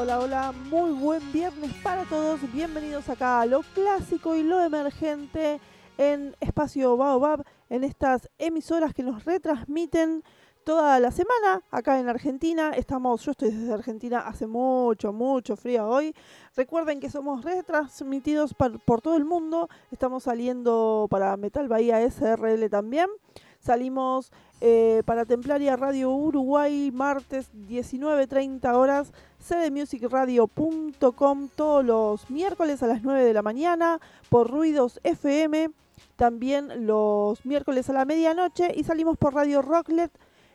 [0.00, 2.40] Hola, hola, muy buen viernes para todos.
[2.52, 5.60] Bienvenidos acá a lo clásico y lo emergente
[5.96, 10.22] en Espacio Baobab, en estas emisoras que nos retransmiten
[10.62, 12.70] toda la semana acá en Argentina.
[12.76, 16.14] Estamos, yo estoy desde Argentina, hace mucho, mucho frío hoy.
[16.54, 19.68] Recuerden que somos retransmitidos por, todo el mundo.
[19.90, 23.08] Estamos saliendo para Metal Bahía SRL también.
[23.68, 29.12] Salimos eh, para Templaria Radio Uruguay martes 19.30 horas
[29.46, 35.68] cdmusicradio.com todos los miércoles a las 9 de la mañana por Ruidos FM,
[36.16, 40.12] también los miércoles a la medianoche y salimos por Radio Rocklet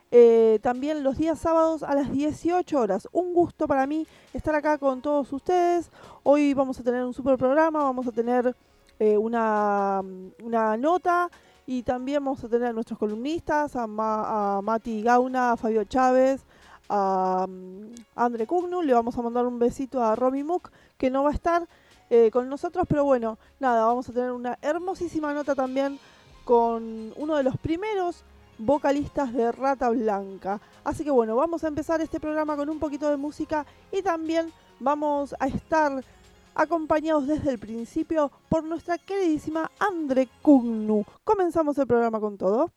[0.10, 3.08] eh, también los días sábados a las 18 horas.
[3.12, 5.92] Un gusto para mí estar acá con todos ustedes.
[6.24, 8.56] Hoy vamos a tener un super programa, vamos a tener
[9.00, 10.02] eh, una,
[10.42, 11.30] una nota
[11.66, 16.42] y también vamos a tener a nuestros columnistas, a, a Mati Gauna, a Fabio Chávez,
[16.90, 21.24] a, mm, Andre Cugnu, le vamos a mandar un besito a Romy Mook, que no
[21.24, 21.68] va a estar
[22.10, 26.00] eh, con nosotros, pero bueno, nada, vamos a tener una hermosísima nota también
[26.44, 28.24] con uno de los primeros
[28.58, 30.60] vocalistas de Rata Blanca.
[30.84, 34.52] Así que bueno, vamos a empezar este programa con un poquito de música y también
[34.80, 36.04] vamos a estar
[36.56, 41.06] acompañados desde el principio por nuestra queridísima Andre Cugnu.
[41.24, 42.72] Comenzamos el programa con todo.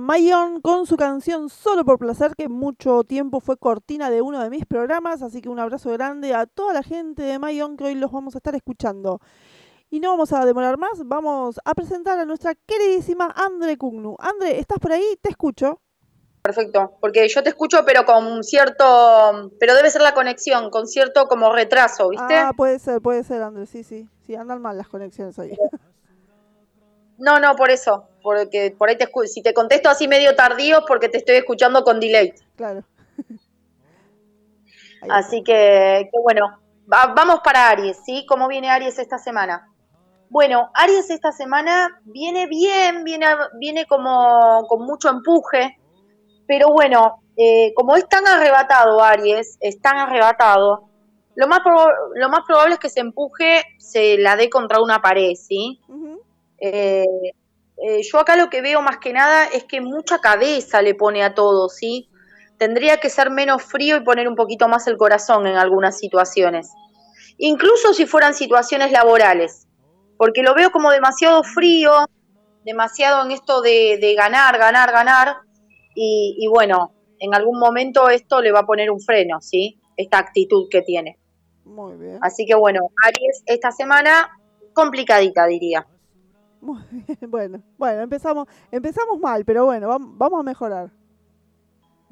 [0.00, 4.50] Mayon con su canción Solo por Placer, que mucho tiempo fue cortina de uno de
[4.50, 7.94] mis programas, así que un abrazo grande a toda la gente de Mayon que hoy
[7.94, 9.20] los vamos a estar escuchando.
[9.90, 14.16] Y no vamos a demorar más, vamos a presentar a nuestra queridísima Andre Cugnu.
[14.18, 15.18] Andre, ¿estás por ahí?
[15.20, 15.80] Te escucho.
[16.42, 21.28] Perfecto, porque yo te escucho pero con cierto, pero debe ser la conexión, con cierto
[21.28, 22.34] como retraso, ¿viste?
[22.34, 25.56] Ah, puede ser, puede ser, Andre, sí, sí, sí, andan mal las conexiones hoy.
[27.18, 30.84] No, no, por eso, porque por ahí te si te contesto así medio tardío es
[30.86, 32.32] porque te estoy escuchando con delay.
[32.56, 32.84] Claro.
[35.10, 38.24] así que, bueno, vamos para Aries, ¿sí?
[38.28, 39.68] ¿Cómo viene Aries esta semana?
[40.28, 43.26] Bueno, Aries esta semana viene bien, viene,
[43.58, 45.76] viene como con mucho empuje,
[46.46, 50.88] pero bueno, eh, como es tan arrebatado Aries, es tan arrebatado,
[51.34, 51.60] lo más,
[52.14, 55.80] lo más probable es que se empuje, se la dé contra una pared, ¿sí?
[56.58, 57.32] Eh,
[57.78, 61.22] eh, yo acá lo que veo más que nada es que mucha cabeza le pone
[61.22, 62.08] a todo, ¿sí?
[62.58, 66.70] Tendría que ser menos frío y poner un poquito más el corazón en algunas situaciones.
[67.38, 69.66] Incluso si fueran situaciones laborales,
[70.16, 71.92] porque lo veo como demasiado frío,
[72.64, 75.36] demasiado en esto de, ganar, ganar, ganar,
[75.94, 79.80] y, y bueno, en algún momento esto le va a poner un freno, ¿sí?
[79.96, 81.18] Esta actitud que tiene.
[81.64, 82.18] Muy bien.
[82.20, 84.30] Así que bueno, Aries, esta semana
[84.74, 85.86] complicadita, diría.
[86.62, 90.90] Muy bien, bueno, bueno, empezamos, empezamos mal, pero bueno, vamos a mejorar.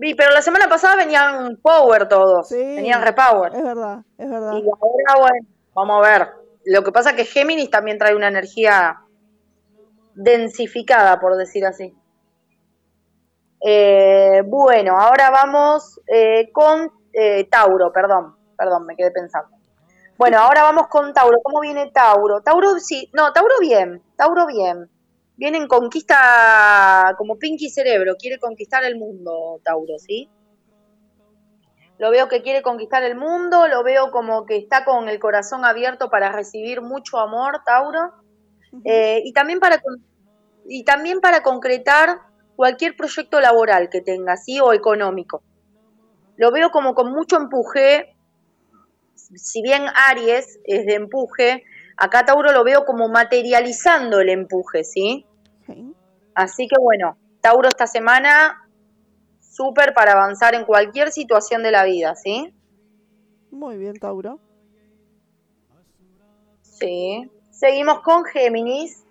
[0.01, 3.55] Sí, pero la semana pasada venían power todos, venían repower.
[3.55, 4.55] Es verdad, es verdad.
[4.55, 6.29] Y ahora, bueno, vamos a ver.
[6.65, 9.03] Lo que pasa es que Géminis también trae una energía
[10.15, 11.95] densificada, por decir así.
[13.61, 19.60] Eh, bueno, ahora vamos eh, con eh, Tauro, perdón, perdón, me quedé pensando.
[20.21, 21.39] Bueno, ahora vamos con Tauro.
[21.43, 22.43] ¿Cómo viene Tauro?
[22.43, 24.91] Tauro sí, no, Tauro bien, Tauro bien.
[25.37, 30.29] Viene en conquista como Pinky Cerebro, quiere conquistar el mundo, Tauro, ¿sí?
[31.97, 35.65] Lo veo que quiere conquistar el mundo, lo veo como que está con el corazón
[35.65, 38.13] abierto para recibir mucho amor, Tauro.
[38.85, 39.83] y, también para,
[40.67, 42.19] y también para concretar
[42.57, 44.61] cualquier proyecto laboral que tenga, ¿sí?
[44.61, 45.43] O económico.
[46.37, 48.20] Lo veo como con mucho empuje,
[49.35, 51.65] si bien Aries es de empuje,
[51.97, 55.27] acá Tauro lo veo como materializando el empuje, ¿sí?
[56.35, 58.69] Así que bueno, Tauro esta semana,
[59.41, 62.55] súper para avanzar en cualquier situación de la vida, ¿sí?
[63.51, 64.41] Muy bien, Tauro.
[66.63, 67.31] Sí.
[67.51, 69.05] Seguimos con Géminis.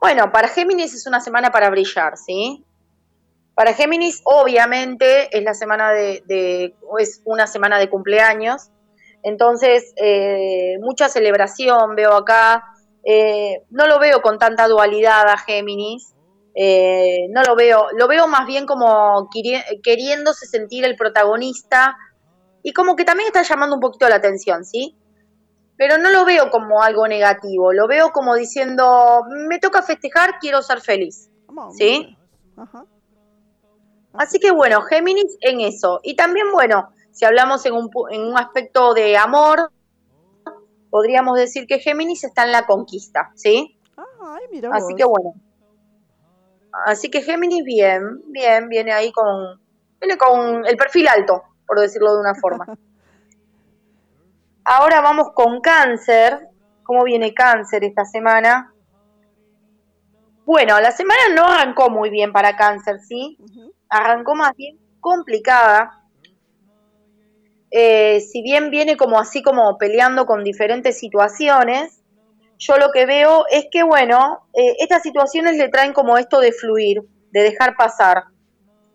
[0.00, 2.64] Bueno, para Géminis es una semana para brillar, ¿sí?
[3.54, 8.70] Para Géminis, obviamente, es la semana de, es una semana de cumpleaños.
[9.22, 12.64] Entonces, eh, mucha celebración veo acá.
[13.04, 16.14] Eh, no lo veo con tanta dualidad a Géminis.
[16.54, 19.30] Eh, no lo veo, lo veo más bien como
[19.82, 21.96] queriéndose sentir el protagonista
[22.62, 24.94] y como que también está llamando un poquito la atención, ¿sí?
[25.78, 30.60] Pero no lo veo como algo negativo, lo veo como diciendo, me toca festejar, quiero
[30.60, 31.30] ser feliz,
[31.76, 32.16] ¿sí?
[34.12, 36.00] Así que bueno, Géminis en eso.
[36.02, 39.70] Y también, bueno, si hablamos en un, en un aspecto de amor,
[40.90, 43.78] podríamos decir que Géminis está en la conquista, ¿sí?
[43.96, 45.34] Ay, mira Así que bueno.
[46.86, 49.60] Así que Géminis bien, bien, viene ahí con,
[50.00, 52.66] viene con el perfil alto, por decirlo de una forma.
[54.64, 56.48] Ahora vamos con cáncer.
[56.82, 58.72] ¿Cómo viene cáncer esta semana?
[60.44, 63.38] Bueno, la semana no arrancó muy bien para cáncer, ¿sí?
[63.88, 66.01] arrancó más bien complicada.
[67.74, 72.02] Eh, si bien viene como así como peleando con diferentes situaciones,
[72.58, 76.52] yo lo que veo es que, bueno, eh, estas situaciones le traen como esto de
[76.52, 77.00] fluir,
[77.30, 78.24] de dejar pasar.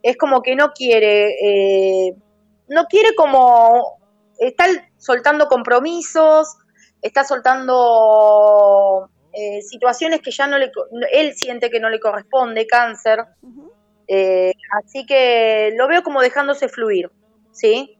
[0.03, 2.15] Es como que no quiere, eh,
[2.69, 4.00] no quiere como,
[4.38, 4.65] está
[4.98, 6.55] soltando compromisos,
[7.01, 9.10] está soltando
[9.69, 10.72] situaciones que ya no le,
[11.12, 13.19] él siente que no le corresponde, cáncer.
[14.72, 17.12] Así que lo veo como dejándose fluir,
[17.51, 17.97] ¿sí?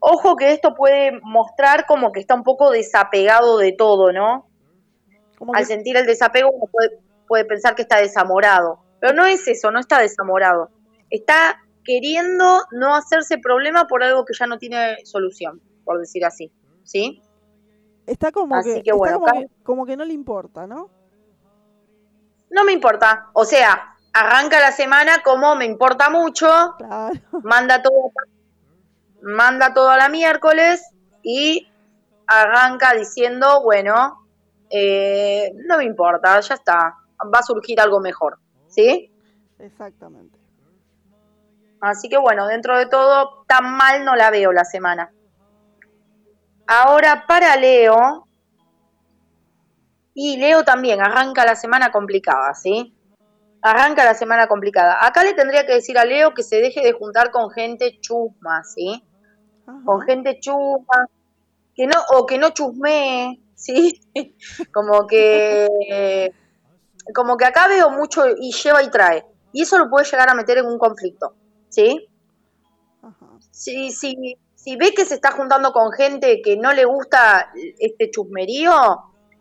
[0.00, 4.48] Ojo que esto puede mostrar como que está un poco desapegado de todo, ¿no?
[5.54, 9.70] Al sentir el desapego uno puede, puede pensar que está desamorado, pero no es eso,
[9.70, 10.70] no está desamorado.
[11.10, 16.52] Está queriendo no hacerse problema por algo que ya no tiene solución, por decir así,
[16.84, 17.22] ¿sí?
[18.06, 18.82] Está como, que,
[19.62, 20.90] como que no le importa, ¿no?
[22.50, 26.48] No me importa, o sea, arranca la semana como me importa mucho,
[27.42, 28.12] manda todo,
[29.22, 30.90] manda todo a la miércoles
[31.22, 31.68] y
[32.26, 34.26] arranca diciendo, bueno,
[34.70, 39.12] eh, no me importa, ya está, va a surgir algo mejor, ¿sí?
[39.58, 40.38] Exactamente.
[41.80, 45.12] Así que bueno, dentro de todo, tan mal no la veo la semana.
[46.66, 48.26] Ahora para Leo,
[50.14, 52.94] y Leo también arranca la semana complicada, ¿sí?
[53.62, 55.04] arranca la semana complicada.
[55.04, 58.64] Acá le tendría que decir a Leo que se deje de juntar con gente chusma,
[58.64, 59.04] ¿sí?
[59.84, 61.06] Con gente chusma,
[61.74, 64.00] que no, o que no chusmee, ¿sí?
[64.72, 66.32] como que,
[67.14, 69.24] como que acá veo mucho y lleva y trae.
[69.52, 71.34] Y eso lo puede llegar a meter en un conflicto,
[71.68, 72.08] ¿sí?
[73.50, 78.10] Si, si, si ve que se está juntando con gente que no le gusta este
[78.10, 78.72] chusmerío,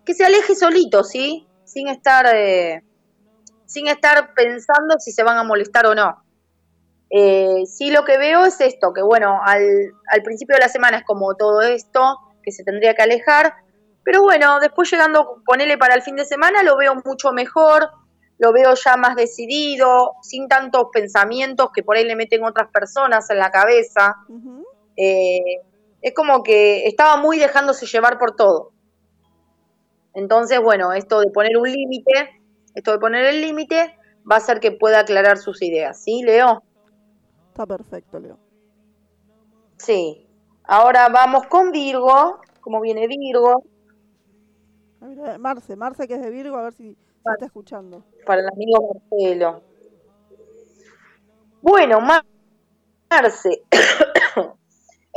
[0.06, 1.48] que se aleje solito, ¿sí?
[1.66, 2.26] Sin estar...
[2.36, 2.84] Eh,
[3.68, 6.24] sin estar pensando si se van a molestar o no.
[7.10, 9.64] Eh, sí lo que veo es esto, que bueno, al,
[10.12, 13.54] al principio de la semana es como todo esto, que se tendría que alejar.
[14.04, 17.90] Pero bueno, después llegando, ponele para el fin de semana, lo veo mucho mejor,
[18.40, 23.30] lo veo ya más decidido, sin tantos pensamientos que por ahí le meten otras personas
[23.30, 24.16] en la cabeza.
[24.96, 25.62] Eh,
[26.02, 28.72] es como que estaba muy dejándose llevar por todo.
[30.14, 32.42] Entonces, bueno, esto de poner un límite,
[32.76, 33.98] esto de poner el límite,
[34.30, 36.64] va a hacer que pueda aclarar sus ideas, ¿sí, Leo?
[37.58, 38.38] Está perfecto, Leo.
[39.78, 40.30] Sí.
[40.66, 43.64] Ahora vamos con Virgo, como viene Virgo.
[45.40, 46.96] Marce, Marce que es de Virgo, a ver si,
[47.26, 48.04] está escuchando.
[48.28, 49.64] Para el amigo Marcelo.
[51.64, 53.64] Bueno, Marce.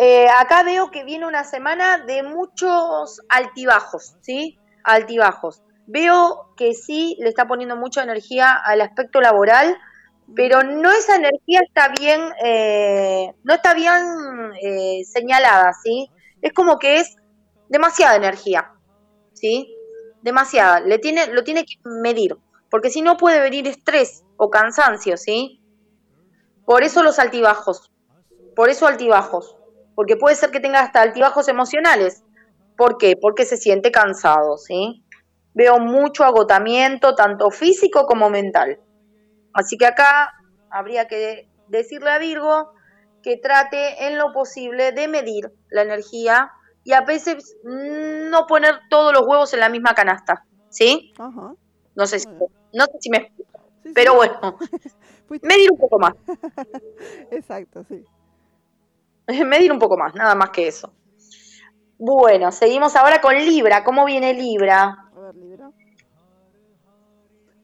[0.03, 4.59] Eh, acá veo que viene una semana de muchos altibajos, ¿sí?
[4.83, 5.63] Altibajos.
[5.87, 9.77] Veo que sí le está poniendo mucha energía al aspecto laboral,
[10.35, 16.11] pero no esa energía está bien, eh, no está bien eh, señalada, ¿sí?
[16.43, 17.17] Es como que es
[17.69, 18.73] demasiada energía,
[19.35, 19.75] ¿sí?
[20.23, 20.81] Demasiada.
[20.81, 22.37] Le tiene, lo tiene que medir,
[22.71, 25.61] porque si no puede venir estrés o cansancio, ¿sí?
[26.65, 27.91] Por eso los altibajos,
[28.55, 29.57] por eso altibajos,
[29.95, 32.23] porque puede ser que tenga hasta altibajos emocionales.
[32.77, 33.17] ¿Por qué?
[33.21, 35.05] Porque se siente cansado, ¿sí?
[35.55, 38.79] veo mucho agotamiento, tanto físico como mental.
[39.53, 40.33] Así que acá
[40.71, 42.73] habría que decirle a Virgo
[43.23, 46.53] que trate en lo posible de medir la energía
[46.85, 51.13] y a veces no poner todos los huevos en la misma canasta, ¿sí?
[51.95, 52.29] No sé si,
[52.73, 53.33] no sé si me
[53.95, 54.59] pero bueno,
[55.43, 56.15] medir un poco más.
[57.31, 58.05] Exacto, sí.
[59.47, 60.93] Medir un poco más, nada más que eso.
[61.99, 63.85] Bueno, seguimos ahora con Libra.
[63.85, 65.10] ¿Cómo viene Libra?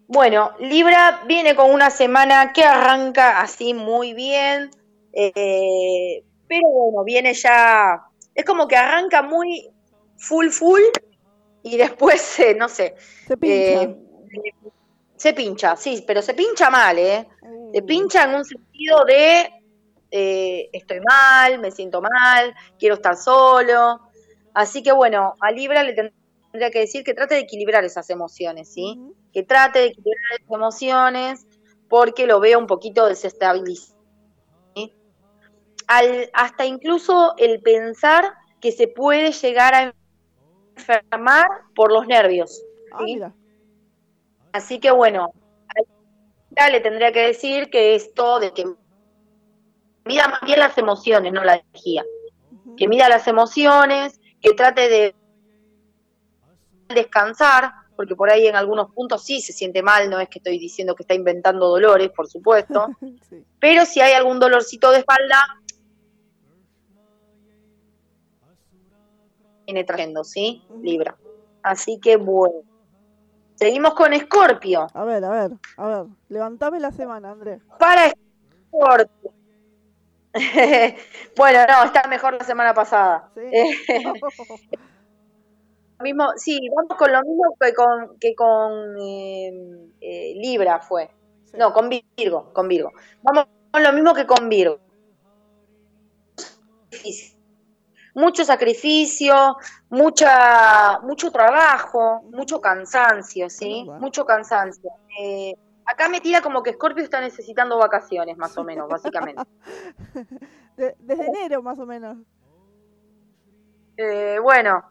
[0.08, 4.70] Bueno, Libra viene con una semana que arranca así muy bien,
[5.12, 9.68] eh, pero bueno, viene ya, es como que arranca muy
[10.16, 10.80] full full
[11.64, 12.94] y después, eh, no sé,
[13.26, 13.82] se pincha.
[13.82, 13.96] Eh,
[15.16, 17.26] se pincha, sí, pero se pincha mal, ¿eh?
[17.72, 17.86] Se uh.
[17.86, 19.50] pincha en un sentido de
[20.08, 24.00] estoy mal, me siento mal, quiero estar solo.
[24.54, 28.72] Así que bueno, a Libra le tendría que decir que trate de equilibrar esas emociones,
[28.72, 28.98] ¿sí?
[29.36, 31.46] Que trate de equilibrar esas emociones
[31.90, 33.94] porque lo veo un poquito desestabilizado.
[36.32, 39.94] hasta incluso el pensar que se puede llegar a
[40.74, 42.64] enfermar por los nervios.
[42.92, 43.30] Ah,
[44.54, 45.34] Así que bueno,
[46.70, 48.64] le tendría que decir que esto de que
[50.06, 52.06] mida más bien las emociones, no la energía.
[52.78, 55.14] Que mida las emociones, que trate de
[56.88, 60.58] descansar, porque por ahí en algunos puntos sí se siente mal, no es que estoy
[60.58, 62.88] diciendo que está inventando dolores, por supuesto,
[63.60, 65.42] pero si hay algún dolorcito de espalda,
[69.64, 70.62] viene trayendo, ¿sí?
[70.82, 71.16] Libra.
[71.62, 72.60] Así que bueno.
[73.56, 74.86] Seguimos con Escorpio.
[74.92, 77.62] A ver, a ver, a ver, levantame la semana, Andrés.
[77.78, 79.32] Para Escorpio.
[81.36, 83.30] bueno, no, está mejor la semana pasada.
[86.00, 91.10] mismo, sí, vamos con lo mismo que con, que con em, eh, Libra fue.
[91.54, 92.92] No, con Virgo, con Virgo.
[93.22, 94.78] Vamos con lo mismo que con Virgo.
[98.14, 99.56] Mucho sacrificio,
[99.90, 103.86] mucha, mucho trabajo, mucho cansancio, ¿sí?
[104.00, 104.90] Mucho cansancio.
[105.20, 109.42] Eh, acá me tira como que Scorpio está necesitando vacaciones, más o menos, básicamente.
[110.76, 112.18] desde enero, más o menos.
[113.98, 114.84] Eh, bueno,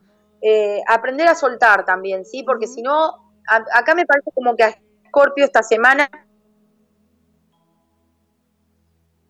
[0.48, 2.44] eh, aprender a soltar también, ¿sí?
[2.44, 6.08] Porque si no, acá me parece como que a Scorpio esta semana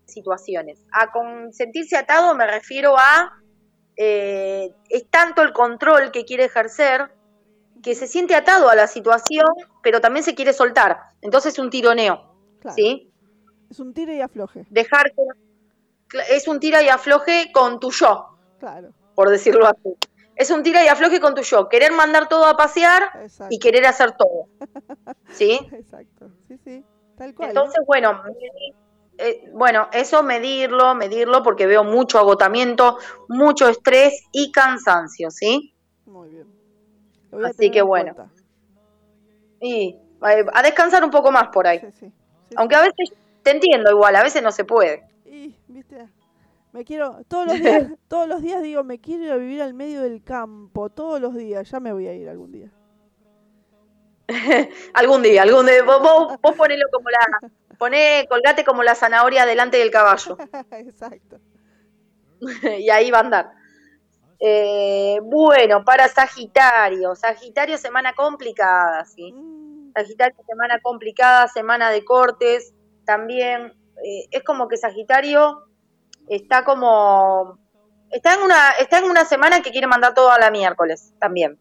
[0.04, 0.84] situaciones.
[0.92, 3.32] A con sentirse atado me refiero a
[3.96, 7.10] eh, es tanto el control que quiere ejercer
[7.82, 9.46] que se siente atado a la situación,
[9.82, 10.98] pero también se quiere soltar.
[11.22, 12.36] Entonces es un tironeo,
[12.74, 13.10] ¿sí?
[13.70, 14.66] Es un tira y afloje.
[14.68, 18.90] Dejar que es un tira y afloje con tu yo, claro.
[19.14, 19.96] por decirlo así
[20.36, 23.02] es un tira y afloje con tu yo, querer mandar todo a pasear
[23.50, 24.46] y querer hacer todo.
[25.30, 25.58] ¿Sí?
[25.72, 26.84] Exacto, sí, sí,
[27.16, 27.48] tal cual.
[27.48, 28.22] Entonces, bueno,
[29.18, 35.74] eh, bueno, eso medirlo, medirlo porque veo mucho agotamiento, mucho estrés y cansancio, ¿sí?
[36.04, 36.46] Muy bien.
[37.44, 38.14] Así que bueno.
[39.60, 39.96] Y
[40.28, 41.80] eh, a descansar un poco más por ahí.
[41.80, 42.12] Sí, sí,
[42.56, 45.08] Aunque a veces te entiendo igual, a veces no se puede.
[45.24, 46.06] Y, viste,
[46.76, 49.72] me quiero, todos los días, todos los días digo, me quiero ir a vivir al
[49.72, 52.70] medio del campo, todos los días, ya me voy a ir algún día.
[54.92, 59.78] algún día, algún día, vos, vos, ponelo como la, poné, colgate como la zanahoria delante
[59.78, 60.36] del caballo.
[60.72, 61.40] Exacto.
[62.78, 63.50] y ahí va a andar.
[64.38, 69.32] Eh, bueno, para Sagitario, Sagitario semana complicada, ¿sí?
[69.32, 69.92] Mm.
[69.94, 72.74] Sagitario semana complicada, semana de cortes,
[73.06, 73.72] también
[74.04, 75.65] eh, es como que Sagitario
[76.28, 77.58] está como
[78.10, 81.58] está en una está en una semana que quiere mandar todo a la miércoles también.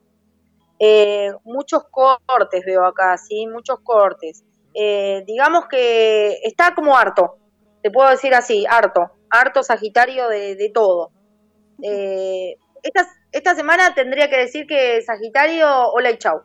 [0.80, 4.44] Eh, muchos cortes veo acá, sí, muchos cortes.
[5.26, 7.38] digamos que está como harto,
[7.82, 11.12] te puedo decir así, harto, harto Sagitario de, de todo.
[11.82, 16.42] Eh, esta, esta semana tendría que decir que Sagitario, hola y chau.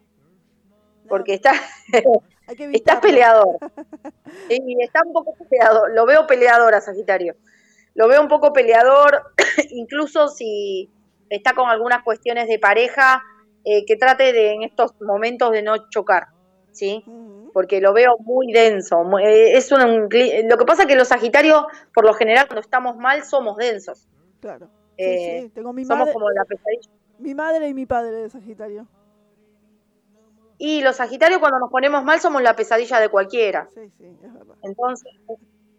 [1.08, 1.52] Porque está,
[2.72, 3.56] está peleador.
[4.48, 5.92] y está un poco peleador.
[5.92, 7.36] Lo veo peleador a Sagitario.
[7.94, 9.32] Lo veo un poco peleador,
[9.70, 10.90] incluso si
[11.28, 13.22] está con algunas cuestiones de pareja,
[13.64, 16.28] eh, que trate de en estos momentos de no chocar,
[16.72, 17.04] ¿sí?
[17.52, 19.02] Porque lo veo muy denso.
[19.18, 22.96] Eh, es un, lo que pasa es que los Sagitarios, por lo general, cuando estamos
[22.96, 24.08] mal, somos densos.
[24.40, 24.68] Claro.
[24.96, 26.90] Eh, tengo mi somos como la pesadilla.
[27.18, 28.86] Mi madre y mi padre de Sagitario.
[30.56, 33.68] Y los Sagitarios cuando nos ponemos mal somos la pesadilla de cualquiera.
[33.74, 34.56] Sí, sí, es verdad.
[34.62, 35.12] Entonces,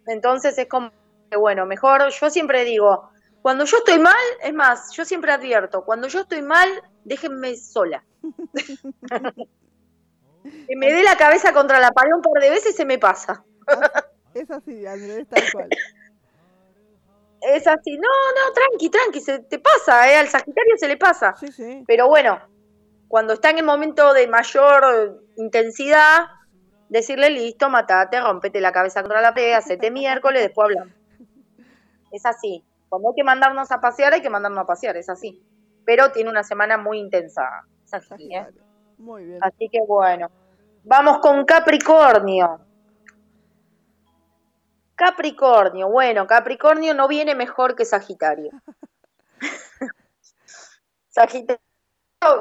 [0.06, 0.90] entonces es como
[1.36, 6.08] bueno, mejor, yo siempre digo, cuando yo estoy mal, es más, yo siempre advierto, cuando
[6.08, 6.68] yo estoy mal,
[7.04, 8.04] déjenme sola.
[10.42, 13.44] que me dé la cabeza contra la pared un par de veces se me pasa.
[14.34, 15.68] es así, Andrés, tal cual
[17.42, 20.16] es así, no, no, tranqui, tranqui, se te pasa, ¿eh?
[20.16, 21.34] al Sagitario se le pasa.
[21.38, 21.84] Sí, sí.
[21.86, 22.40] Pero bueno,
[23.08, 26.26] cuando está en el momento de mayor intensidad,
[26.88, 30.94] decirle listo, matate, rompete la cabeza contra la pared, hacete miércoles, después hablamos.
[32.12, 32.64] Es así.
[32.88, 35.42] Cuando hay que mandarnos a pasear, hay que mandarnos a pasear, es así.
[35.84, 37.64] Pero tiene una semana muy intensa,
[38.18, 38.46] ¿eh?
[38.98, 39.38] Muy bien.
[39.42, 40.30] Así que bueno.
[40.84, 42.60] Vamos con Capricornio.
[44.94, 48.50] Capricornio, bueno, Capricornio no viene mejor que Sagitario.
[51.08, 51.58] Sagitario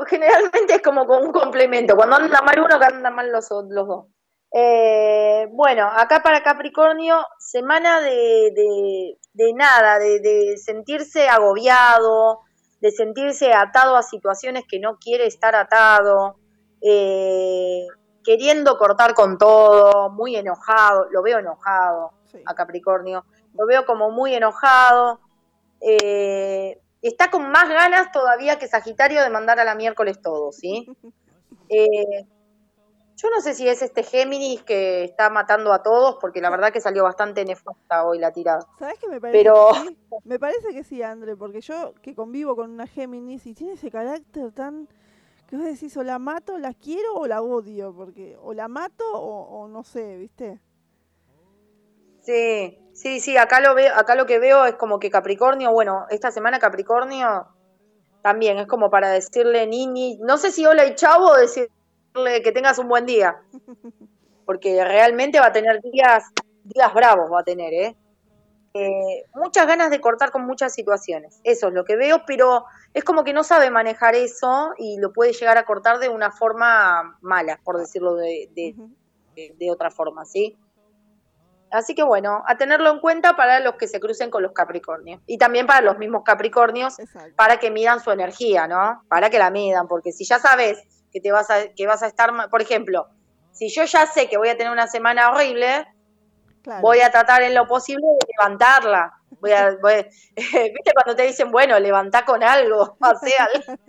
[0.07, 3.87] generalmente es como con un complemento, cuando anda mal uno, que anda mal los, los
[3.87, 4.05] dos.
[4.53, 9.17] Eh, bueno, acá para Capricornio, semana de, de,
[9.53, 12.41] nada, de, sentirse agobiado,
[12.79, 16.35] de sentirse atado a situaciones que no quiere estar atado,
[16.81, 17.87] eh,
[18.23, 22.11] queriendo cortar con todo, muy enojado, lo veo enojado
[22.45, 23.25] a Capricornio.
[23.57, 25.19] Lo veo como muy enojado.
[25.81, 30.87] Eh, está con más ganas todavía que Sagitario de mandar a la miércoles todo, ¿sí?
[31.73, 32.27] Eh,
[33.15, 36.71] yo no sé si es este Géminis que está matando a todos, porque la verdad
[36.71, 38.67] que salió bastante nefasta hoy la tirada.
[38.79, 39.37] ¿Sabes qué me parece?
[39.37, 39.69] Pero...
[40.23, 43.91] Me parece que sí, André, porque yo que convivo con una Géminis y tiene ese
[43.91, 44.87] carácter tan...
[45.47, 49.05] que vos decís, o la mato, la quiero o la odio, porque o la mato
[49.13, 50.59] o, o no sé, ¿viste?
[52.21, 56.05] Sí, sí, sí, acá lo veo, acá lo que veo es como que Capricornio, bueno,
[56.09, 57.47] esta semana Capricornio
[58.21, 61.71] también es como para decirle Nini, no sé si hola y chavo o decirle
[62.13, 63.41] que tengas un buen día.
[64.45, 66.25] Porque realmente va a tener días,
[66.63, 67.95] días bravos va a tener, ¿eh?
[68.73, 69.25] ¿eh?
[69.33, 71.39] muchas ganas de cortar con muchas situaciones.
[71.43, 75.13] Eso es lo que veo, pero es como que no sabe manejar eso y lo
[75.13, 80.25] puede llegar a cortar de una forma mala, por decirlo de, de, de otra forma,
[80.25, 80.57] ¿sí?
[81.71, 85.21] Así que bueno, a tenerlo en cuenta para los que se crucen con los Capricornios.
[85.25, 86.97] Y también para los mismos Capricornios,
[87.37, 89.03] para que midan su energía, ¿no?
[89.07, 92.07] Para que la midan, porque si ya sabes que te vas a, que vas a
[92.07, 93.07] estar, por ejemplo,
[93.51, 95.85] si yo ya sé que voy a tener una semana horrible,
[96.81, 99.13] voy a tratar en lo posible de levantarla.
[99.39, 99.69] Voy a,
[100.35, 103.81] ¿Viste cuando te dicen, bueno, levanta con algo, hace algo,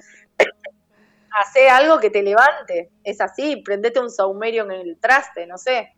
[1.31, 2.91] hace algo que te levante?
[3.05, 5.95] Es así, prendete un saumerio en el traste, no sé.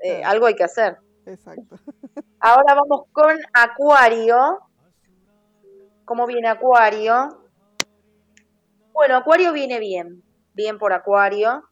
[0.00, 0.98] Eh, algo hay que hacer.
[1.26, 1.76] Exacto.
[2.40, 4.60] Ahora vamos con Acuario.
[6.04, 7.42] ¿Cómo viene Acuario?
[8.92, 10.22] Bueno, Acuario viene bien,
[10.58, 11.62] bien por Acuario.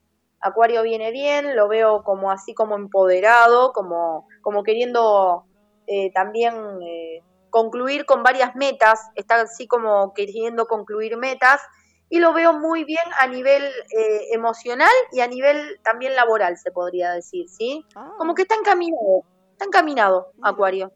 [0.40, 5.44] Acuario viene bien, lo veo como así como empoderado, como, como queriendo
[5.86, 11.60] eh, también eh, concluir con varias metas, está así como queriendo concluir metas
[12.08, 16.70] y lo veo muy bien a nivel eh, emocional y a nivel también laboral, se
[16.70, 17.84] podría decir, ¿sí?
[17.96, 18.12] Ah.
[18.18, 20.92] Como que está encaminado, está encaminado Acuario.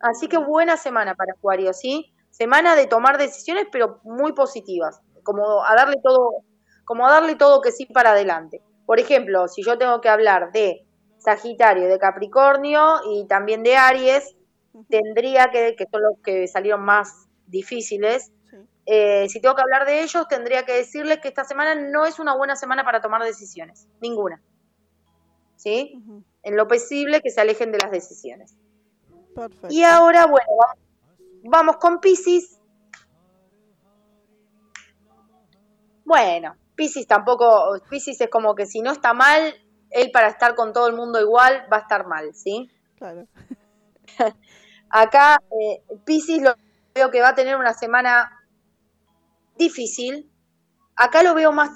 [0.00, 2.12] Así que buena semana para Acuario, ¿sí?
[2.30, 6.44] Semana de tomar decisiones, pero muy positivas, como a darle todo,
[6.86, 8.62] como darle todo que sí para adelante.
[8.86, 10.86] Por ejemplo, si yo tengo que hablar de
[11.18, 14.34] Sagitario, de Capricornio y también de Aries,
[14.88, 18.32] tendría que, que son los que salieron más difíciles,
[18.88, 22.20] eh, si tengo que hablar de ellos, tendría que decirles que esta semana no es
[22.20, 24.40] una buena semana para tomar decisiones, ninguna.
[25.56, 26.00] ¿Sí?
[26.44, 28.54] En lo posible que se alejen de las decisiones.
[29.68, 30.46] Y ahora, bueno,
[31.42, 32.60] vamos, con Pisces.
[36.04, 39.54] Bueno, Pisces tampoco, Pisces es como que si no está mal,
[39.90, 42.70] él para estar con todo el mundo igual va a estar mal, ¿sí?
[42.96, 43.26] Claro.
[44.90, 46.54] Acá eh, Pisces lo
[46.94, 48.30] veo que va a tener una semana
[49.56, 50.30] difícil.
[50.94, 51.70] Acá lo veo más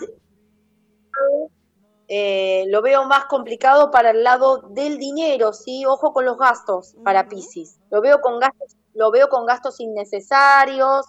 [2.13, 5.85] eh, lo veo más complicado para el lado del dinero, ¿sí?
[5.87, 7.79] Ojo con los gastos para Pisces.
[7.89, 11.07] Lo veo con gastos, lo veo con gastos innecesarios,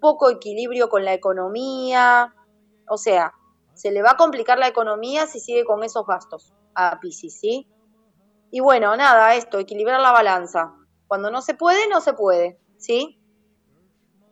[0.00, 2.34] poco equilibrio con la economía.
[2.88, 3.32] O sea,
[3.74, 7.66] se le va a complicar la economía si sigue con esos gastos a Pisces, ¿sí?
[8.50, 10.74] Y bueno, nada, esto, equilibrar la balanza.
[11.06, 13.20] Cuando no se puede, no se puede, ¿sí?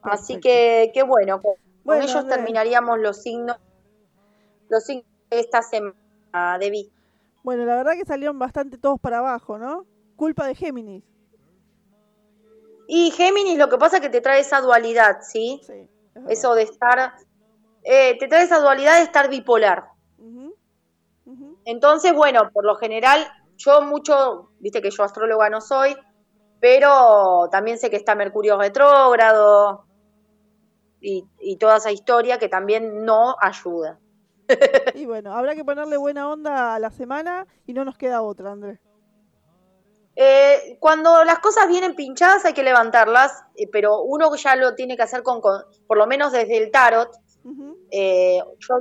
[0.02, 3.56] Así que, qué bueno, con, ellos terminaríamos los signos,
[4.68, 5.94] los signos de esta semana.
[6.60, 6.90] Debbie.
[7.42, 9.86] Bueno, la verdad que salieron bastante todos para abajo, ¿no?
[10.16, 11.02] Culpa de Géminis.
[12.88, 15.60] Y Géminis lo que pasa es que te trae esa dualidad, ¿sí?
[15.66, 15.88] sí
[16.28, 17.14] Eso de estar...
[17.88, 19.84] Eh, te trae esa dualidad de estar bipolar.
[21.64, 25.96] Entonces, bueno, por lo general, yo mucho, viste que yo astróloga no soy,
[26.60, 29.86] pero también sé que está Mercurio retrógrado
[31.00, 33.98] y, y toda esa historia que también no ayuda
[34.94, 38.52] y bueno, habrá que ponerle buena onda a la semana y no nos queda otra,
[38.52, 38.80] Andrés.
[40.14, 44.96] Eh, cuando las cosas vienen pinchadas hay que levantarlas, eh, pero uno ya lo tiene
[44.96, 47.10] que hacer con, por lo menos desde el tarot.
[47.90, 48.74] Eh, yo,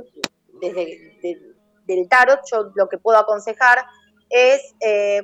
[0.60, 1.54] desde
[1.88, 3.84] el tarot, yo lo que puedo aconsejar
[4.28, 4.74] es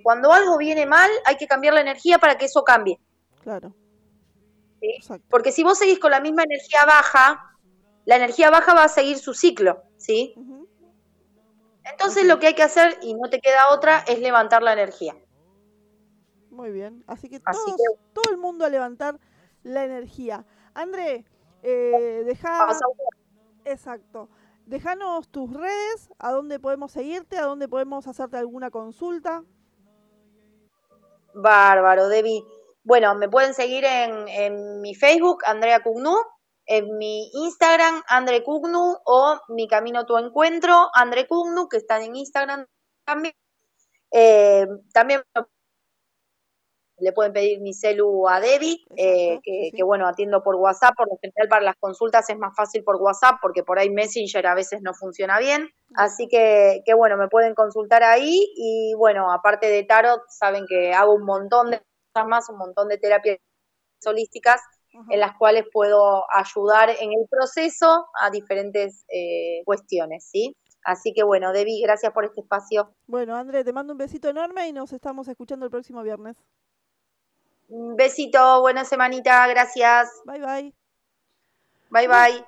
[0.02, 3.00] cuando algo viene mal, hay que cambiar la energía para que eso cambie.
[3.42, 3.74] Claro.
[5.28, 7.56] Porque si vos seguís con la misma energía baja,
[8.04, 10.34] la energía baja va a seguir su ciclo, ¿sí?
[11.84, 15.16] Entonces lo que hay que hacer, y no te queda otra, es levantar la energía.
[16.50, 19.18] Muy bien, así que, todo el mundo a levantar
[19.62, 20.44] la energía.
[20.74, 21.24] André,
[21.62, 22.68] eh, deja...
[23.64, 24.28] Exacto.
[24.66, 29.42] Déjanos tus redes, a dónde podemos seguirte, a dónde podemos hacerte alguna consulta.
[31.34, 32.44] Bárbaro, Debbie.
[32.84, 36.14] Bueno, me pueden seguir en, en mi Facebook, Andrea Cugnu,
[36.66, 42.16] en mi Instagram, Andre Cugnu, o Mi Camino Tu Encuentro, Andre Cugnu, que están en
[42.16, 42.66] Instagram
[43.04, 43.34] también.
[44.12, 45.22] Eh, también
[47.02, 51.18] le pueden pedir mi celu a Debbie, eh, que, bueno, atiendo por WhatsApp, por lo
[51.20, 54.80] general para las consultas es más fácil por WhatsApp, porque por ahí Messenger a veces
[54.82, 59.82] no funciona bien, así que, que bueno, me pueden consultar ahí, y bueno, aparte de
[59.82, 63.38] Tarot, saben que hago un montón de cosas más, un montón de terapias
[64.06, 64.60] holísticas,
[65.08, 70.54] en las cuales puedo ayudar en el proceso a diferentes eh, cuestiones, ¿sí?
[70.84, 72.94] Así que bueno, Debbie, gracias por este espacio.
[73.06, 76.36] Bueno, André, te mando un besito enorme y nos estamos escuchando el próximo viernes.
[77.74, 80.10] Un besito, buena semanita, gracias.
[80.26, 80.74] Bye bye.
[81.88, 82.44] Bye bye.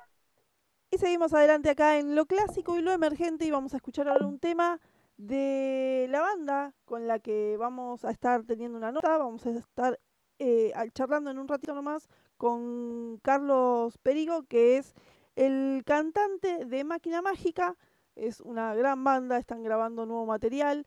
[0.91, 4.27] Y seguimos adelante acá en lo clásico y lo emergente y vamos a escuchar ahora
[4.27, 4.79] un tema
[5.17, 9.99] de la banda con la que vamos a estar teniendo una nota, vamos a estar
[10.37, 12.07] eh, charlando en un ratito nomás
[12.37, 14.93] con Carlos Perigo, que es
[15.35, 17.75] el cantante de Máquina Mágica.
[18.15, 20.85] Es una gran banda, están grabando nuevo material.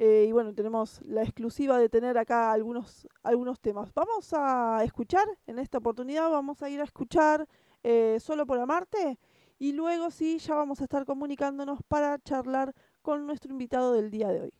[0.00, 3.92] Eh, y bueno, tenemos la exclusiva de tener acá algunos, algunos temas.
[3.94, 7.48] Vamos a escuchar, en esta oportunidad vamos a ir a escuchar
[7.82, 9.18] eh, Solo por Amarte.
[9.58, 14.28] Y luego sí, ya vamos a estar comunicándonos para charlar con nuestro invitado del día
[14.28, 14.52] de hoy.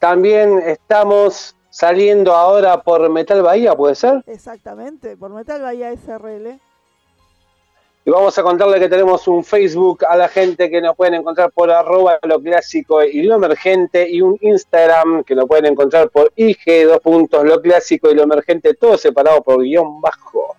[0.00, 4.24] también estamos saliendo ahora por Metal Bahía, ¿puede ser?
[4.26, 6.58] Exactamente, por Metal Bahía SRL.
[8.10, 11.52] Y vamos a contarle que tenemos un Facebook a la gente que nos pueden encontrar
[11.52, 16.32] por arroba lo clásico y lo emergente y un Instagram que nos pueden encontrar por
[16.34, 20.56] IG, dos puntos, lo clásico y lo emergente, todo separado por guion bajo.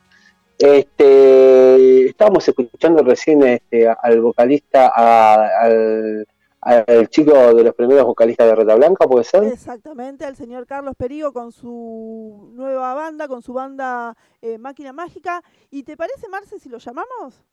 [0.58, 6.26] Este, estábamos escuchando recién este, al vocalista, al
[6.62, 9.44] al chico de los primeros vocalistas de Reta Blanca, ¿puede ser?
[9.46, 15.44] Exactamente, al señor Carlos Perigo con su nueva banda, con su banda eh, Máquina Mágica.
[15.72, 17.44] ¿Y te parece, Marce, si lo llamamos?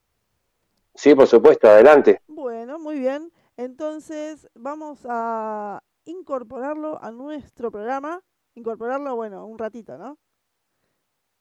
[0.94, 2.20] Sí, por supuesto, adelante.
[2.26, 3.32] Bueno, muy bien.
[3.56, 8.22] Entonces vamos a incorporarlo a nuestro programa.
[8.54, 10.18] Incorporarlo, bueno, un ratito, ¿no?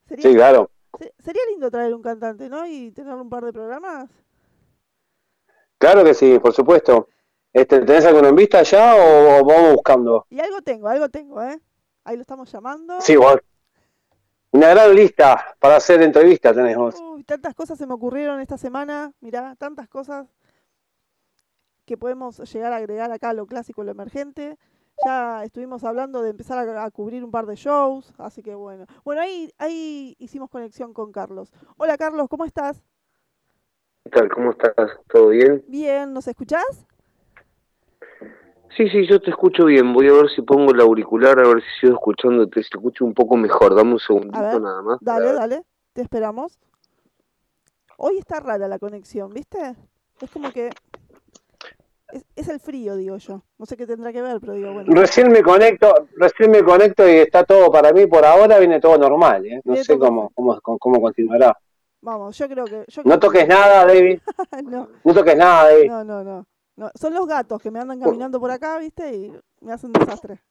[0.08, 0.72] sí, claro.
[1.20, 2.66] Sería lindo traer un cantante, ¿no?
[2.66, 4.10] Y tener un par de programas.
[5.78, 7.10] Claro que sí, por supuesto.
[7.54, 10.26] Este, ¿Tenés alguno en vista ya o vamos buscando?
[10.30, 11.60] Y algo tengo, algo tengo, ¿eh?
[12.04, 13.02] Ahí lo estamos llamando.
[13.02, 13.38] Sí, vos.
[14.52, 16.96] Una gran lista para hacer entrevistas tenemos.
[17.00, 20.28] Uy, tantas cosas se me ocurrieron esta semana, mirá, tantas cosas
[21.86, 24.58] que podemos llegar a agregar acá a lo clásico, lo emergente.
[25.06, 28.86] Ya estuvimos hablando de empezar a, cubrir un par de shows, así que bueno.
[29.04, 31.52] Bueno, ahí, ahí hicimos conexión con Carlos.
[31.78, 32.82] Hola Carlos, ¿cómo estás?
[34.04, 34.30] ¿Qué tal?
[34.30, 34.92] ¿Cómo estás?
[35.08, 35.64] ¿Todo bien?
[35.68, 36.88] Bien, ¿nos escuchás?
[38.78, 39.92] Sí, sí, yo te escucho bien.
[39.92, 43.06] Voy a ver si pongo el auricular, a ver si sigo escuchándote, si te escucho
[43.06, 43.76] un poco mejor.
[43.76, 45.00] Dame un segundito nada más.
[45.02, 45.64] Dale, dale,
[45.94, 46.60] te esperamos.
[47.98, 49.76] Hoy está rara la conexión, ¿viste?
[50.22, 50.70] Es como que
[52.36, 53.42] es, el frío, digo yo.
[53.58, 54.94] No sé qué tendrá que ver, pero digo, bueno.
[54.94, 59.00] Recién me conecto, recién me conecto y está todo para mí por ahora viene todo
[59.00, 59.60] normal, ¿eh?
[59.64, 61.58] No sé cómo, cómo, cómo continuará.
[62.02, 62.86] Vamos, yo creo que...
[63.06, 64.20] no toques nada, David.
[64.66, 64.88] no.
[65.04, 65.90] no toques nada, David.
[65.90, 66.46] No, no, no,
[66.78, 66.90] no.
[66.96, 69.14] Son los gatos que me andan caminando por acá, ¿viste?
[69.14, 70.42] Y me hacen desastre.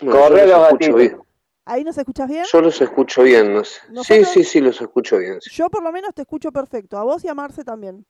[0.00, 1.20] Corre los gatitos.
[1.64, 2.44] ¿Ahí nos escuchas bien?
[2.52, 3.54] Yo los escucho bien.
[3.54, 3.84] No sé.
[4.02, 5.38] Sí, sí, sí, los escucho bien.
[5.52, 6.98] Yo por lo menos te escucho perfecto.
[6.98, 8.04] A vos y a Marce también.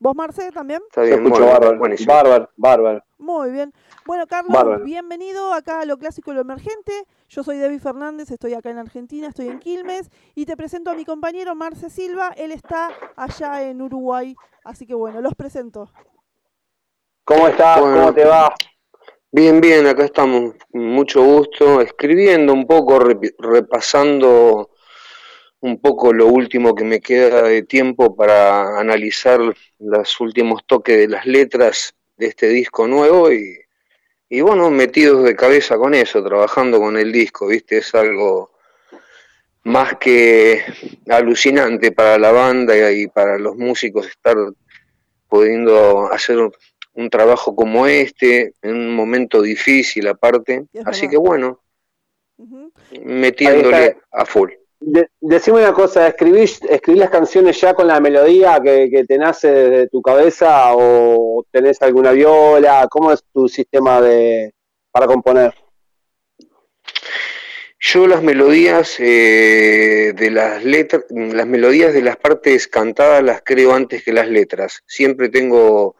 [0.00, 0.80] ¿Vos, Marce, también?
[0.88, 3.04] Está bien, escucho bárbaro, bárbaro, bárbaro.
[3.18, 3.74] Muy bien.
[4.08, 7.04] Bueno, Carlos, bienvenido acá a Lo Clásico y Lo Emergente.
[7.28, 10.94] Yo soy Debbie Fernández, estoy acá en Argentina, estoy en Quilmes y te presento a
[10.94, 12.32] mi compañero Marce Silva.
[12.38, 14.34] Él está allá en Uruguay,
[14.64, 15.92] así que bueno, los presento.
[17.22, 17.80] ¿Cómo estás?
[17.80, 18.54] ¿Cómo te va?
[19.30, 23.00] Bien, bien, acá estamos, mucho gusto, escribiendo un poco,
[23.38, 24.70] repasando
[25.60, 29.38] un poco lo último que me queda de tiempo para analizar
[29.78, 33.67] los últimos toques de las letras de este disco nuevo y,
[34.28, 37.78] y bueno, metidos de cabeza con eso, trabajando con el disco, ¿viste?
[37.78, 38.50] Es algo
[39.64, 40.62] más que
[41.08, 44.36] alucinante para la banda y para los músicos estar
[45.28, 46.38] pudiendo hacer
[46.94, 50.66] un trabajo como este, en un momento difícil aparte.
[50.84, 51.62] Así que bueno,
[53.04, 54.50] metiéndole a full
[54.80, 59.88] decime una cosa, ¿escribís, ¿escribís las canciones ya con la melodía que, te nace de
[59.88, 62.86] tu cabeza o tenés alguna viola?
[62.90, 64.54] ¿Cómo es tu sistema de
[64.90, 65.54] para componer?
[67.80, 73.72] Yo las melodías eh, de las letras, las melodías de las partes cantadas las creo
[73.72, 74.82] antes que las letras.
[74.86, 75.94] Siempre tengo,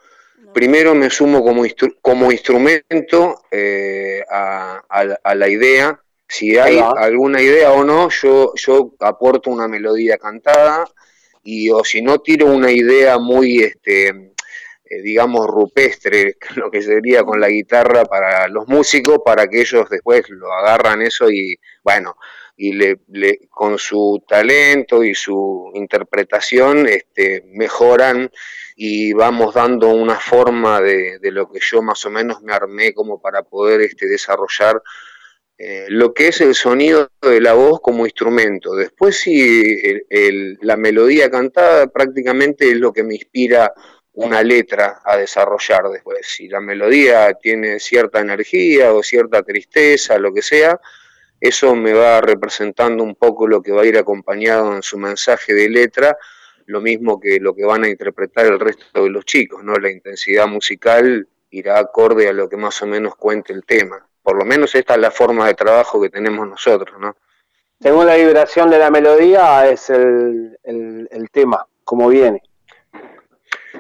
[0.53, 1.65] primero me sumo como,
[2.03, 9.51] como instrumento eh, a la idea si hay alguna idea o no, yo, yo aporto
[9.51, 10.85] una melodía cantada
[11.43, 17.23] y o si no tiro una idea muy, este, eh, digamos, rupestre, lo que sería
[17.25, 22.17] con la guitarra para los músicos, para que ellos después lo agarran eso y, bueno,
[22.59, 22.99] y le,
[23.49, 28.31] con su talento y su interpretación este, mejoran
[28.77, 32.93] y vamos dando una forma de, de, lo que yo más o menos me armé
[32.93, 34.83] como para poder este, desarrollar
[35.61, 38.77] eh, lo que es el sonido de la voz como instrumento.
[38.77, 40.01] Después sí,
[40.61, 43.73] la melodía cantada prácticamente es lo que me inspira
[44.13, 46.27] una letra a desarrollar después.
[46.29, 50.81] Si la melodía tiene cierta energía o cierta tristeza, lo que sea,
[51.41, 55.55] eso me va representando un poco lo que va a ir acompañado en su mensaje
[55.55, 56.17] de letra,
[56.67, 59.75] lo mismo que lo que van a interpretar el resto de los chicos, ¿no?
[59.75, 64.37] La intensidad musical irá acorde a lo que más o menos cuente el tema por
[64.37, 67.17] lo menos esta es la forma de trabajo que tenemos nosotros, ¿no?
[67.81, 70.59] Según la vibración de la melodía es el,
[71.33, 72.43] tema, como viene.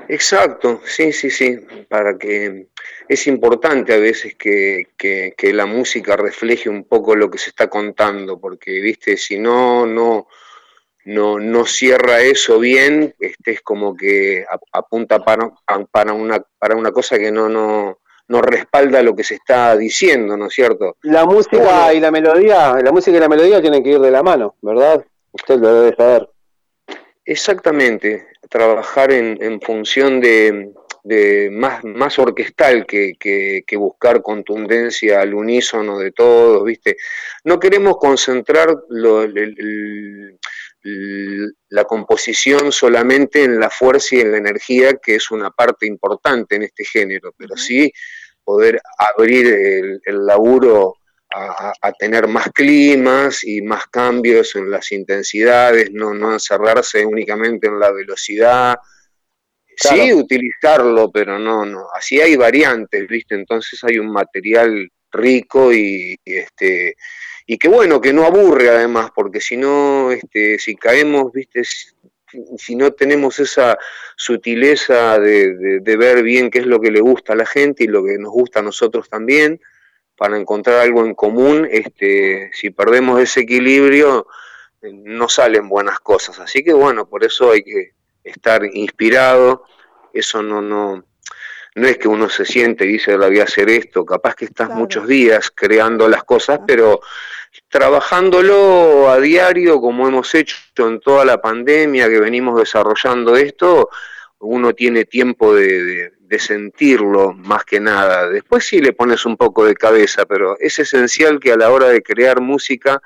[0.09, 1.55] Exacto, sí, sí, sí,
[1.87, 2.69] para que
[3.07, 7.69] es importante a veces que, que, la música refleje un poco lo que se está
[7.69, 10.29] contando, porque, viste, si no, no,
[11.05, 15.51] no, no cierra eso bien, este es como que apunta para,
[15.91, 20.37] para, una, para una cosa que no, no, no respalda lo que se está diciendo,
[20.37, 20.97] ¿no es cierto?
[21.03, 24.23] La música y la melodía, la música y la melodía tienen que ir de la
[24.23, 25.05] mano, ¿verdad?
[25.33, 26.29] Usted lo debe saber.
[27.25, 30.71] Exactamente, trabajar en, función de,
[31.53, 36.97] más, más orquestal que, que, buscar contundencia al unísono de todos, ¿viste?
[37.45, 39.27] No queremos concentrar lo,
[41.69, 46.57] la composición solamente en la fuerza y en la energía, que es una parte importante
[46.57, 47.93] en este género, pero sí
[48.45, 50.95] poder abrir el, laburo
[51.31, 57.79] a, tener más climas y más cambios en las intensidades, no, no encerrarse únicamente en
[57.79, 58.79] la velocidad.
[59.77, 61.87] Sí, utilizarlo, pero no, no.
[61.95, 63.35] Así hay variantes, ¿viste?
[63.35, 66.97] Entonces hay un material rico y, este
[67.51, 71.63] y que bueno, que no aburre además, porque si no, este, si caemos, viste,
[72.59, 73.79] si no tenemos esa
[74.17, 78.05] sutileza de, ver bien qué es lo que le gusta a la gente y lo
[78.05, 79.63] que nos gusta a nosotros también,
[80.15, 84.27] para encontrar algo en común, este, si perdemos ese equilibrio,
[84.83, 86.39] no salen buenas cosas.
[86.41, 87.93] Así que bueno, por eso hay que
[88.25, 89.65] estar inspirado,
[90.13, 91.03] eso no, no,
[91.77, 94.45] no es que uno se siente y dice, la voy a hacer esto, capaz que
[94.45, 97.01] estás muchos días creando las cosas, pero
[97.69, 103.91] trabajándolo a diario, como hemos hecho en toda la pandemia que venimos desarrollando esto,
[104.41, 108.29] uno tiene tiempo de, sentirlo más que nada.
[108.29, 111.89] Después sí le pones un poco de cabeza, pero es esencial que a la hora
[111.89, 113.01] de crear música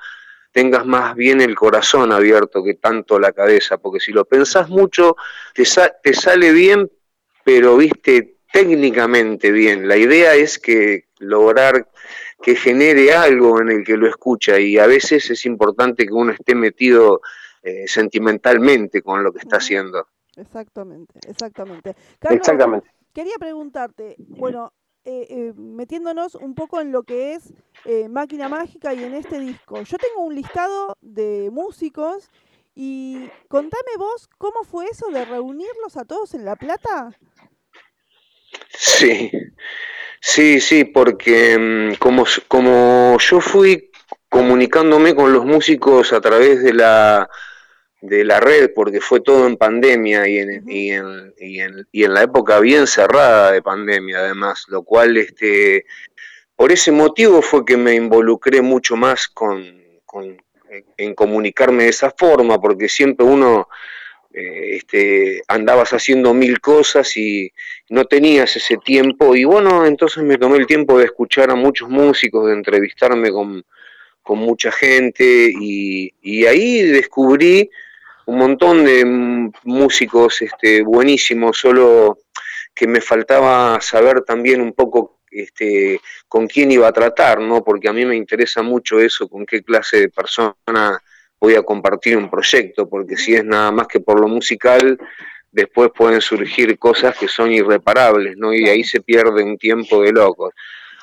[0.51, 5.15] tengas más bien el corazón abierto que tanto la cabeza, porque si lo pensás mucho,
[5.53, 5.63] te,
[6.03, 6.91] te sale bien,
[7.45, 9.87] pero viste técnicamente bien.
[9.87, 11.87] La idea es que lograr
[12.43, 16.33] que genere algo en el que lo escucha y a veces es importante que uno
[16.33, 17.21] esté metido
[17.63, 20.07] eh, sentimentalmente con lo que está haciendo.
[20.35, 21.95] Exactamente, exactamente.
[22.29, 22.91] exactamente.
[23.13, 24.73] Quería preguntarte, bueno,
[25.05, 27.53] eh, eh, metiéndonos un poco en lo que es
[28.09, 29.81] Máquina Mágica y en este disco.
[29.81, 32.29] Yo tengo un listado de músicos
[32.75, 37.11] y contame vos cómo fue eso de reunirlos a todos en La Plata.
[38.69, 39.31] Sí,
[40.25, 43.91] Sí, sí, porque mm, como, como yo fui
[44.29, 47.29] comunicándome con los músicos a través de la,
[47.99, 52.05] de la red, porque fue todo en pandemia y en, y, en, y, en, y
[52.05, 55.85] en la época bien cerrada de pandemia además, lo cual este,
[56.55, 59.61] por ese motivo fue que me involucré mucho más con,
[60.05, 60.37] con
[60.95, 63.67] en comunicarme de esa forma, porque siempre uno
[64.33, 67.51] eh, este, andabas haciendo mil cosas y
[67.89, 69.35] no tenías ese tiempo.
[69.35, 73.63] Y bueno, entonces me tomé el tiempo de escuchar a muchos músicos, de entrevistarme con,
[74.25, 77.69] mucha gente y, ahí descubrí
[78.25, 79.05] un montón de
[79.63, 82.19] músicos este, buenísimos, solo
[82.73, 87.63] que me faltaba saber también un poco este, con quién iba a tratar, ¿no?
[87.63, 90.55] Porque a mí me interesa mucho eso, con qué clase de persona
[91.43, 94.97] voy a compartir un proyecto, porque si es nada más que por lo musical,
[95.51, 98.53] después pueden surgir cosas que son irreparables, ¿no?
[98.53, 100.53] Y ahí se pierde un tiempo de locos.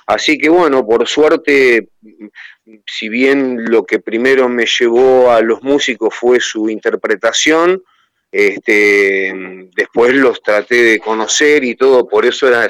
[0.06, 1.90] Así que bueno, por suerte,
[2.86, 7.82] si bien lo que primero me llevó a los músicos fue su interpretación,
[8.32, 9.34] este,
[9.76, 12.66] después los traté de conocer y todo, por eso era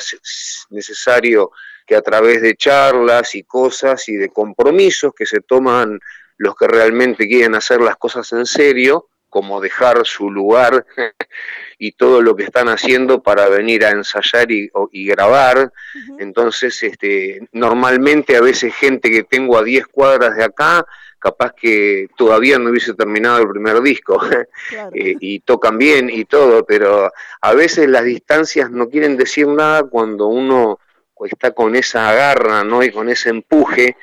[0.70, 1.52] necesario
[1.86, 6.00] que a través de charlas y cosas y de compromisos que se toman
[6.40, 10.86] los que realmente quieren hacer las cosas en serio, como dejar su lugar
[11.78, 14.70] y todo lo que están haciendo para venir a ensayar y,
[15.06, 15.70] grabar.
[16.18, 20.86] Entonces, este, normalmente a veces gente que tengo a 10 cuadras de acá,
[21.18, 24.18] capaz que todavía no hubiese terminado el primer disco.
[24.94, 29.82] Eh, y tocan bien y todo, pero a veces las distancias no quieren decir nada
[29.82, 30.79] cuando uno
[31.26, 32.82] está con esa garra, ¿no?
[32.82, 33.96] Y con ese empuje.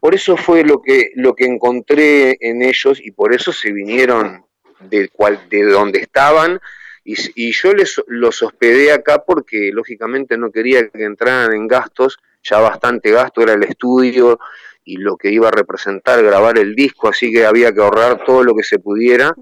[0.00, 4.44] Por eso fue lo que, lo que encontré en ellos y por eso se vinieron
[4.80, 6.60] de, cual, de donde estaban.
[7.04, 12.18] Y, y, yo les, los hospedé acá porque lógicamente no quería que entraran en gastos,
[12.42, 14.38] ya bastante gasto era el estudio
[14.84, 18.42] y lo que iba a representar grabar el disco, así que había que ahorrar todo
[18.42, 19.34] lo que se pudiera.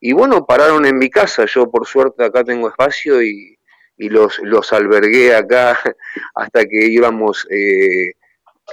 [0.00, 3.55] Y bueno, pararon en mi casa, yo por suerte acá tengo espacio y,
[3.96, 5.78] y los, los albergué acá
[6.34, 8.12] hasta que íbamos eh,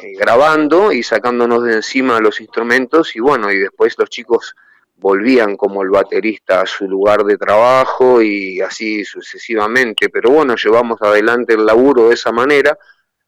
[0.02, 4.56] eh, grabando y sacándonos de encima los instrumentos y bueno, y después los chicos
[4.96, 11.02] volvían como el baterista a su lugar de trabajo y así sucesivamente, pero bueno, llevamos
[11.02, 12.78] adelante el laburo de esa manera,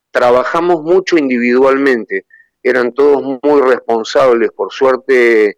[0.10, 2.26] trabajamos mucho individualmente,
[2.64, 5.58] eran todos muy responsables, por suerte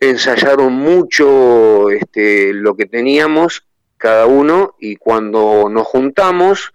[0.00, 3.66] ensayaron mucho este, lo que teníamos
[3.96, 6.72] cada uno y cuando nos juntamos,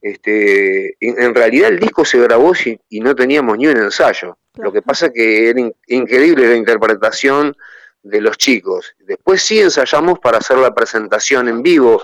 [0.00, 2.52] este, en, realidad el disco se grabó
[2.90, 4.36] y, no teníamos ni un ensayo.
[4.56, 7.56] Lo que pasa que era increíble la interpretación
[8.02, 8.94] de los chicos.
[8.98, 12.02] Después sí ensayamos para hacer la presentación en vivo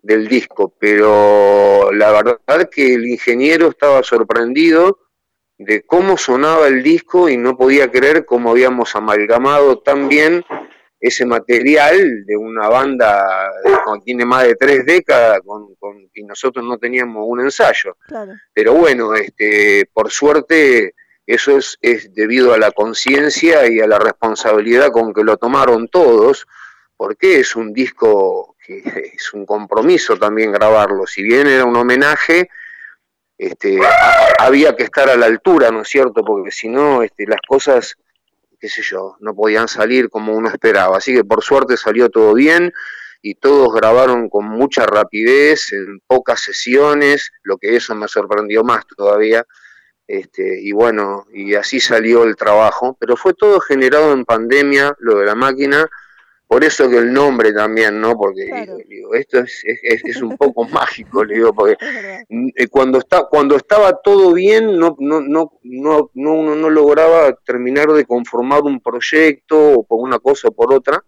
[0.00, 5.00] del disco, pero la verdad que el ingeniero estaba sorprendido
[5.58, 10.44] de cómo sonaba el disco y no podía creer cómo habíamos amalgamado tan bien
[11.00, 13.72] ese material de una banda que
[14.04, 15.74] tiene más de tres décadas con,
[16.14, 17.96] y nosotros no teníamos un ensayo.
[18.52, 20.94] Pero bueno, este, por suerte
[21.26, 25.88] eso es, es debido a la conciencia y a la responsabilidad con que lo tomaron
[25.88, 26.46] todos,
[26.96, 28.82] porque es un disco que
[29.14, 31.06] es un compromiso también grabarlo.
[31.06, 32.50] Si bien era un homenaje,
[33.38, 33.78] este,
[34.38, 36.22] había que estar a la altura, ¿no es cierto?
[36.22, 37.96] Porque si no, este, las cosas
[38.60, 40.98] qué sé yo, no podían salir como uno esperaba.
[40.98, 42.72] Así que por suerte salió todo bien
[43.22, 48.86] y todos grabaron con mucha rapidez, en pocas sesiones, lo que eso me sorprendió más
[48.86, 49.44] todavía.
[50.06, 55.18] Este, y bueno, y así salió el trabajo, pero fue todo generado en pandemia, lo
[55.18, 55.88] de la máquina,
[56.50, 58.16] por eso que el nombre también, ¿no?
[58.16, 63.54] Porque digo, esto es, es, un poco mágico, le digo, porque eh, cuando, está, cuando
[63.54, 68.80] estaba todo bien, no, no, no, no, no, uno no lograba terminar de conformar un
[68.80, 71.04] proyecto o por una cosa o por otra.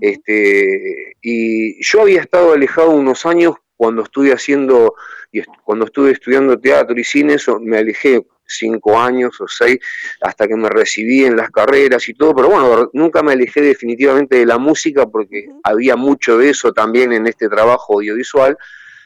[0.00, 4.96] Este, y yo había estado alejado unos años cuando estuve haciendo,
[5.30, 9.78] y cuando estuve estudiando teatro y cine, eso me alejé cinco años o seis
[10.20, 14.36] hasta que me recibí en las carreras y todo, pero bueno, nunca me alejé definitivamente
[14.36, 18.56] de la música porque había mucho de eso también en este trabajo audiovisual.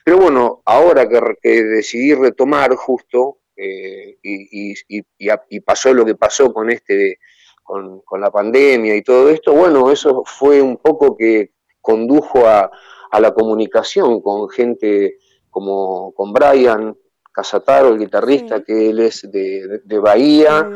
[0.04, 6.70] Pero bueno, ahora que, decidí retomar justo eh, y, y, pasó lo que pasó con
[6.70, 7.18] este
[7.62, 11.50] con, con, la pandemia y todo esto, bueno, eso fue un poco que
[11.82, 12.70] condujo a,
[13.10, 15.18] a la comunicación con gente
[15.50, 16.96] como con Brian,
[17.38, 20.68] Casataro, el guitarrista, que él es de, Bahía.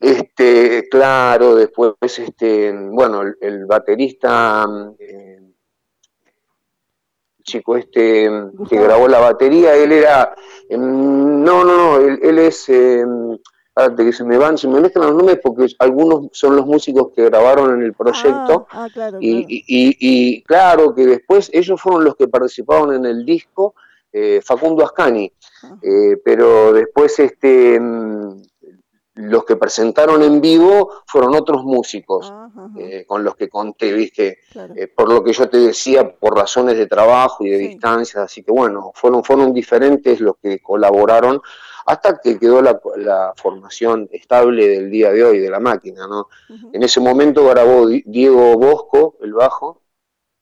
[0.00, 4.66] Este, claro, después, este, bueno, el, baterista,
[4.98, 5.38] eh,
[7.42, 8.30] chico este
[8.70, 10.34] que grabó la batería, él era,
[10.66, 13.04] em, no, no, no, él, es, eh,
[13.98, 17.26] que se me van, se me mezclan los nombres porque algunos son los músicos que
[17.26, 18.66] grabaron en el proyecto.
[18.70, 23.04] Ah, ah, claro, y, Y, y, claro que después ellos fueron los que participaron en
[23.04, 23.74] el disco
[24.12, 25.32] eh, Facundo Ascani,
[25.82, 28.42] eh, pero después este, mm,
[29.14, 32.32] los que presentaron en vivo fueron otros músicos
[32.78, 34.38] eh, con los que conté, viste,
[34.96, 38.50] por lo que yo te decía, por razones de trabajo y de distancia, así que
[38.50, 41.40] bueno, fueron, fueron diferentes los que colaboraron
[41.86, 46.28] hasta que quedó la, formación estable del día de hoy de la máquina, ¿no?
[46.72, 49.82] En ese momento grabó Diego Bosco, el bajo,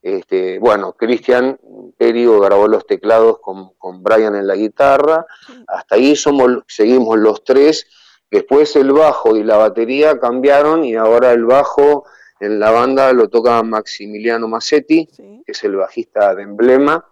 [0.02, 1.58] este, bueno, Cristian
[1.96, 5.26] Perio grabó los teclados con, con, Brian en la guitarra,
[5.66, 7.86] hasta ahí somos, seguimos los tres,
[8.30, 12.04] después el bajo y la batería cambiaron y ahora el bajo
[12.40, 17.04] en la banda lo toca Maximiliano Massetti, que es el bajista de emblema,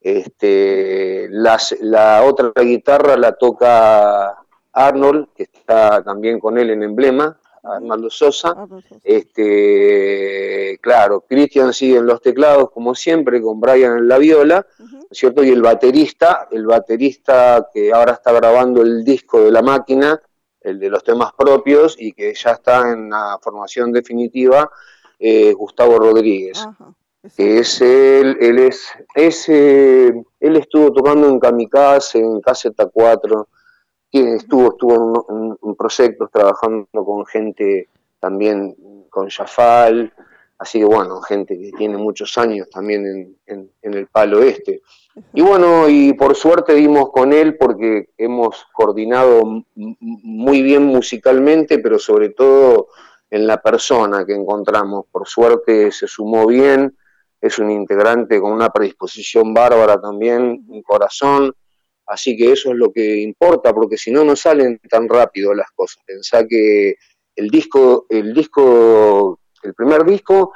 [0.00, 4.36] este, la otra guitarra la toca
[4.72, 8.54] Arnold, que está también con él en emblema, Armando Sosa.
[9.02, 14.66] Este, claro, Cristian sigue en los teclados como siempre, con Brian en la viola,
[15.10, 15.42] ¿cierto?
[15.42, 20.20] Y el baterista, el baterista que ahora está grabando el disco de la máquina,
[20.60, 24.70] el de los temas propios y que ya está en la formación definitiva,
[25.18, 26.66] eh, Gustavo Rodríguez.
[27.36, 30.08] que es él, él es, ese,
[30.38, 33.48] él estuvo tocando en Kamikaze, en Caseta 4,
[34.20, 37.88] estuvo, estuvo en, proyectos trabajando con gente
[38.20, 38.76] también
[39.10, 40.12] con Jafal,
[40.58, 44.82] así que bueno, gente que tiene muchos años también en, el palo este.
[45.32, 51.98] Y bueno, y por suerte dimos con él porque hemos coordinado muy bien musicalmente, pero
[51.98, 52.88] sobre todo
[53.30, 55.06] en la persona que encontramos.
[55.10, 56.96] Por suerte se sumó bien,
[57.40, 61.54] es un integrante con una predisposición bárbara también, un corazón,
[62.06, 65.70] Así que eso es lo que importa, porque si no, no salen tan rápido las
[65.72, 66.02] cosas.
[66.06, 66.94] Pensá que
[67.34, 70.52] el disco, el disco, el primer disco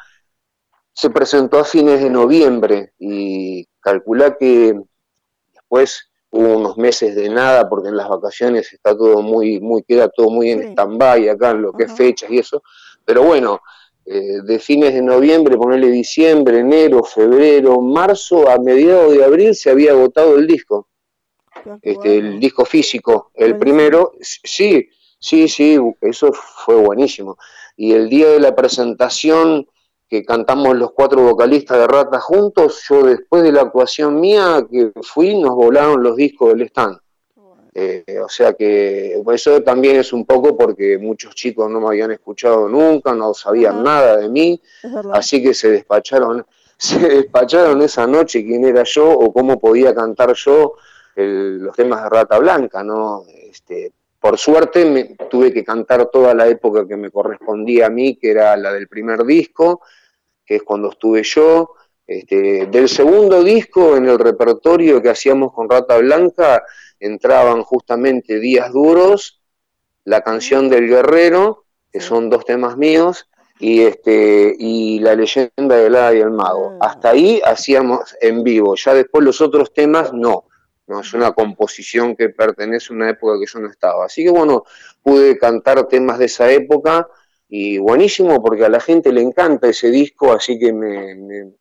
[0.92, 4.80] se presentó a fines de noviembre y calculá que
[5.52, 10.08] después hubo unos meses de nada porque en las vacaciones está todo muy, muy, queda
[10.08, 12.62] todo muy en stand-by acá en lo que es fechas y eso.
[13.04, 13.60] Pero bueno,
[14.04, 19.70] eh, de fines de noviembre, ponerle diciembre, enero, febrero, marzo, a mediados de abril se
[19.70, 20.89] había agotado el disco
[21.82, 24.88] este, el disco físico, el primero, sí,
[25.18, 27.36] sí, sí, eso fue buenísimo.
[27.76, 29.66] Y el día de la presentación
[30.08, 34.90] que cantamos los cuatro vocalistas de Rata juntos, yo después de la actuación mía que
[35.02, 36.98] fui, nos volaron los discos del stand.
[37.72, 42.10] Eh, o sea que eso también es un poco porque muchos chicos no me habían
[42.10, 44.60] escuchado nunca, no sabían nada de mí,
[45.12, 46.44] así que se despacharon,
[46.76, 50.74] se despacharon esa noche quién era yo o cómo podía cantar yo
[51.16, 53.24] los temas de Rata Blanca, ¿no?
[53.28, 58.16] Este, por suerte me, tuve que cantar toda la época que me correspondía a mí,
[58.16, 59.80] que era la del primer disco,
[60.44, 61.74] que es cuando estuve yo.
[62.06, 66.62] Este, del segundo disco, en el repertorio que hacíamos con Rata Blanca,
[66.98, 69.40] entraban justamente Días Duros,
[70.04, 73.28] la canción del Guerrero, que son dos temas míos,
[73.60, 76.78] y este y la leyenda del Hada y el Mago.
[76.80, 76.88] Ah.
[76.88, 80.44] Hasta ahí hacíamos en vivo, ya después los otros temas no.
[80.90, 84.06] No es una composición que pertenece a una época que yo no estaba.
[84.06, 84.64] Así que bueno,
[85.04, 87.06] pude cantar temas de esa época
[87.48, 91.52] y buenísimo porque a la gente le encanta ese disco, así que me,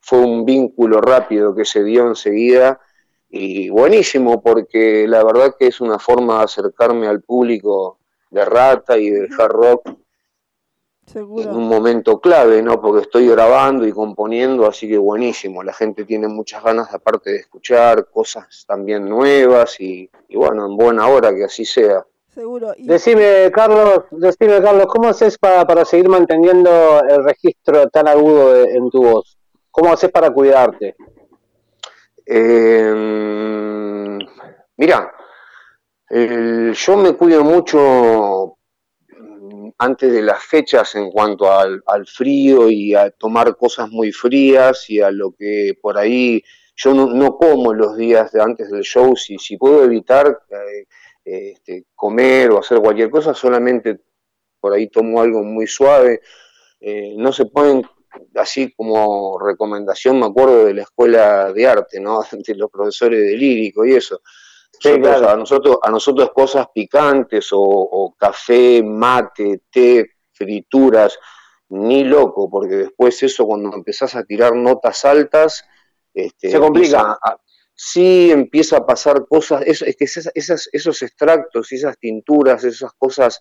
[0.00, 2.80] fue un vínculo rápido que se dio enseguida
[3.30, 8.98] y buenísimo porque la verdad que es una forma de acercarme al público de Rata
[8.98, 10.03] y del hard rock
[11.14, 12.80] en un momento clave, ¿no?
[12.80, 15.62] Porque estoy grabando y componiendo, así que buenísimo.
[15.62, 21.08] La gente tiene muchas ganas, aparte de escuchar cosas también nuevas y, bueno, en buena
[21.08, 22.04] hora que así sea.
[22.32, 22.72] Seguro.
[22.78, 28.90] Decime, Carlos, decime, Carlos, ¿cómo haces para, para seguir manteniendo el registro tan agudo en
[28.90, 29.38] tu voz?
[29.70, 30.96] ¿Cómo haces para cuidarte?
[32.26, 32.92] Eh,
[34.76, 35.12] mira,
[36.10, 38.56] yo me cuido mucho
[39.78, 45.00] antes de las fechas en cuanto al, frío y a tomar cosas muy frías y
[45.00, 46.42] a lo que por ahí
[46.76, 50.86] yo no, como los días de antes del show, si, puedo evitar eh,
[51.24, 54.00] este, comer o hacer cualquier cosa, solamente
[54.60, 56.20] por ahí tomo algo muy suave.
[56.80, 57.82] Eh, no se pueden,
[58.34, 62.20] así como recomendación, me acuerdo de la escuela de arte, ¿no?
[62.32, 64.20] de los profesores de lírico y eso
[64.86, 71.18] a, nosotros, a nosotros cosas picantes o, café, mate, té, frituras,
[71.70, 75.64] ni loco, porque después eso cuando empezás a tirar notas altas,
[76.12, 77.18] este, se complica.
[77.74, 82.92] sí, empieza a pasar cosas, es, es que esas, esos extractos y esas tinturas, esas
[82.92, 83.40] cosas,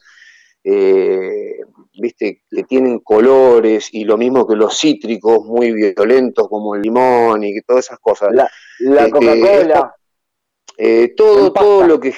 [0.64, 1.58] eh,
[2.00, 7.44] viste, que tienen colores y lo mismo que los cítricos muy violentos como el limón
[7.44, 8.30] y todas esas cosas.
[8.32, 9.96] La, la este, Coca-Cola.
[10.78, 12.14] Eh, todo, todo, lo que,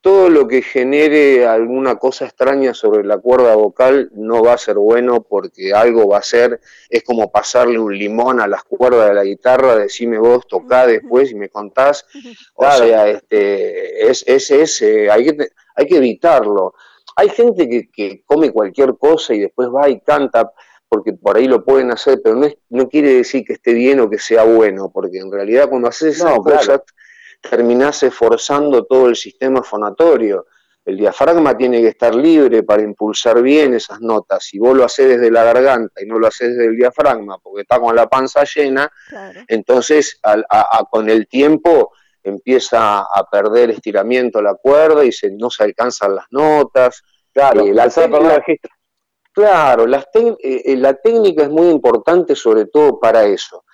[0.00, 4.76] todo lo que genere alguna cosa extraña sobre la cuerda vocal no va a ser
[4.76, 9.14] bueno porque algo va a ser, es como pasarle un limón a las cuerdas de
[9.14, 12.06] la guitarra, decime vos, tocá después y me contás.
[12.54, 16.74] O sea, este, es, es, eh, hay, que, hay que evitarlo.
[17.16, 20.52] Hay gente que, come cualquier cosa y después va y canta
[20.88, 24.10] porque por ahí lo pueden hacer, pero no, no quiere decir que esté bien o
[24.10, 26.80] que sea bueno, porque en realidad cuando haces esas cosas
[27.40, 30.46] terminás esforzando todo el sistema fonatorio.
[30.84, 34.44] El diafragma tiene que estar libre para impulsar bien esas notas.
[34.44, 37.62] Si vos lo haces desde la garganta y no lo haces desde el diafragma porque
[37.62, 38.90] está con la panza llena,
[39.46, 40.20] entonces
[40.90, 46.26] con el tiempo empieza a perder estiramiento la cuerda y se, no se alcanzan las
[46.30, 47.02] notas.
[47.32, 48.70] Claro, eh, la, registro.
[49.32, 53.64] Claro, eh, eh, la técnica es muy importante sobre todo para eso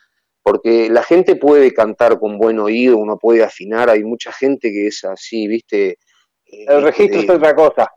[0.47, 4.87] porque la gente puede cantar con buen oído, uno puede afinar, hay mucha gente que
[4.87, 5.99] es así, ¿viste?
[6.45, 7.91] Eh, El registro es otra cosa.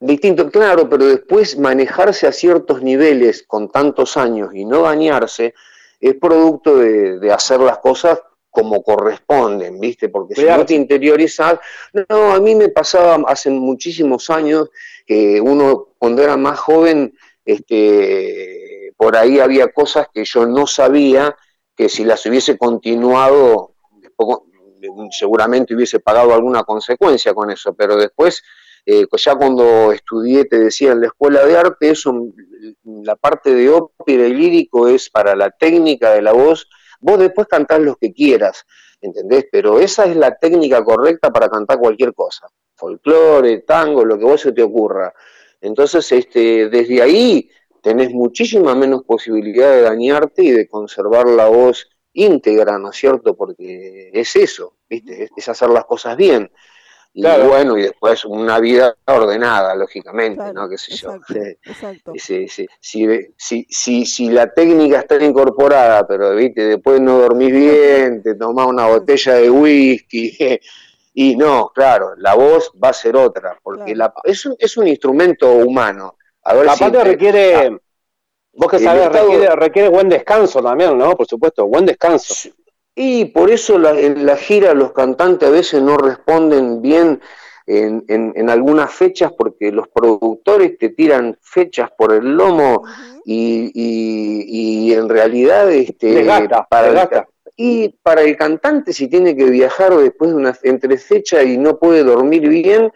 [0.00, 5.52] Distinto, claro, pero después manejarse a ciertos niveles con tantos años y no dañarse
[6.00, 8.18] es producto de, hacer las cosas
[8.48, 10.08] como corresponden, ¿viste?
[10.08, 11.58] Porque si no te interiorizas,
[12.08, 14.70] no, a mí me pasaba hace muchísimos años
[15.06, 17.12] que uno cuando era más joven,
[17.44, 21.36] este, por ahí había cosas que yo no sabía
[21.88, 23.74] si las hubiese continuado,
[25.10, 28.42] seguramente hubiese pagado alguna consecuencia con eso, pero después,
[28.84, 32.14] eh, ya cuando estudié, te decía, en la escuela de arte, eso,
[32.84, 36.68] la parte de ópera y lírico es para la técnica de la voz,
[37.00, 38.64] vos después cantás lo que quieras,
[39.00, 39.46] ¿entendés?
[39.50, 44.40] Pero esa es la técnica correcta para cantar cualquier cosa, folclore, tango, lo que vos
[44.40, 45.12] se te ocurra.
[45.60, 47.48] Entonces, este, desde ahí
[47.82, 53.34] tenés muchísima menos posibilidad de dañarte y de conservar la voz íntegra, ¿no es cierto?
[53.34, 55.28] Porque es eso, ¿viste?
[55.36, 56.50] Es hacer las cosas bien.
[57.14, 60.66] Y bueno, y después una vida ordenada, lógicamente, ¿no?
[60.66, 61.18] ¿Qué sé yo?
[61.62, 62.12] Exacto.
[62.16, 66.62] Sí, sí, Si, si, si, la técnica está incorporada, pero ¿viste?
[66.62, 70.38] después no dormís bien, te tomás una botella de whisky,
[71.14, 74.88] y no, claro, la voz va a ser otra, porque la, es, un, es un
[74.88, 77.78] instrumento humano la parte requiere,
[78.52, 79.08] vos que sabés,
[79.54, 81.16] requiere, buen descanso también, ¿no?
[81.16, 82.50] Por supuesto, buen descanso.
[82.94, 87.20] Y por eso en la gira los cantantes a veces no responden bien
[87.66, 92.82] en, en, algunas fechas porque los productores te tiran fechas por el lomo
[93.24, 96.26] y, y, en realidad este,
[96.68, 97.26] para
[97.56, 101.78] y para el cantante si tiene que viajar después de una entre fecha y no
[101.78, 102.92] puede dormir bien,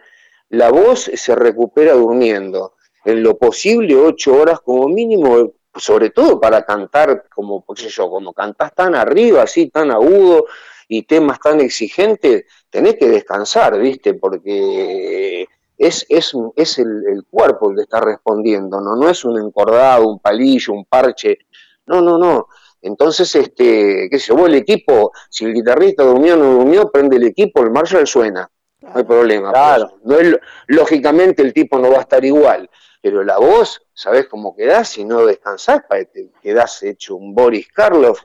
[0.49, 2.76] la voz se recupera durmiendo.
[3.05, 8.09] En lo posible, ocho horas como mínimo, sobre todo para cantar, como, qué sé yo,
[8.09, 10.45] como cantás tan arriba, así, tan agudo
[10.87, 14.13] y temas tan exigentes, tenés que descansar, ¿viste?
[14.13, 18.95] Porque es, es, es el, el, cuerpo el que está respondiendo, ¿no?
[18.95, 21.37] No es un encordado, un palillo, un parche.
[21.85, 22.47] No, no, no.
[22.81, 27.17] Entonces, este, qué sé yo, el equipo, si el guitarrista durmió o no durmió, prende
[27.17, 28.49] el equipo, el Marshall suena.
[28.81, 29.51] No hay problema.
[29.51, 29.61] Pues.
[29.61, 29.91] Claro.
[30.03, 30.37] No es,
[30.67, 32.69] lógicamente el tipo no va a estar igual,
[33.09, 34.89] pero la voz, ¿sabes cómo quedás?
[34.89, 38.19] Si no descansás, te quedás hecho un Boris Karloff.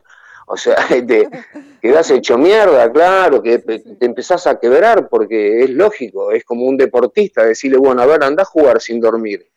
[0.49, 0.75] O sea,
[1.07, 1.29] te
[1.81, 6.77] quedás hecho mierda, claro, que te empezás a quebrar porque es lógico, es como un
[6.77, 9.49] deportista, decirle, bueno, a ver, anda a jugar sin dormir.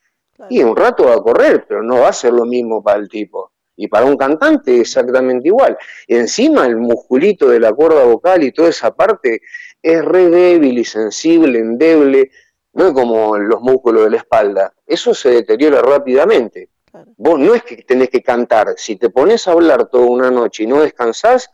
[0.47, 3.09] Y un rato va a correr, pero no va a ser lo mismo para el
[3.09, 3.51] tipo.
[3.75, 5.75] Y para un cantante exactamente igual.
[6.07, 9.41] Encima el musculito de la cuerda vocal y toda esa parte
[9.81, 12.29] es re débil y sensible, endeble,
[12.75, 14.73] no es como los músculos de la espalda.
[14.85, 16.69] Eso se deteriora rápidamente.
[17.17, 20.63] Vos no es que tenés que cantar, si te pones a hablar toda una noche
[20.63, 21.49] y no descansás,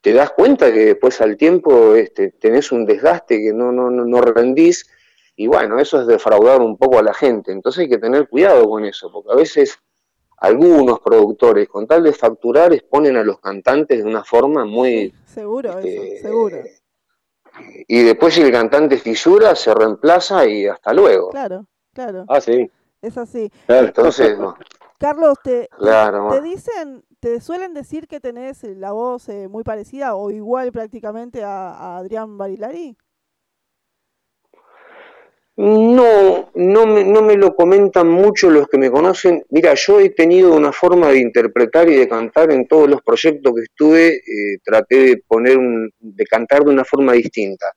[0.00, 4.20] te das cuenta que después al tiempo este, tenés un desgaste que no, no, no
[4.22, 4.88] rendís,
[5.36, 7.52] y bueno, eso es defraudar un poco a la gente.
[7.52, 9.78] Entonces hay que tener cuidado con eso, porque a veces
[10.38, 15.12] algunos productores, con tal de facturar, exponen a los cantantes de una forma muy...
[15.26, 16.56] seguro, este, eso, seguro.
[17.88, 21.30] Y después si el cantante fisura, se reemplaza y hasta luego.
[21.30, 22.24] Claro, claro.
[22.28, 22.70] Ah, sí.
[23.02, 23.50] Es así.
[23.68, 24.36] Entonces,
[24.98, 25.68] Carlos, te,
[26.30, 31.44] te dicen, te suelen decir que tenés la voz eh, muy parecida o igual prácticamente
[31.44, 32.96] a, a Adrián Barilari.
[35.58, 39.42] No, no me, no me lo comentan mucho los que me conocen.
[39.48, 43.54] Mira, yo he tenido una forma de interpretar y de cantar en todos los proyectos
[43.54, 47.72] que estuve, eh, traté de poner un, de cantar de una forma distinta.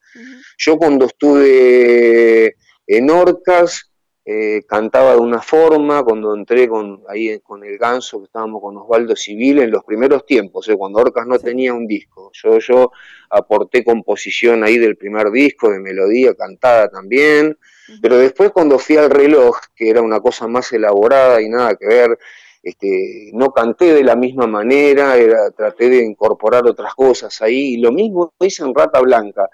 [0.58, 2.56] Yo cuando estuve
[2.86, 3.90] en Orcas,
[4.26, 8.78] eh, cantaba de una forma, cuando entré con, ahí con el ganso, que estábamos con
[8.78, 12.30] Osvaldo Civil en los primeros tiempos, eh, cuando Orcas no tenía un disco.
[12.34, 12.92] Yo, yo
[13.30, 17.58] aporté composición ahí del primer disco, de melodía, cantada también,
[18.02, 21.88] pero después cuando fui al reloj, que era una cosa más elaborada y nada que
[21.88, 22.20] ver,
[22.62, 27.78] este, no canté de la misma manera, era, traté de incorporar otras cosas ahí, y
[27.78, 29.50] lo mismo hice en Rata Blanca.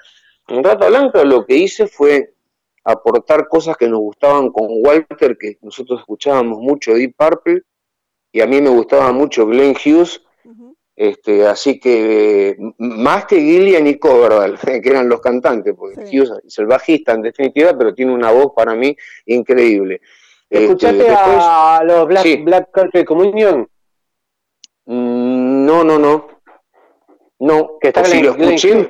[0.48, 2.35] En Rata Blanca lo que hice fue
[2.86, 7.64] aportar cosas que nos gustaban con Walter, que nosotros escuchábamos mucho Deep Purple,
[8.32, 10.22] y a mí me gustaba mucho Glenn Hughes,
[10.96, 16.58] este, así que más que Gillian y Coverdale, que eran los cantantes, porque Hughes es
[16.60, 20.00] el bajista en definitiva, pero tiene una voz para mí increíble.
[20.48, 23.68] ¿Escuchaste este, a los Black, Black Country Communion?
[24.86, 26.28] Mm, no, no, no.
[27.40, 28.88] No, que está en lo escuché,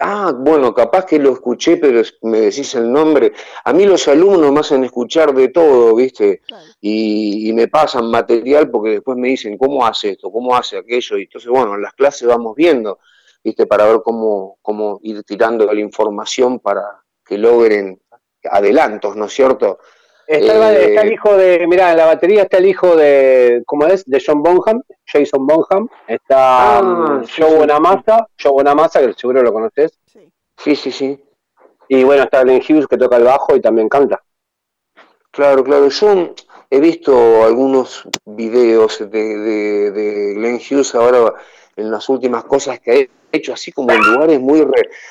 [0.00, 3.32] ah, bueno, capaz que lo escuché, pero me decís el nombre.
[3.64, 6.42] A mí los alumnos me hacen escuchar de todo, ¿viste?
[6.80, 10.30] Y, me pasan material porque después me dicen, ¿cómo hace esto?
[10.30, 11.18] ¿Cómo hace aquello?
[11.18, 12.98] Y entonces, bueno, en las clases vamos viendo,
[13.42, 13.66] ¿viste?
[13.66, 18.00] Para ver cómo, cómo ir tirando la información para que logren
[18.44, 19.78] adelantos, ¿no es cierto?
[20.26, 24.04] Está, el eh, hijo de, mirá, en la batería está el hijo de, ¿cómo es?
[24.04, 25.88] De John Bonham, Jason Bonham.
[26.08, 29.98] Está ah, Joe Bonamassa, Joe Bonamassa, que seguro lo conoces.
[30.56, 31.22] Sí, sí, sí.
[31.88, 34.22] Y bueno, está Glenn Hughes que toca el bajo y también canta.
[35.30, 35.88] Claro, claro.
[35.88, 36.34] Yo
[36.70, 41.34] he visto algunos videos de, de, de Glenn Hughes ahora
[41.76, 44.66] en las últimas cosas que ha hecho, así como en lugares muy,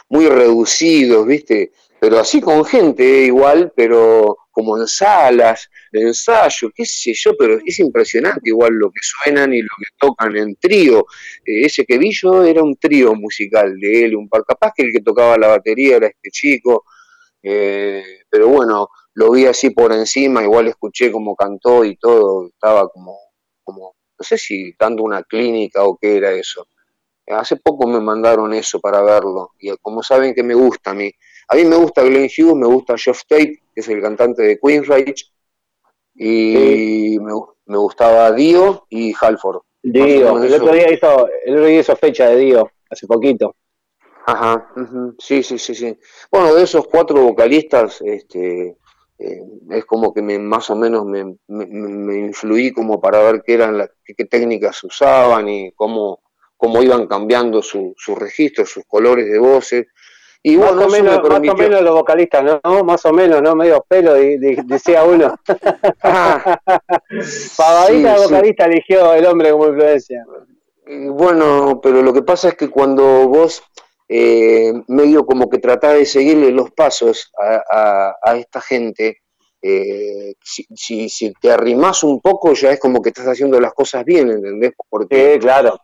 [0.10, 1.72] muy reducidos, ¿viste?
[2.00, 7.60] Pero así con gente eh, igual, pero como en salas ensayo, qué sé yo, pero
[7.64, 11.00] es impresionante igual lo que suenan y lo que tocan en trío.
[11.46, 14.84] Eh, ese que vi yo era un trío musical de él, un par, capaz que
[14.84, 16.86] el que tocaba la batería era este chico,
[17.44, 22.88] eh, pero bueno, lo vi así por encima, igual escuché cómo cantó y todo, estaba
[22.88, 23.18] como,
[23.62, 26.66] como, no sé si dando una clínica o qué era eso.
[27.28, 31.12] Hace poco me mandaron eso para verlo, y como saben que me gusta a mí,
[31.48, 34.60] a mí me gusta Glenn Hughes, me gusta Geoff Tate, que es el cantante de
[34.60, 35.26] Queensrÿche,
[36.16, 39.62] y me, gustaba Dio y Halford.
[39.84, 43.56] Dio, el otro, día hizo, el otro día hizo fecha de Dio, hace poquito.
[44.26, 44.72] Ajá,
[45.20, 46.00] sí, sí, sí, sí.
[46.32, 48.78] Bueno, de esos cuatro vocalistas, este,
[49.20, 53.54] eh, es como que me, más o menos me, me, influí como para ver qué
[53.54, 56.22] eran las, qué, técnicas usaban y cómo,
[56.58, 59.88] cómo iban cambiando sus registros, sus colores de voces.
[60.48, 62.62] Y más, o menos, más o menos los vocalistas, ¿no?
[62.84, 63.56] Más o menos, ¿no?
[63.56, 65.40] Medio pelo, decía uno.
[67.58, 70.24] Pavadita vocalista eligió el hombre como influencia.
[70.86, 73.64] Bueno, pero lo que pasa es que cuando vos
[74.08, 79.22] eh, medio como que tratás de seguirle los pasos a, esta gente.
[79.64, 84.06] Eh, si, si, te arrimas un poco ya es como que estás haciendo las cosas
[84.06, 84.74] bien, ¿entendés?
[84.92, 85.80] Porque claro,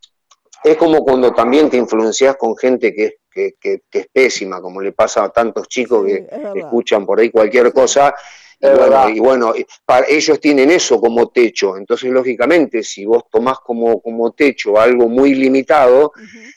[0.64, 4.92] es como cuando también te influencias con gente que, que, que, es pésima, como le
[4.92, 8.14] pasa a tantos chicos que escuchan por ahí cualquier cosa
[9.14, 9.54] y bueno,
[9.86, 15.08] para, ellos tienen eso como techo, entonces lógicamente si vos tomás como, como techo algo
[15.08, 16.12] muy limitado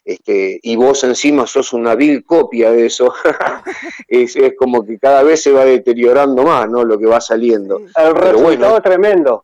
[0.05, 3.14] este, y vos encima sos una vil copia de eso,
[4.09, 6.84] es, como que cada vez se va deteriorando más ¿no?
[6.84, 7.80] lo que va saliendo.
[7.96, 9.42] El resultado tremendo.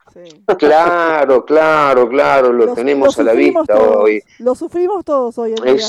[0.58, 4.22] Claro, claro, claro, lo, tenemos a la vista hoy.
[4.38, 5.86] Lo sufrimos todos hoy en día.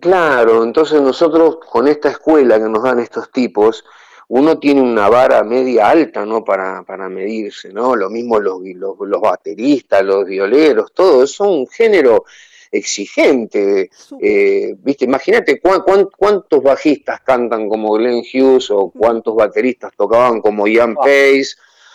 [0.00, 3.84] Claro, entonces nosotros con esta escuela que nos dan estos tipos,
[4.28, 6.44] uno tiene una vara media alta, ¿no?
[6.44, 7.96] Para, para medirse, ¿no?
[7.96, 12.24] Lo mismo los, los, bateristas, los violeros, todo, es un género
[12.70, 15.04] exigente, eh, ¿viste?
[15.04, 21.54] Imagínate cuántos bajistas cantan como Glenn Hughes o cuántos bateristas tocaban como Ian ah, Pace.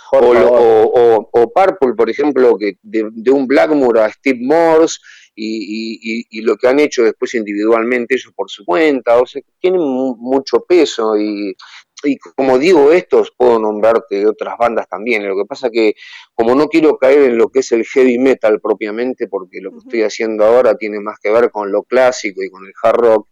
[0.09, 4.99] O, o, Purple, por ejemplo, que de, un Blackmore a Steve Morse
[5.35, 9.81] y, y, lo que han hecho después individualmente ellos por su cuenta, o sea, tienen
[9.81, 11.55] mucho peso y
[12.03, 15.27] y como digo estos, puedo nombrarte otras bandas también.
[15.27, 15.95] Lo que pasa que,
[16.35, 19.77] como no quiero caer en lo que es el heavy metal propiamente, porque lo que
[19.79, 23.29] estoy haciendo ahora tiene más que ver con lo clásico y con el hard rock,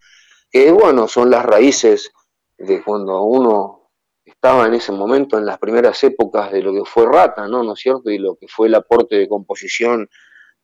[0.49, 2.11] que bueno, son las raíces
[2.57, 3.91] de cuando uno
[4.23, 7.63] estaba en ese momento, en las primeras épocas de lo que fue Rata, ¿no?
[7.63, 8.09] ¿No es cierto?
[8.09, 10.09] Y lo que fue el aporte de composición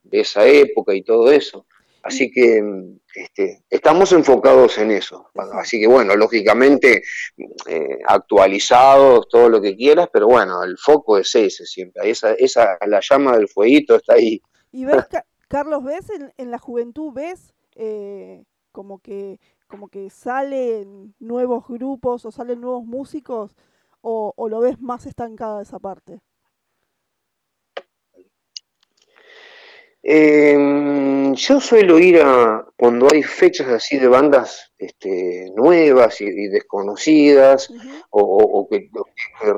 [0.02, 1.66] de esa época y todo eso.
[2.02, 2.62] Así que
[3.14, 5.30] este, estamos enfocados en eso.
[5.54, 7.02] Así que bueno, lógicamente
[7.68, 12.10] eh, actualizados, todo lo que quieras, pero bueno, el foco es ese siempre.
[12.10, 14.42] Esa, esa la llama del fueguito está ahí.
[14.72, 15.06] Y ves,
[15.48, 19.38] Carlos, ves en, la juventud, ves eh, como que
[19.68, 23.56] como que salen nuevos grupos o salen nuevos músicos
[24.02, 26.20] o, o lo ves más estancada esa parte.
[30.04, 37.72] Eh, yo suelo ir a cuando hay fechas así de bandas este, nuevas y, desconocidas
[38.10, 38.90] o, que,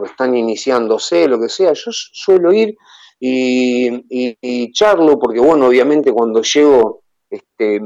[0.05, 1.73] están iniciándose, lo que sea.
[1.73, 2.77] Yo suelo ir
[3.19, 7.81] y, charlo porque, bueno, obviamente cuando llego, este,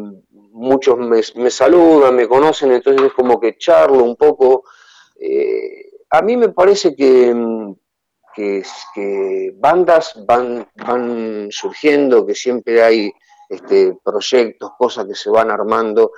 [0.52, 4.64] muchos me, saludan, me conocen, entonces es como que charlo un poco.
[5.20, 7.32] Eh, a mí me parece que
[8.94, 13.12] que, bandas van, van surgiendo, que siempre hay
[13.48, 16.12] este, proyectos, cosas que se van armando.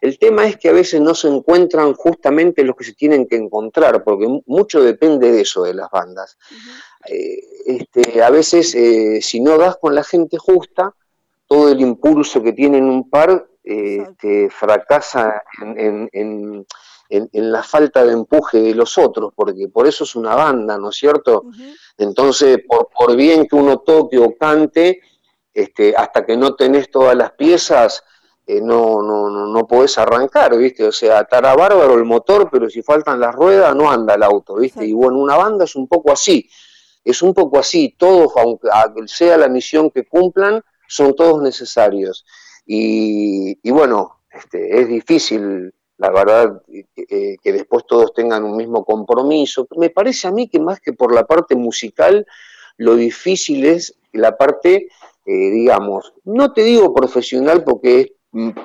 [0.00, 3.36] El tema es que a veces no se encuentran justamente los que se tienen que
[3.36, 6.38] encontrar, porque mucho depende de eso, de las bandas.
[7.08, 10.94] Eh, este, a veces, eh, si no das con la gente justa,
[11.46, 16.66] todo el impulso que tienen un par eh, fracasa en, en,
[17.08, 20.96] la falta de empuje de los otros, porque por eso es una banda, ¿no es
[20.96, 21.44] cierto?
[21.96, 25.00] Entonces, por, bien que uno toque o cante,
[25.52, 28.02] este, hasta que no tenés todas las piezas,
[28.46, 30.84] eh, no, no, no, no, podés arrancar, ¿viste?
[30.84, 34.56] O sea, estará bárbaro el motor, pero si faltan las ruedas, no anda el auto,
[34.56, 34.84] ¿viste?
[34.86, 36.48] Y bueno, una banda es un poco así,
[37.04, 38.68] es un poco así, todos, aunque
[39.06, 42.24] sea la misión que cumplan, son todos necesarios.
[42.66, 48.84] Y, y bueno, este, es difícil la verdad, eh, que después todos tengan un mismo
[48.84, 49.66] compromiso.
[49.76, 52.26] Me parece a mí que más que por la parte musical,
[52.76, 54.88] lo difícil es la parte,
[55.24, 58.12] eh, digamos, no te digo profesional porque es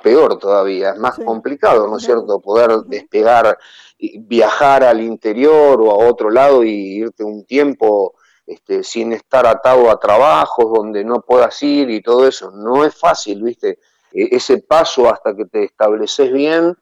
[0.03, 2.41] peor todavía, es más complicado, ¿no es cierto?
[2.41, 3.57] Poder despegar,
[3.97, 8.15] viajar al interior o a otro lado y irte un tiempo
[8.45, 12.51] este, sin estar atado a trabajos donde no puedas ir y todo eso.
[12.51, 13.79] No es fácil, ¿viste?
[14.11, 16.75] E-, ese paso hasta que te estableces bien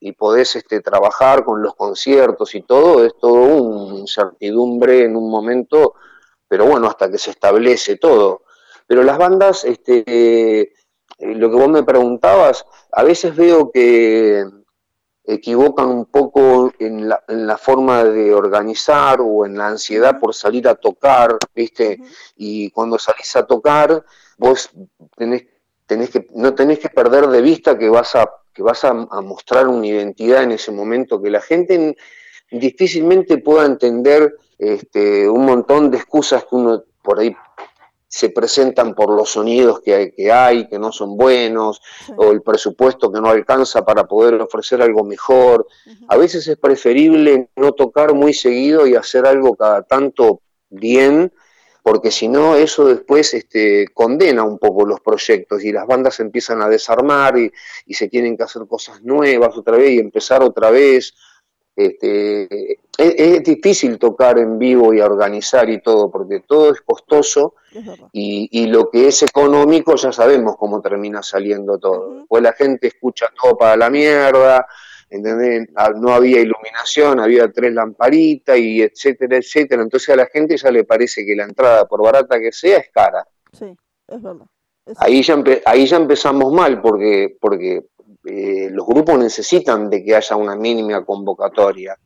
[0.00, 5.30] y podés este, trabajar con los conciertos y todo, es todo una incertidumbre en un
[5.30, 5.94] momento,
[6.48, 8.42] pero bueno, hasta que se establece todo.
[8.86, 10.72] Pero las bandas, este, eh,
[11.18, 14.44] lo que vos me preguntabas, a veces veo que
[15.24, 20.34] equivocan un poco en la, en la, forma de organizar o en la ansiedad por
[20.34, 22.00] salir a tocar, ¿viste?
[22.36, 24.04] Y cuando salís a tocar,
[24.38, 24.70] vos
[25.16, 25.46] tenés,
[25.86, 29.68] tenés que, no tenés que perder de vista que vas a que vas a, mostrar
[29.68, 31.94] una identidad en ese momento, que la gente
[32.50, 37.36] difícilmente pueda entender este, un montón de excusas que uno por ahí
[38.08, 41.82] se presentan por los sonidos que hay, que, hay, que no son buenos,
[42.16, 45.66] o el presupuesto que no alcanza para poder ofrecer algo mejor.
[46.08, 50.40] A veces es preferible no tocar muy seguido y hacer algo cada tanto
[50.70, 51.30] bien,
[51.86, 56.60] porque si no eso después este, condena un poco los proyectos y las bandas empiezan
[56.60, 57.52] a desarmar y,
[57.94, 61.14] se tienen que hacer cosas nuevas otra vez y empezar otra vez.
[61.76, 67.54] Este, es, difícil tocar en vivo y organizar y todo, porque todo es costoso
[68.12, 72.26] y, y, lo que es económico ya sabemos cómo termina saliendo todo.
[72.26, 74.66] Pues la gente escucha todo para la mierda,
[75.10, 75.68] ¿entendés?
[75.74, 79.82] Ah, no había iluminación, había tres lamparitas y etcétera, etcétera.
[79.82, 82.90] Entonces a la gente ya le parece que la entrada, por barata que sea, es
[82.90, 83.26] cara.
[83.52, 83.66] Sí,
[84.08, 84.46] es verdad.
[84.98, 87.84] ahí, ya ahí ya empezamos mal porque, porque
[88.24, 91.96] eh, los grupos necesitan de que haya una mínima convocatoria.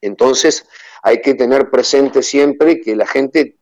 [0.00, 0.66] Entonces
[1.02, 3.58] hay que tener presente siempre que la gente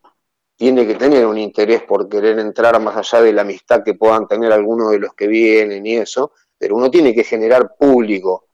[0.57, 4.27] tiene que tener un interés por querer entrar más allá de la amistad que puedan
[4.29, 8.48] tener algunos de los que vienen y eso, pero uno tiene que generar público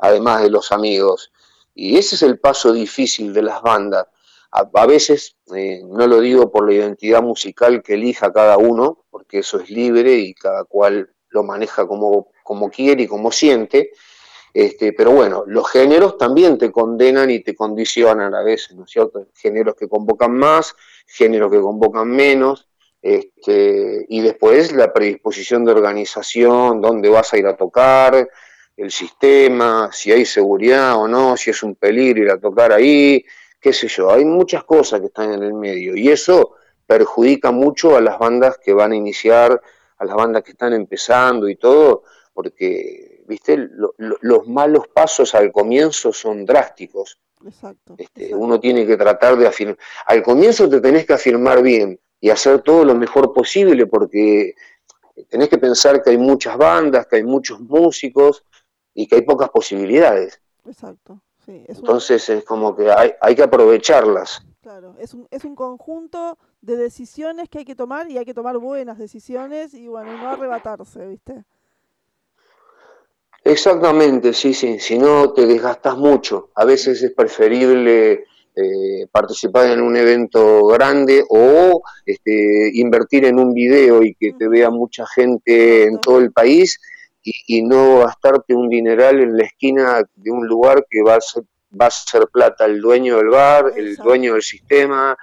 [0.00, 1.32] además de los amigos.
[1.74, 4.06] Y ese es el paso difícil de las bandas.
[4.52, 9.38] A, veces, eh, no lo digo por la identidad musical que elija cada uno, porque
[9.38, 13.92] eso es libre y cada cual lo maneja como, como quiere y como siente,
[14.52, 18.90] este, pero bueno, los géneros también te condenan y te condicionan a veces, ¿no es
[18.90, 19.28] cierto?
[19.34, 20.74] Géneros que convocan más,
[21.06, 22.68] géneros que convocan menos,
[23.00, 28.28] este, y después la predisposición de organización, dónde vas a ir a tocar,
[28.76, 33.24] el sistema, si hay seguridad o no, si es un peligro ir a tocar ahí,
[33.60, 36.54] qué sé yo, hay muchas cosas que están en el medio y eso
[36.86, 39.60] perjudica mucho a las bandas que van a iniciar,
[39.98, 43.68] a las bandas que están empezando y todo, porque, viste,
[43.98, 47.20] los malos pasos al comienzo son drásticos.
[47.46, 51.98] Exacto, este, Uno tiene que tratar de afirmar, al comienzo te tenés que afirmar bien
[52.20, 54.54] y hacer todo lo mejor posible porque
[55.28, 58.44] tenés que pensar que hay muchas bandas, que hay muchos músicos,
[58.94, 60.40] y que hay pocas posibilidades.
[60.66, 61.20] Exacto.
[61.44, 64.42] Sí, Entonces es como que hay, hay que aprovecharlas.
[64.60, 68.34] Claro, es un, es un conjunto de decisiones que hay que tomar y hay que
[68.34, 71.44] tomar buenas decisiones y bueno, no arrebatarse, ¿viste?
[73.42, 76.50] Exactamente, sí, sí, si no te desgastas mucho.
[76.54, 78.24] A veces es preferible
[78.54, 84.46] eh, participar en un evento grande o este, invertir en un video y que te
[84.46, 86.78] vea mucha gente en todo el país
[87.22, 91.44] y, no gastarte un dineral en la esquina de un lugar que va a ser,
[91.78, 95.16] va a ser plata el dueño del bar, el dueño del sistema,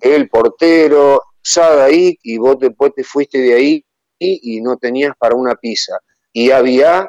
[0.00, 3.84] el portero, sal ahí y vos después te fuiste de ahí
[4.18, 5.98] y, no tenías para una pizza.
[6.32, 7.08] Y había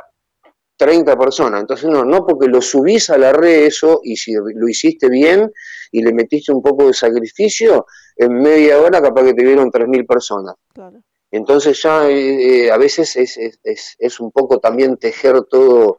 [0.77, 1.61] 30 personas.
[1.61, 5.51] Entonces, no, no porque lo subís a la red eso y si lo hiciste bien
[5.91, 7.85] y le metiste un poco de sacrificio,
[8.15, 10.55] en media hora capaz que te vieron 3.000 personas.
[10.73, 11.01] Claro.
[11.31, 15.97] Entonces ya eh, eh, a veces es, un poco también tejer todo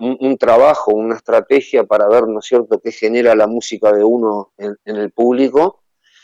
[0.00, 4.52] un, trabajo, una estrategia para ver, ¿no es cierto?, qué genera la música de uno
[4.56, 5.82] en, el público.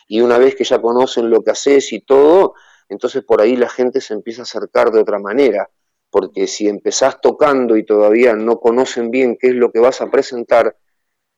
[0.09, 2.55] Y una vez que ya conocen lo que haces y todo,
[2.89, 5.69] entonces por ahí la gente se empieza a acercar de otra manera.
[6.11, 10.11] Porque si empezás tocando y todavía no conocen bien qué es lo que vas a
[10.11, 10.77] presentar,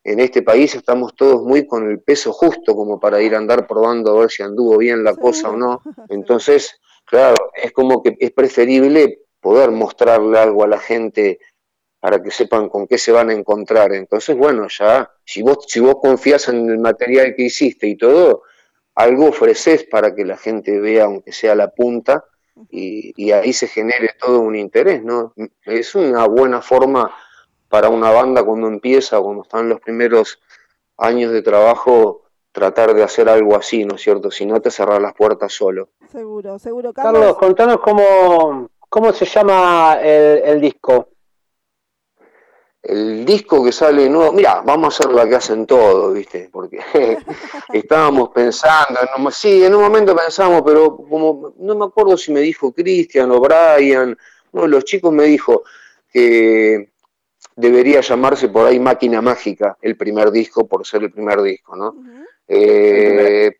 [0.07, 3.67] en este país estamos todos muy con el peso justo como para ir a andar
[3.67, 5.81] probando a ver si anduvo bien la cosa o no.
[6.09, 11.39] Entonces, claro, es como que es preferible poder mostrarle algo a la gente
[11.99, 13.93] para que sepan con qué se van a encontrar.
[13.93, 18.43] Entonces, bueno, ya, si vos, si vos confías en el material que hiciste y todo,
[18.95, 22.23] algo ofreces para que la gente vea, aunque sea la punta,
[22.71, 25.33] y, y ahí se genere todo un interés, ¿no?
[25.65, 27.13] Es una buena forma
[27.69, 30.39] para una banda cuando empieza, cuando están los primeros
[30.97, 34.31] años de trabajo, tratar de hacer algo así, ¿no es cierto?
[34.31, 35.89] Si no te cerrar las puertas solo.
[36.11, 36.91] Seguro, seguro.
[36.91, 41.09] Carlos, contanos cómo, cómo se llama el, disco.
[42.81, 46.49] El disco que sale nuevo, mira, vamos a hacer la que hacen todos, ¿viste?
[46.51, 46.79] Porque
[47.73, 52.39] estábamos pensando, en sí, en un momento pensamos, pero como no me acuerdo si me
[52.39, 54.17] dijo Cristian o Brian,
[54.53, 55.63] uno de los chicos me dijo
[56.11, 56.89] que
[57.57, 61.95] debería llamarse por ahí Máquina Mágica, el primer disco, por ser el primer disco, ¿no?
[62.47, 63.51] Eh,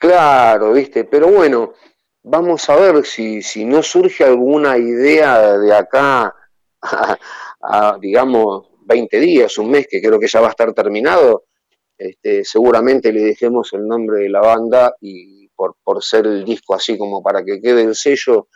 [0.00, 1.74] claro, viste, pero bueno,
[2.22, 6.34] vamos a ver si, si no surge alguna idea de acá
[7.60, 11.44] a, digamos, 20 días, un mes, que creo que ya va a estar terminado,
[11.98, 16.74] este, seguramente le dejemos el nombre de la banda y por, por ser el disco
[16.74, 18.48] así como para que quede el sello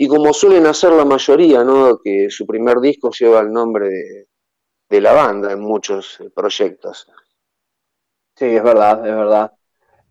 [0.00, 1.98] y como suelen hacer la mayoría, ¿no?
[1.98, 3.88] que su primer disco lleva el nombre
[4.88, 7.10] de, la banda en muchos eh, proyectos.
[8.36, 9.52] Sí, es verdad, es verdad.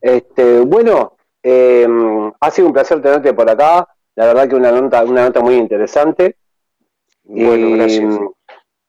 [0.01, 3.88] Este, bueno, em, ha sido un placer tenerte por acá.
[4.15, 6.35] La verdad que una nota, una nota muy interesante.
[7.23, 8.19] Bueno, gracias.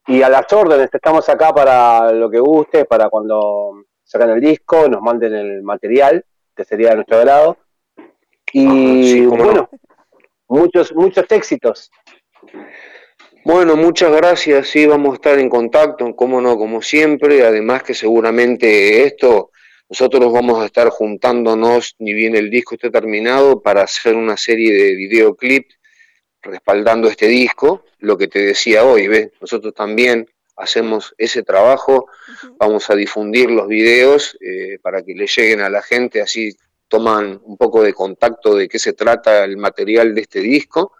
[0.08, 4.88] Y a las órdenes, estamos acá para lo que guste, para cuando sacan el disco,
[4.88, 6.24] nos manden el material.
[6.56, 7.56] que sería de nuestro agrado.
[8.52, 9.68] Y bueno,
[10.48, 11.90] muchos, muchos éxitos.
[13.44, 17.94] Bueno, muchas gracias, sí, vamos a estar en contacto, como no, como siempre, además que
[17.94, 19.52] seguramente esto,
[19.88, 24.72] nosotros vamos a estar juntándonos, ni bien el disco esté terminado, para hacer una serie
[24.74, 25.78] de videoclips
[26.42, 29.30] respaldando este disco, lo que te decía hoy, ¿ves?
[29.40, 32.06] Nosotros también hacemos ese trabajo,
[32.58, 36.54] vamos a difundir los videos eh, para que le lleguen a la gente, así
[36.88, 40.94] toman un poco de contacto de qué se trata el material de este disco.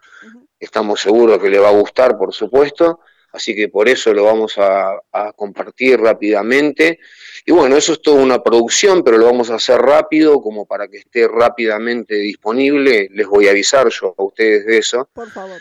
[0.61, 3.01] Estamos seguros que le va a gustar, por supuesto,
[3.33, 5.01] así que por eso lo vamos a,
[5.37, 7.01] compartir rápidamente.
[7.45, 10.89] Y bueno, eso es toda una producción, pero lo vamos a hacer rápido, como para
[10.89, 13.09] que esté rápidamente disponible.
[13.13, 15.09] Les voy a avisar yo a ustedes de eso.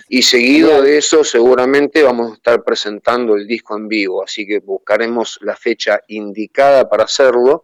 [0.10, 4.60] Y seguido de eso, seguramente vamos a estar presentando el disco en vivo, así que
[4.60, 7.64] buscaremos la fecha indicada para hacerlo.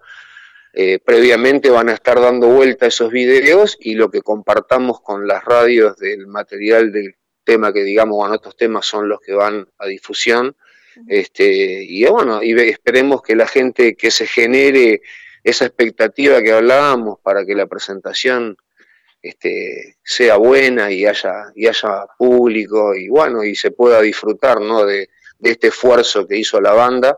[0.75, 5.45] Eh, previamente van a estar dando vuelta esos videos y lo que compartamos con las
[5.45, 9.85] radios del material del tema que digamos, bueno, estos temas son los que van a
[9.85, 10.55] difusión.
[11.07, 15.01] Este, y bueno, y esperemos que la gente que se genere
[15.43, 18.57] esa expectativa que hablábamos para que la presentación
[19.21, 24.85] este, sea buena y haya, y haya público y bueno, y se pueda disfrutar ¿no?
[24.85, 27.17] de, de este esfuerzo que hizo la banda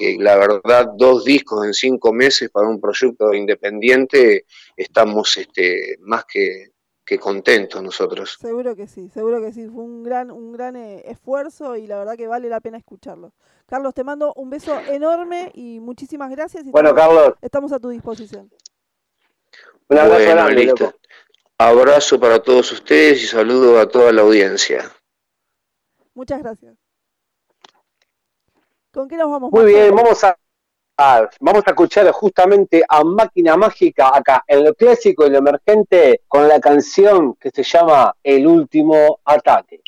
[0.00, 6.24] que la verdad dos discos en cinco meses para un proyecto independiente estamos este, más
[6.24, 6.72] que,
[7.04, 8.38] que contentos nosotros.
[8.40, 11.98] Seguro que sí, seguro que sí, fue un gran, un gran eh, esfuerzo y la
[11.98, 13.34] verdad que vale la pena escucharlo.
[13.66, 16.64] Carlos, te mando un beso enorme y muchísimas gracias.
[16.64, 17.34] Y bueno, Carlos.
[17.42, 18.50] Estamos a tu disposición.
[19.88, 20.94] Un abrazo
[21.58, 24.90] Abrazo para todos ustedes y saludo a toda la audiencia.
[26.14, 26.79] Muchas gracias.
[28.92, 29.52] ¿Con qué nos vamos?
[29.52, 30.36] Muy bien, vamos a,
[31.38, 36.48] vamos a escuchar justamente a Máquina Mágica acá en lo clásico y lo emergente con
[36.48, 39.80] la canción que se llama El último ataque.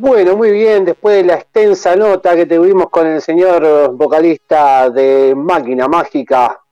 [0.00, 5.34] Bueno, muy bien, después de la extensa nota que tuvimos con el señor vocalista de
[5.36, 6.62] Máquina Mágica,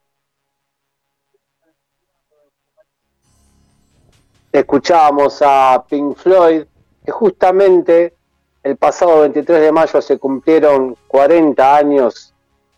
[4.53, 6.67] escuchábamos a Pink Floyd,
[7.05, 8.15] que justamente
[8.63, 12.33] el pasado 23 de mayo se cumplieron 40 años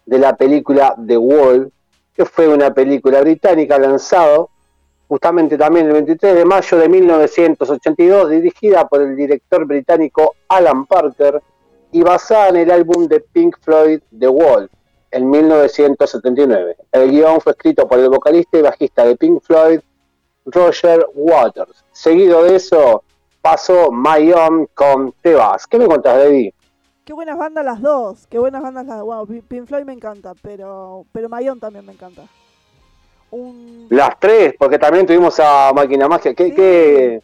[0.06, 1.70] de la película The Wall,
[2.14, 4.46] que fue una película británica lanzada
[5.08, 11.42] justamente también el 23 de mayo de 1982, dirigida por el director británico Alan Parker
[11.92, 14.70] y basada en el álbum de Pink Floyd The Wall
[15.10, 16.76] en 1979.
[16.92, 19.80] El guion fue escrito por el vocalista y bajista de Pink Floyd,
[20.44, 21.84] Roger Waters.
[21.92, 23.02] Seguido de eso
[23.40, 25.66] pasó My Own con Te Vas.
[25.66, 26.52] ¿Qué me contás, David?
[27.04, 29.06] Qué buenas bandas las dos, qué buenas bandas las dos.
[29.06, 32.24] Wow, Pi- Pink Floyd me encanta, pero pero Mayón también me encanta.
[33.30, 36.34] Un Las tres, porque también tuvimos a Máquina Magia.
[36.34, 36.54] Que, Sí.
[36.54, 37.22] que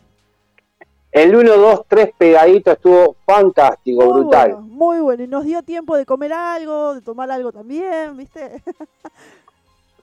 [1.12, 4.52] el 1, 2, 3 pegadito estuvo fantástico, muy brutal.
[4.54, 8.62] bueno, muy bueno y nos dio tiempo de comer algo, de tomar algo también, ¿viste?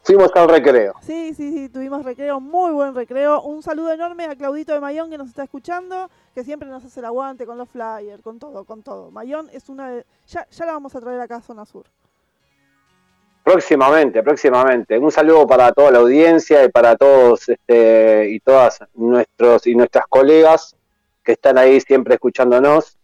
[0.03, 0.95] Fuimos al recreo.
[1.01, 3.41] Sí, sí, sí, tuvimos recreo, muy buen recreo.
[3.43, 6.99] Un saludo enorme a Claudito de Mayón que nos está escuchando, que siempre nos hace
[7.01, 9.11] el aguante con los flyers, con todo, con todo.
[9.11, 10.05] Mayón es una de...
[10.27, 11.85] Ya, ya la vamos a traer acá a Zona Sur.
[13.43, 14.97] Próximamente, próximamente.
[14.99, 20.05] Un saludo para toda la audiencia y para todos este, y todas nuestros y nuestras
[20.07, 20.75] colegas
[21.23, 22.97] que están ahí siempre escuchándonos.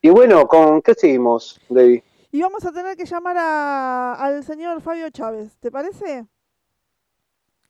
[0.00, 2.02] Y bueno, ¿con qué seguimos, David?
[2.30, 6.26] Y vamos a tener que llamar a- al señor Fabio Chávez, ¿te parece?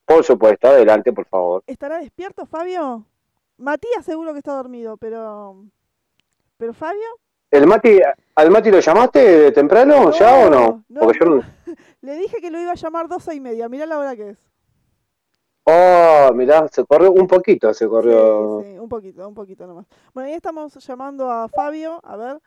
[0.05, 1.63] Por supuesto, adelante, por favor.
[1.67, 3.07] ¿Estará despierto Fabio?
[3.57, 5.65] Matías seguro que está dormido, pero...
[6.59, 7.01] ¿Pero Fabio?
[7.51, 8.01] ¿El Mati,
[8.35, 10.85] ¿Al Mati lo llamaste de temprano ya o no?
[10.89, 11.37] no, Porque yo no.
[11.37, 11.45] no-
[12.01, 14.39] Le dije que lo iba a llamar doce y media, mirá la hora que es.
[15.65, 18.63] Oh, mirá, se corrió un poquito, se corrió.
[18.63, 19.87] Sí, sí, un poquito, un poquito nomás.
[20.13, 22.41] Bueno, ahí estamos llamando a Fabio, a ver.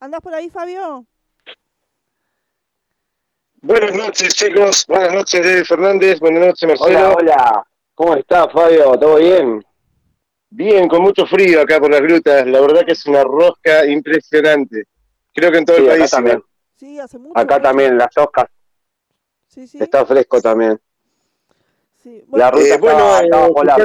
[0.00, 1.06] ¿Andás por ahí, Fabio?
[3.62, 4.84] Buenas noches, chicos.
[4.88, 6.18] Buenas noches, David Fernández.
[6.18, 6.98] Buenas noches, Marcelo.
[6.98, 7.66] Hola, hola.
[7.94, 8.98] ¿Cómo estás, Fabio?
[8.98, 9.64] ¿Todo bien?
[10.50, 12.46] Bien, con mucho frío acá por las grutas.
[12.46, 14.84] La verdad que es una rosca impresionante.
[15.36, 16.10] Creo que en todo Sí, el acá país.
[16.10, 16.42] también.
[16.78, 17.38] Sí, hace mucho.
[17.38, 17.62] Acá frío.
[17.68, 18.50] también, las Oscars.
[19.48, 19.78] Sí, sí.
[19.80, 20.80] Está fresco también.
[22.02, 22.22] sí.
[22.32, 23.84] La Bueno, ruta Eh, bueno, estaba, eh, estaba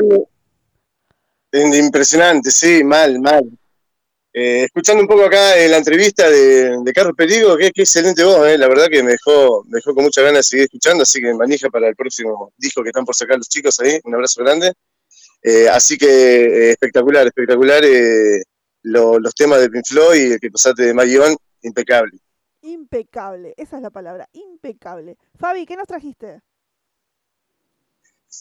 [1.54, 3.44] in- impresionante, sí, mal, mal.
[4.34, 8.24] Eh, escuchando un poco acá eh, la entrevista de, de Carlos Perigo, qué, qué excelente
[8.24, 11.04] voz, eh, la verdad que me dejó, me dejó con muchas ganas de seguir escuchando,
[11.04, 14.16] así que manija para el próximo disco que están por sacar los chicos ahí, un
[14.16, 14.72] abrazo grande.
[15.44, 18.42] Eh, así que eh, espectacular, espectacular eh,
[18.84, 22.18] lo- los temas de Pink Floyd y el que pasaste de Magion, impecable.
[22.64, 23.54] impecable.
[23.58, 25.18] Esa es la palabra, impecable.
[25.40, 26.42] Fabi, ¿qué nos trajiste?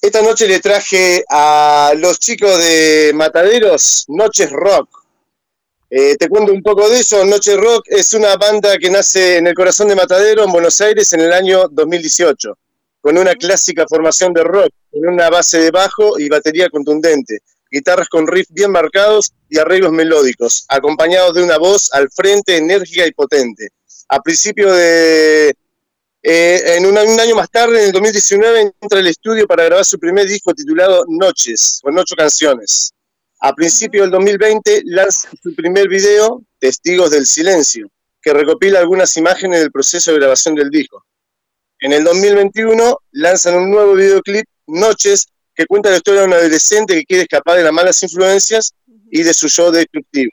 [0.02, 4.88] Esta noche le traje a los chicos de Mataderos Noches Rock.
[5.90, 7.24] Eh, te cuento un poco de eso.
[7.24, 11.12] Noches Rock es una banda que nace en el corazón de Matadero, en Buenos Aires,
[11.12, 12.56] en el año 2018,
[13.00, 17.40] con una clásica formación de rock, con una base de bajo y batería contundente,
[17.70, 23.06] guitarras con riffs bien marcados y arreglos melódicos, acompañados de una voz al frente enérgica
[23.06, 23.68] y potente.
[24.08, 25.54] A principio de,
[26.22, 29.84] eh, en un, un año más tarde, en el 2019, entra al estudio para grabar
[29.84, 32.92] su primer disco titulado Noches, con ocho canciones.
[33.40, 37.90] A principio del 2020 lanza su primer video, Testigos del Silencio,
[38.20, 41.06] que recopila algunas imágenes del proceso de grabación del disco.
[41.78, 45.26] En el 2021 lanzan un nuevo videoclip, Noches,
[45.60, 48.72] que cuenta la historia de un adolescente que quiere escapar de las malas influencias
[49.10, 50.30] y de su yo destructivo.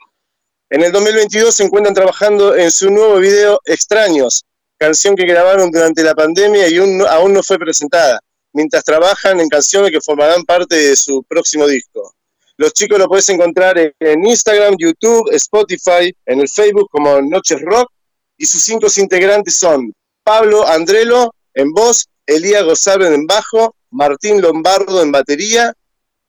[0.70, 4.46] En el 2022 se encuentran trabajando en su nuevo video Extraños,
[4.78, 8.22] canción que grabaron durante la pandemia y aún no, fue presentada,
[8.54, 12.14] mientras trabajan en canciones que formarán parte de su próximo disco.
[12.56, 17.92] Los chicos lo puedes encontrar en, Instagram, YouTube, Spotify, en el Facebook como Noches Rock
[18.38, 19.92] y sus cinco integrantes son
[20.24, 25.74] Pablo Andrelo en voz, Elías Gozabren en bajo, Martín Lombardo en batería,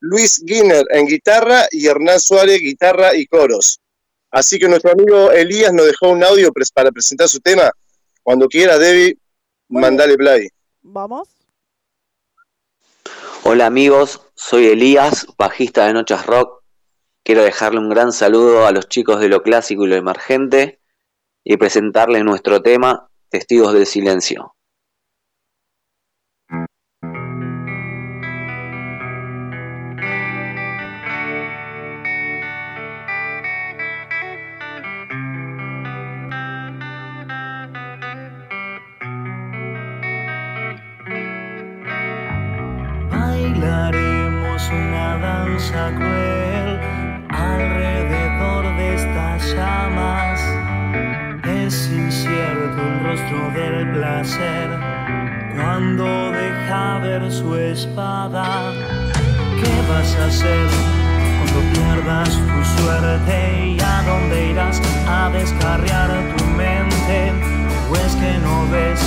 [0.01, 3.81] Luis Guiner en guitarra y Hernán Suárez guitarra y coros.
[4.31, 7.71] Así que nuestro amigo Elías nos dejó un audio para presentar su tema.
[8.23, 9.17] Cuando quiera, Debbie,
[9.69, 10.49] mandale play.
[10.83, 11.29] Vamos.
[13.45, 16.63] Hola amigos, soy Elías, bajista de Noches Rock.
[17.25, 20.81] Quiero dejarle un gran saludo a los chicos de lo clásico y lo emergente
[21.45, 24.55] y presentarles nuestro tema Testigos del Silencio.
[44.71, 46.79] Una danza cruel
[47.31, 50.41] alrededor de estas llamas.
[51.43, 54.69] Es incierto el rostro del placer
[55.57, 58.73] cuando deja ver su espada.
[59.61, 60.69] ¿Qué vas a hacer
[61.39, 67.33] cuando pierdas tu suerte y a dónde irás a descarriar tu mente?
[67.91, 69.01] ¿O es que no ves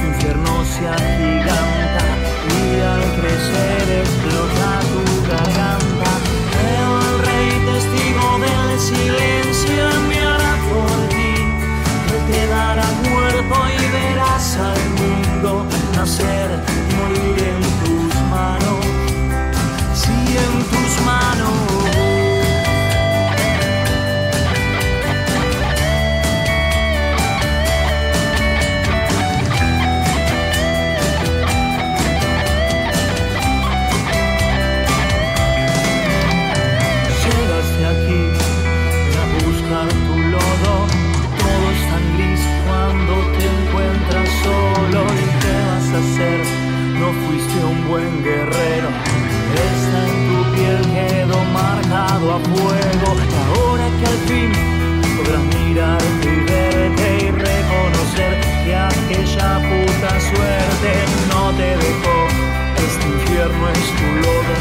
[0.00, 2.11] un infierno se agiganta
[2.48, 6.10] y al crecer explota tu garganta?
[6.76, 11.34] El rey testigo del silencio enviará por ti,
[12.12, 15.66] él te dará cuerpo y verás al mundo
[15.96, 16.50] nacer
[16.90, 18.82] y morir en tus manos
[19.94, 21.71] sí en tus manos.
[47.92, 48.88] Buen guerrero.
[49.68, 53.08] Esta en tu piel quedó marcado a fuego.
[53.30, 54.50] Y ahora que al fin
[55.16, 58.32] podrás mirarte y verte y reconocer
[58.64, 60.90] que aquella puta suerte
[61.30, 62.18] no te dejó.
[62.86, 64.54] Este infierno es tu lodo.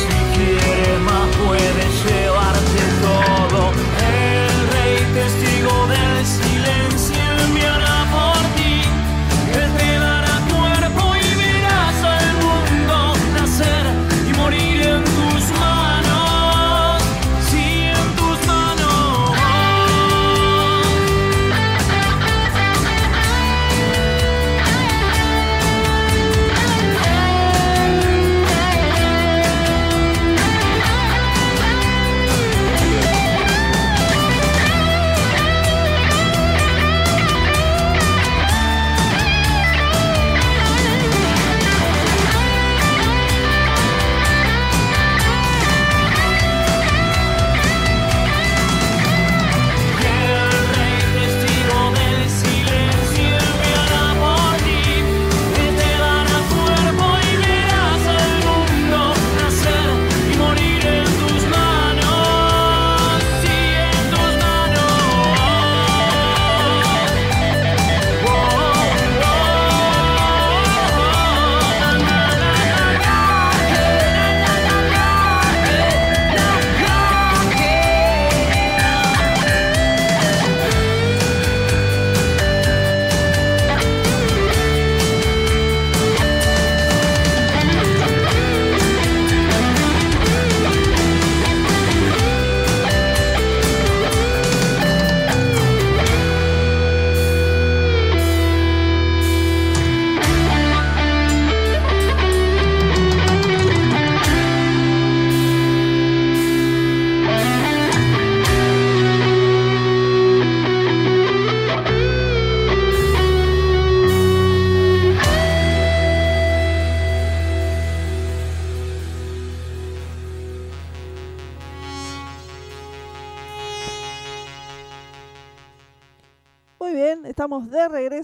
[0.00, 1.83] Si quieres más puedes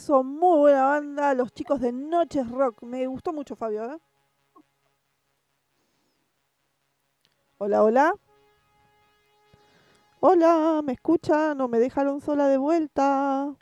[0.01, 0.22] regreso.
[0.22, 2.82] Muy buena banda, los chicos de Noches Rock.
[2.82, 3.85] Me gustó mucho, Fabio.
[3.93, 3.98] ¿eh?
[7.59, 8.14] Hola, hola.
[10.20, 11.56] Hola, ¿me escuchan?
[11.56, 13.55] ¿No me dejaron sola de vuelta?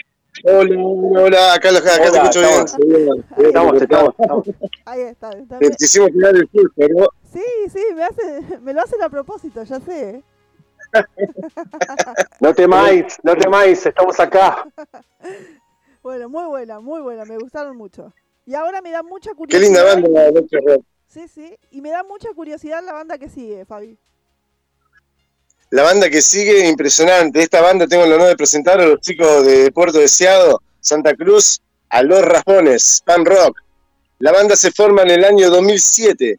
[0.44, 2.52] Hola, hola, hola, acá, acá te escucho bien.
[2.52, 3.38] estamos.
[3.38, 4.46] Estamos, estamos, estamos.
[4.84, 5.30] Ahí está.
[5.30, 5.58] está.
[5.58, 7.08] Te, te hicimos tirar el pulso, ¿no?
[7.32, 7.42] Sí,
[7.72, 10.22] sí, me, hace, me lo hacen a propósito, ya sé.
[12.40, 14.66] No temáis, no temáis, estamos acá.
[16.08, 18.14] Bueno, muy buena, muy buena, me gustaron mucho.
[18.46, 19.60] Y ahora me da mucha Qué curiosidad.
[19.60, 20.82] linda banda la Noche Rock.
[21.06, 23.98] Sí, sí, y me da mucha curiosidad la banda que sigue, Fabi.
[25.68, 27.42] La banda que sigue, impresionante.
[27.42, 31.60] Esta banda tengo el honor de presentar a los chicos de Puerto Deseado, Santa Cruz,
[31.90, 33.60] a Los Rajones, Pan Rock.
[34.18, 36.38] La banda se forma en el año 2007.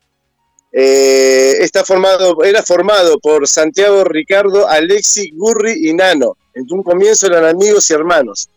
[0.72, 6.38] Eh, está formado, era formado por Santiago, Ricardo, Alexi, Gurri y Nano.
[6.56, 8.50] En un comienzo eran amigos y hermanos.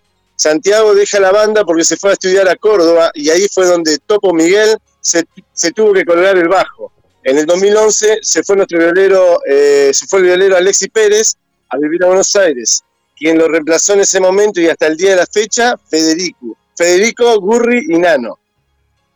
[0.43, 3.99] Santiago deja la banda porque se fue a estudiar a Córdoba y ahí fue donde
[3.99, 6.91] Topo Miguel se, se tuvo que colgar el bajo.
[7.23, 11.37] En el 2011 se fue nuestro violero, eh, se fue el violero Alexi Pérez
[11.69, 12.83] a vivir a Buenos Aires.
[13.17, 16.57] Quien lo reemplazó en ese momento y hasta el día de la fecha, Federico.
[16.77, 18.41] Federico, Gurri y Nano.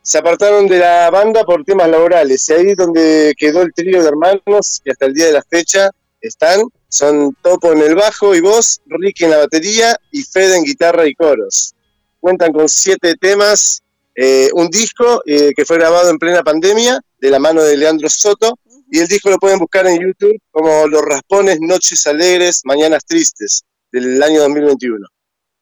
[0.01, 4.01] Se apartaron de la banda por temas laborales y ahí es donde quedó el trío
[4.01, 5.89] de hermanos que hasta el día de la fecha
[6.21, 6.61] están.
[6.89, 11.07] Son Topo en el bajo y voz, Ricky en la batería y Fede en guitarra
[11.07, 11.73] y coros.
[12.19, 13.81] Cuentan con siete temas,
[14.15, 18.09] eh, un disco eh, que fue grabado en plena pandemia de la mano de Leandro
[18.09, 18.57] Soto
[18.89, 23.63] y el disco lo pueden buscar en YouTube como Los Raspones, Noches Alegres, Mañanas Tristes
[23.91, 25.05] del año 2021.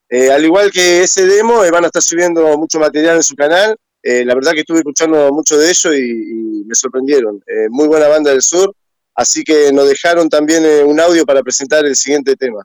[0.10, 3.76] Eh, al igual que ese demo, van a estar subiendo mucho material en su canal.
[4.04, 7.44] La verdad que estuve escuchando mucho de ello y, y me sorprendieron.
[7.72, 8.72] Muy buena banda del sur,
[9.16, 12.64] así que nos dejaron también eh, un audio para presentar el siguiente tema.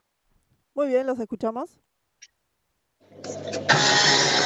[0.73, 1.69] Muy bien, los escuchamos.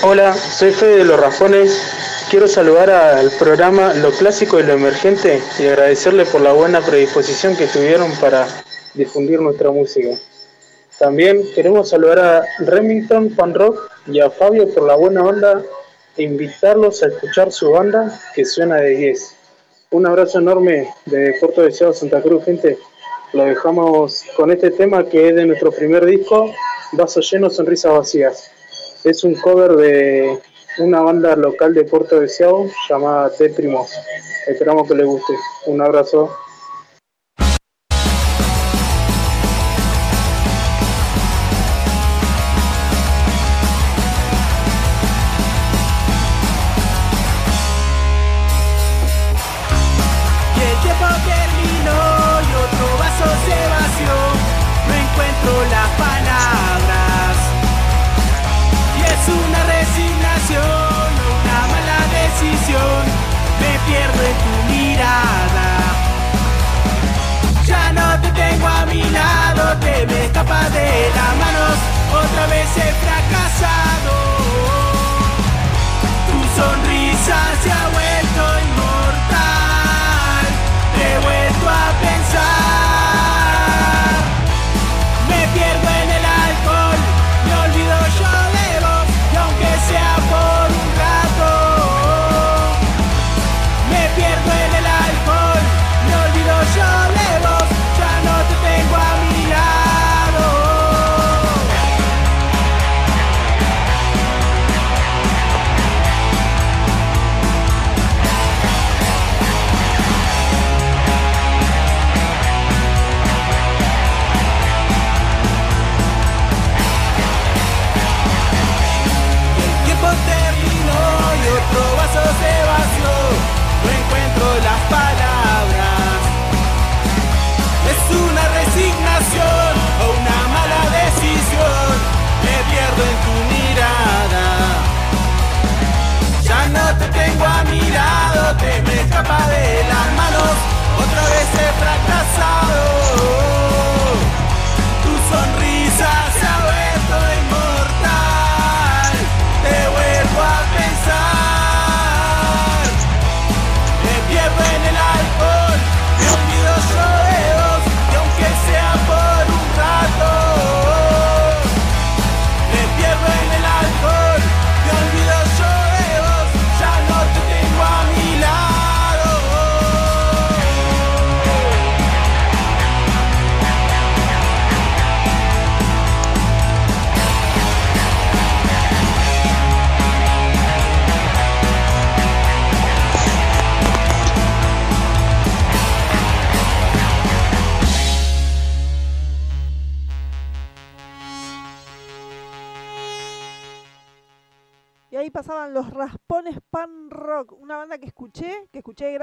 [0.03, 1.82] Hola, soy Fede de los Rafones.
[2.30, 7.56] Quiero saludar al programa Lo Clásico y lo Emergente y agradecerle por la buena predisposición
[7.56, 8.48] que tuvieron para
[8.94, 10.10] difundir nuestra música.
[10.99, 15.61] También queremos saludar a Remington Pan Rock y a Fabio por la buena onda
[16.18, 19.35] e invitarlos a escuchar su banda que suena de 10.
[19.95, 22.77] Un abrazo enorme de Puerto Deseado, Santa Cruz, gente.
[23.31, 26.51] Lo dejamos con este tema que es de nuestro primer disco,
[26.91, 28.51] Vaso Lleno, Sonrisas Vacías.
[29.05, 30.38] Es un cover de
[30.80, 33.89] una banda local de Puerto Deseado llamada T Primos.
[34.45, 35.31] Esperamos que les guste.
[35.67, 36.30] Un abrazo.
[71.15, 73.85] Otra vez he fracasado.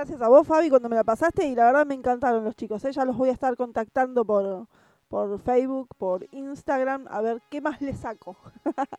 [0.03, 2.85] Gracias a vos, Fabi, cuando me la pasaste, y la verdad me encantaron los chicos.
[2.85, 2.91] ¿eh?
[2.91, 4.67] Ya los voy a estar contactando por,
[5.07, 8.35] por Facebook, por Instagram, a ver qué más les saco.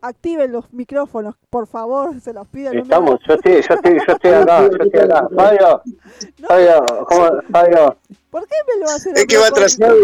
[0.00, 2.70] Activen los micrófonos, por favor, se los pido.
[2.70, 5.28] no me Estamos, yo estoy, yo estoy, yo estoy acá, yo estoy acá.
[5.36, 5.82] Fabio,
[6.48, 7.96] Fabio, ¿cómo, Fabio?
[8.30, 9.94] ¿Por qué me lo hacen Es que va atrasado.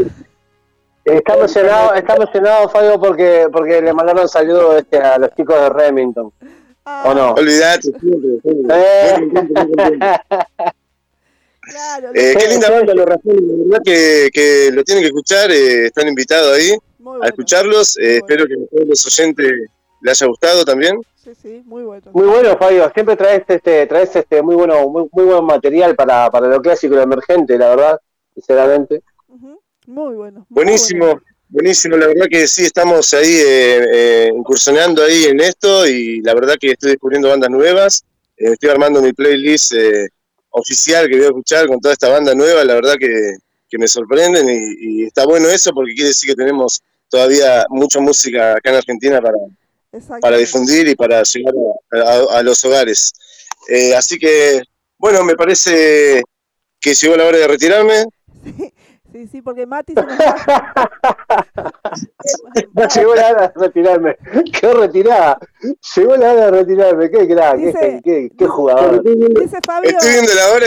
[1.04, 5.68] Está emocionado, está emocionado Fabio porque, porque le mandaron saludos este, a los chicos de
[5.68, 6.32] Remington,
[6.86, 7.32] Ah, ¿o no?
[7.32, 8.76] Olvidate, siempre, siempre.
[8.76, 9.16] Eh.
[9.20, 10.06] Muy contento, muy contento.
[11.66, 15.50] Claro, Eh, qué linda banda los razones, la verdad que, que lo tienen que escuchar,
[15.50, 17.24] eh, están invitados ahí muy a bueno.
[17.24, 17.96] escucharlos.
[17.96, 19.50] Eh, Muy espero que a todos los oyentes
[20.02, 21.00] les haya gustado también.
[21.14, 22.02] Sí, sí, muy bueno.
[22.12, 26.30] Muy bueno, Fabio, siempre traes este, traes este muy bueno, muy, muy buen material para,
[26.30, 28.00] para lo clásico y lo emergente, la verdad,
[28.34, 29.02] sinceramente.
[29.28, 30.40] Ujú, Muy bueno.
[30.50, 31.22] muy Buenísimo, bueno.
[31.54, 36.34] Buenísimo, la verdad que sí, estamos ahí eh, eh, incursionando ahí en esto y la
[36.34, 38.02] verdad que estoy descubriendo bandas nuevas.
[38.36, 40.08] Eh, estoy armando mi playlist eh,
[40.50, 43.36] oficial que voy a escuchar con toda esta banda nueva, la verdad que,
[43.68, 48.00] que me sorprenden y, y está bueno eso porque quiere decir que tenemos todavía mucha
[48.00, 49.36] música acá en Argentina para,
[50.20, 51.54] para difundir y para llegar
[51.92, 53.12] a, a- a los hogares.
[53.96, 54.60] Así que,
[54.98, 56.22] bueno, me parece
[56.80, 58.04] que llegó la hora de retirarme.
[58.44, 58.73] Sí,
[59.30, 60.18] sí, porque Mati se nos
[60.48, 60.90] va.
[62.94, 64.16] Llegó la hora de retirarme.
[64.60, 65.38] Qué retirada.
[65.96, 67.10] Llegó la hora de retirarme.
[67.10, 69.02] Qué crack, qué, Dice- qué, qué jugador.
[69.02, 70.66] Dice Fabio, Estoy viendo la hora,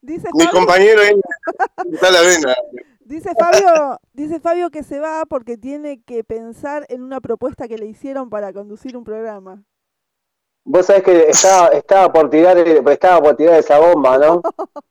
[0.00, 1.20] dice mi Fabio, compañero ahí
[1.92, 2.54] está la vena.
[3.00, 7.78] dice Fabio, dice Fabio que se va porque tiene que pensar en una propuesta que
[7.78, 9.62] le hicieron para conducir un programa.
[10.64, 14.42] Vos sabés que estaba, estaba por tirar estaba por tirar esa bomba, ¿no?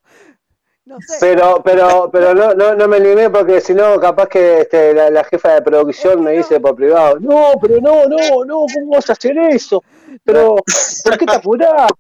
[0.88, 1.18] No sé.
[1.20, 5.10] Pero, pero, pero no, no, no me animé porque si no, capaz que este, la,
[5.10, 9.10] la jefa de producción me dice por privado, no, pero no, no, no, ¿cómo vas
[9.10, 9.84] a hacer eso?
[10.24, 10.56] Pero,
[11.04, 11.92] ¿por qué te apurás?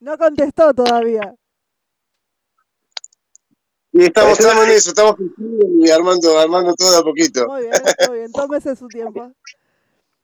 [0.00, 1.34] No contestó todavía.
[3.92, 5.16] Y estamos, estamos en eso, estamos
[5.80, 7.46] y armando, armando todo de a poquito.
[7.46, 7.72] Muy bien,
[8.08, 8.32] muy bien.
[8.32, 9.32] Tómese su tiempo.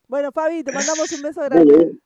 [0.09, 1.99] Bueno, Fabi, te mandamos un beso grande.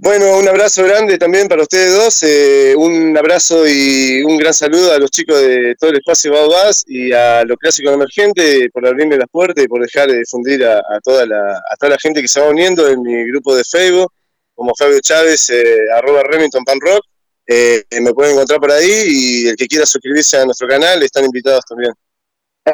[0.00, 4.92] Bueno, un abrazo grande también para ustedes dos, eh, un abrazo y un gran saludo
[4.92, 9.16] a los chicos de todo el espacio Baobás y a los clásicos emergentes por abrirme
[9.16, 12.22] las puertas y por dejar de difundir a, a toda la, a toda la gente
[12.22, 14.12] que se va uniendo en mi grupo de Facebook,
[14.54, 17.02] como Fabio Chávez, eh, arroba Remington Pan Rock,
[17.48, 21.24] eh, me pueden encontrar por ahí y el que quiera suscribirse a nuestro canal están
[21.24, 21.92] invitados también.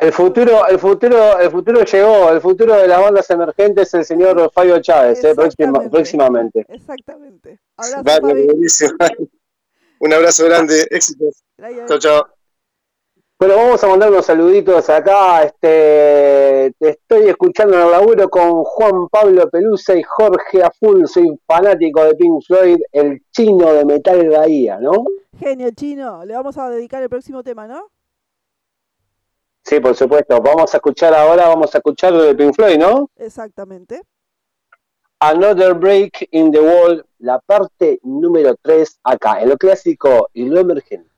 [0.01, 4.05] El futuro, el futuro, el futuro llegó, el futuro de las bandas emergentes es el
[4.05, 6.65] señor Fabio Chávez, eh, próxima- próximamente.
[6.69, 7.59] Exactamente.
[7.77, 8.47] Abrazo, Vale,
[10.01, 11.43] un abrazo grande, éxitos.
[11.87, 12.27] Chao, chao.
[13.39, 15.43] Bueno, vamos a mandar unos saluditos acá.
[15.43, 21.07] Este, te estoy escuchando en el laburo con Juan Pablo Pelusa y Jorge Aful.
[21.09, 25.05] Soy fanático de Pink Floyd, el chino de Metal Bahía, ¿no?
[25.39, 26.25] Genio chino.
[26.25, 27.89] Le vamos a dedicar el próximo tema, ¿no?
[29.65, 30.41] Sí, por supuesto.
[30.41, 33.11] Vamos a escuchar ahora, vamos a escuchar lo de Pink Floyd, ¿no?
[33.17, 34.03] Exactamente.
[35.21, 40.61] Another Break in the Wall, la parte número 3 acá, en lo clásico y lo
[40.61, 41.14] emergente.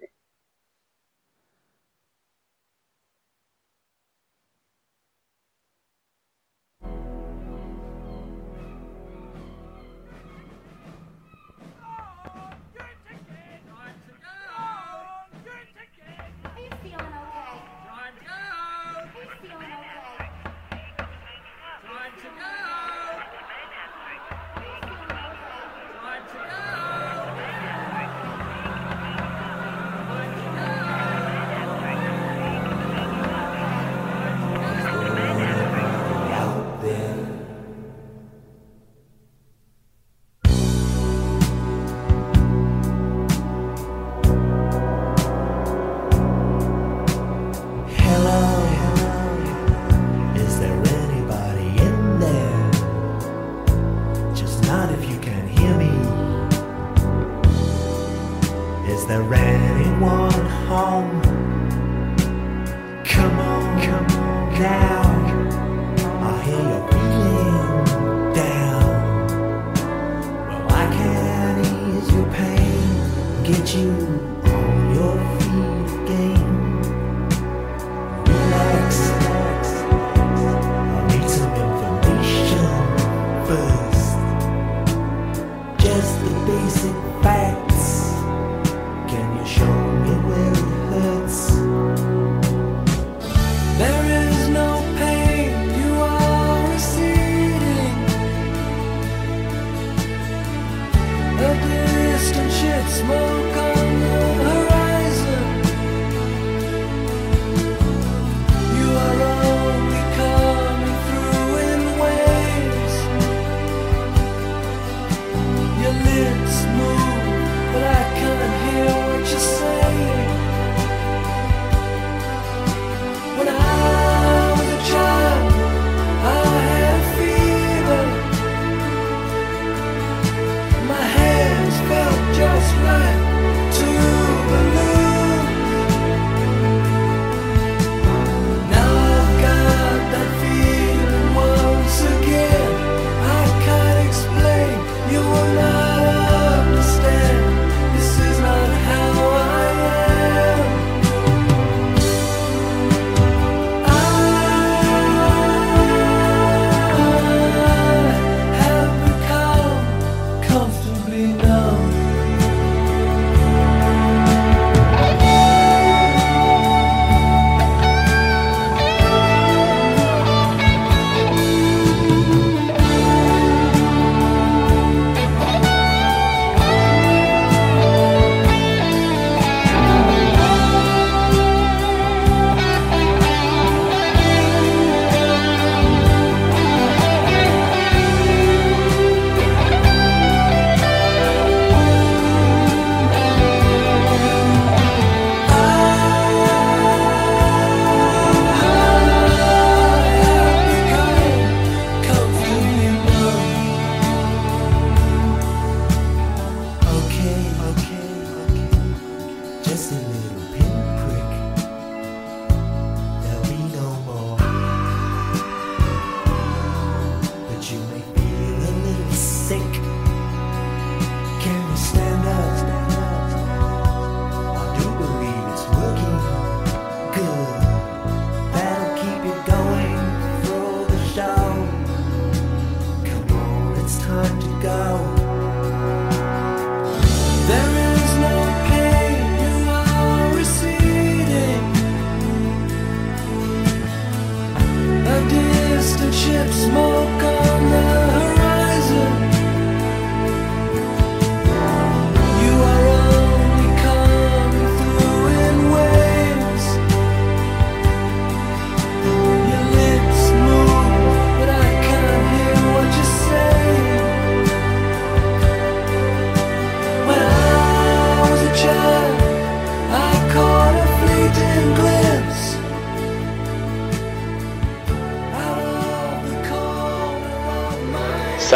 [59.07, 59.23] There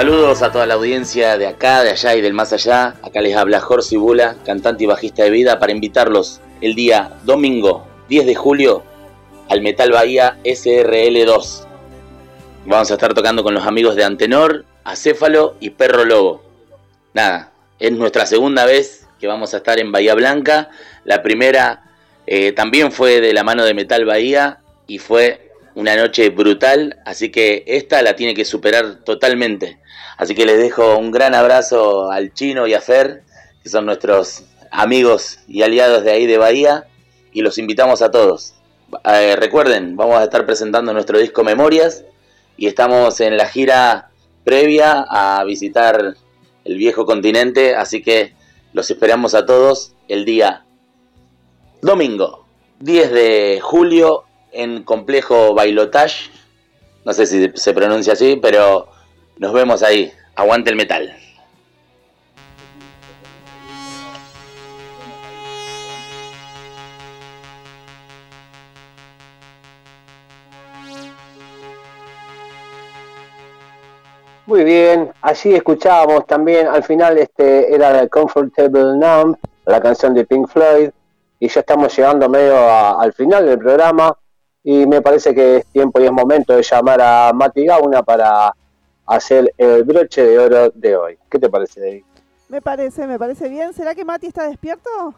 [0.00, 2.94] Saludos a toda la audiencia de acá, de allá y del más allá.
[3.02, 7.86] Acá les habla Jorge Bula, cantante y bajista de vida, para invitarlos el día domingo
[8.08, 8.82] 10 de julio
[9.50, 11.66] al Metal Bahía SRL2.
[12.64, 16.42] Vamos a estar tocando con los amigos de Antenor, Acéfalo y Perro Lobo.
[17.12, 20.70] Nada, es nuestra segunda vez que vamos a estar en Bahía Blanca.
[21.04, 21.82] La primera
[22.26, 27.30] eh, también fue de la mano de Metal Bahía y fue una noche brutal, así
[27.30, 29.78] que esta la tiene que superar totalmente.
[30.20, 33.22] Así que les dejo un gran abrazo al Chino y a Fer,
[33.62, 36.84] que son nuestros amigos y aliados de ahí de Bahía,
[37.32, 38.52] y los invitamos a todos.
[39.10, 42.04] Eh, recuerden, vamos a estar presentando nuestro disco Memorias
[42.58, 44.10] y estamos en la gira
[44.44, 46.16] previa a visitar
[46.66, 48.34] el viejo continente, así que
[48.74, 50.66] los esperamos a todos el día
[51.80, 52.44] domingo
[52.80, 56.30] 10 de julio en Complejo Bailotage.
[57.06, 58.99] No sé si se pronuncia así, pero
[59.40, 60.12] nos vemos ahí.
[60.36, 61.16] Aguante el metal.
[74.46, 80.48] Muy bien, allí escuchábamos también, al final este era Comfortable Numb, la canción de Pink
[80.48, 80.90] Floyd,
[81.38, 82.58] y ya estamos llegando medio
[82.98, 84.12] al final del programa,
[84.64, 88.52] y me parece que es tiempo y es momento de llamar a Mati Gauna para
[89.10, 91.18] hacer el broche de oro de hoy.
[91.28, 92.04] ¿Qué te parece, David?
[92.48, 93.72] Me parece, me parece bien.
[93.74, 95.14] ¿Será que Mati está despierto?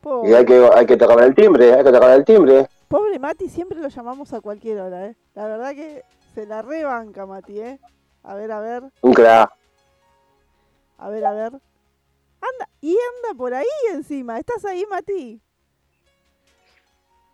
[0.00, 2.66] Pobre, Y hay que, hay que tocar el timbre, hay que tocar el timbre.
[2.88, 5.16] pobre Mati, siempre lo llamamos a cualquier hora, ¿eh?
[5.34, 6.02] La verdad que
[6.34, 7.78] se la rebanca Mati, ¿eh?
[8.24, 9.50] A ver, a ver, Un crack.
[10.98, 11.52] a ver, a ver.
[11.52, 14.38] Anda, y anda por ahí encima.
[14.38, 15.40] ¿Estás ahí, Mati?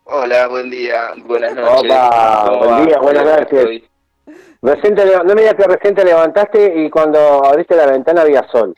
[0.03, 1.91] Hola, buen día, buenas noches.
[1.91, 3.83] Opa, ¿Cómo buen día, buenas noches.
[4.61, 8.47] Recién te no me digas que recién te levantaste y cuando abriste la ventana había
[8.51, 8.75] sol.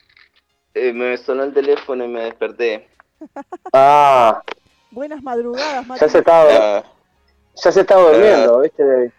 [0.74, 2.88] Eh, me sonó el teléfono y me desperté.
[3.74, 4.42] Ah,
[4.92, 6.02] Buenas madrugadas, Mati.
[6.02, 6.84] ya se estaba, Ah,
[7.56, 9.12] ya se estaba durmiendo, ¿viste?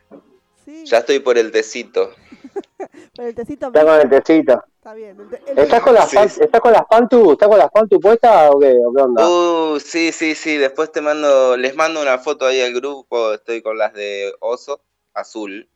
[0.64, 2.10] Sí, ya estoy por el tecito.
[3.16, 4.64] pero el tecito Está con el tecito.
[4.76, 5.18] está bien.
[5.20, 6.26] el te- el- ¿Estás con las Sí, pan-.
[6.40, 7.32] ¿Estás con las pantu?
[7.32, 8.76] ¿Estás con las pantu puestas o qué?
[8.84, 9.28] ¿O qué onda?
[9.28, 10.56] Uh, sí, sí, sí.
[10.58, 13.32] Después te mando, les mando una foto ahí al grupo.
[13.32, 14.82] Estoy con las de oso
[15.14, 15.68] azul,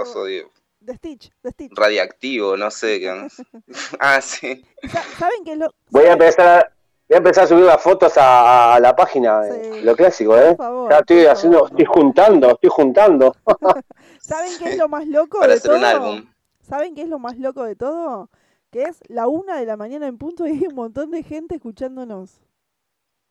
[0.00, 0.46] oso de-
[0.80, 1.72] de Stitch, de Stitch.
[1.76, 3.10] radiactivo, no sé qué.
[3.10, 3.28] onda.
[4.00, 4.64] ah, sí.
[4.90, 6.72] Sa- ¿Saben qué es lo Voy a empezar a,
[7.08, 9.80] voy a empezar a subir las fotos a, a la página Sí.
[9.82, 10.48] lo clásico, ¿eh?
[10.54, 11.70] Por favor, Ya estoy por haciendo, favor.
[11.70, 13.36] estoy juntando, estoy juntando.
[14.20, 15.78] ¿Saben qué es lo más loco Para de hacer todo?
[15.78, 16.32] un álbum.
[16.60, 18.30] ¿Saben qué es lo más loco de todo?
[18.70, 21.54] Que es la una de la mañana en punto y hay un montón de gente
[21.56, 22.40] escuchándonos.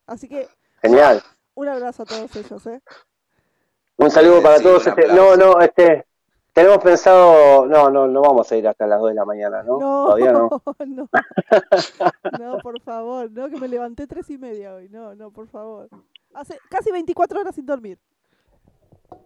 [0.07, 0.47] Así que
[0.81, 1.21] Genial.
[1.53, 2.81] un abrazo a todos ellos, ¿eh?
[3.97, 4.87] Un saludo para Sí, todos.
[4.87, 6.05] Este, no, no, este,
[6.56, 9.77] tenemos pensado, no, no, no vamos a ir hasta las 2 de la mañana, ¿no?
[9.77, 10.49] No, Todavía no.
[10.88, 11.10] no.
[12.40, 14.88] No, por favor, no, que me levanté tres y media hoy.
[14.88, 15.90] No, no, por favor.
[16.34, 17.99] Hace casi 24 horas sin dormir.
[19.11, 19.18] Ah,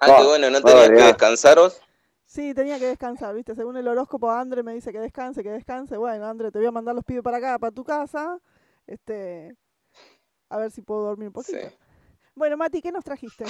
[0.00, 1.80] Ah, qué bueno, ¿no tenías que descansaros?
[2.26, 3.54] Sí, tenía que descansar, ¿viste?
[3.54, 5.96] Según el horóscopo, Andre me dice que descanse, que descanse.
[5.96, 8.38] Bueno, Andre, te voy a mandar los pibes para acá, para tu casa.
[8.86, 9.56] Este,
[10.50, 11.58] a ver si puedo dormir un poquito.
[11.58, 11.74] Sí.
[12.34, 13.46] Bueno, Mati, ¿qué nos trajiste?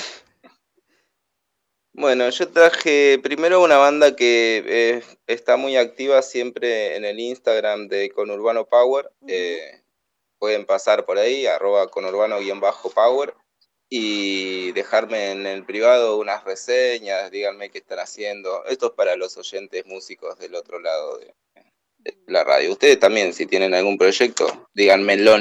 [1.99, 7.89] Bueno, yo traje primero una banda que eh, está muy activa siempre en el Instagram
[7.89, 9.11] de Conurbano Power.
[9.27, 9.83] eh,
[10.39, 13.35] pueden pasar por ahí, arroba conurbano-power,
[13.89, 18.67] y dejarme en el privado unas reseñas, díganme qué están haciendo.
[18.67, 21.35] Esto es para los oyentes músicos del otro lado de, de
[22.27, 22.73] la radio.
[22.73, 25.37] Ustedes también, si tienen algún proyecto, díganmelo.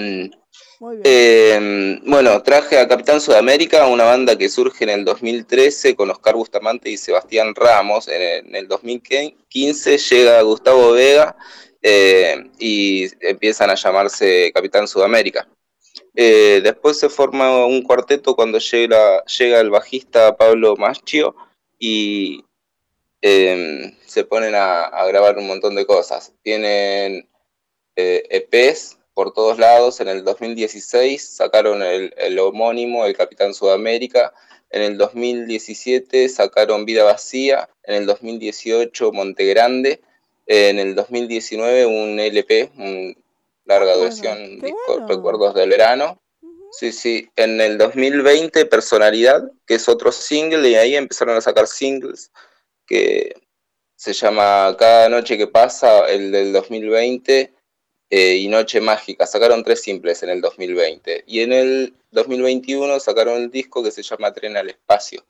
[1.03, 6.35] Eh, bueno, traje a Capitán Sudamérica, una banda que surge en el 2013 con Oscar
[6.35, 8.07] Bustamante y Sebastián Ramos.
[8.07, 11.35] En el, en el 2015 llega Gustavo Vega
[11.81, 15.47] eh, y empiezan a llamarse Capitán Sudamérica.
[16.15, 21.35] Eh, después se forma un cuarteto cuando llega, llega el bajista Pablo Maschio
[21.77, 22.44] y
[23.27, 26.31] eh, se ponen a, a grabar un montón de cosas.
[26.43, 27.27] Tienen
[27.95, 29.99] eh, EPs por todos lados.
[29.99, 34.31] En el 2016 sacaron el, el homónimo, el Capitán Sudamérica.
[34.69, 37.67] En el 2017 sacaron Vida Vacía.
[37.81, 40.01] En el 2018 Monte Grande.
[40.45, 43.17] En el 2019 un LP, un
[43.65, 45.07] larga duración, qué disco bueno.
[45.07, 46.21] Recuerdos del Verano.
[46.71, 47.27] Sí, sí.
[47.35, 52.29] En el 2020 Personalidad, que es otro single, y ahí empezaron a sacar singles
[52.85, 53.33] que
[53.95, 57.53] se llama Cada noche que pasa, el del 2020,
[58.09, 59.25] eh, y Noche Mágica.
[59.25, 61.23] Sacaron tres simples en el 2020.
[61.27, 65.25] Y en el 2021 sacaron el disco que se llama Tren al Espacio.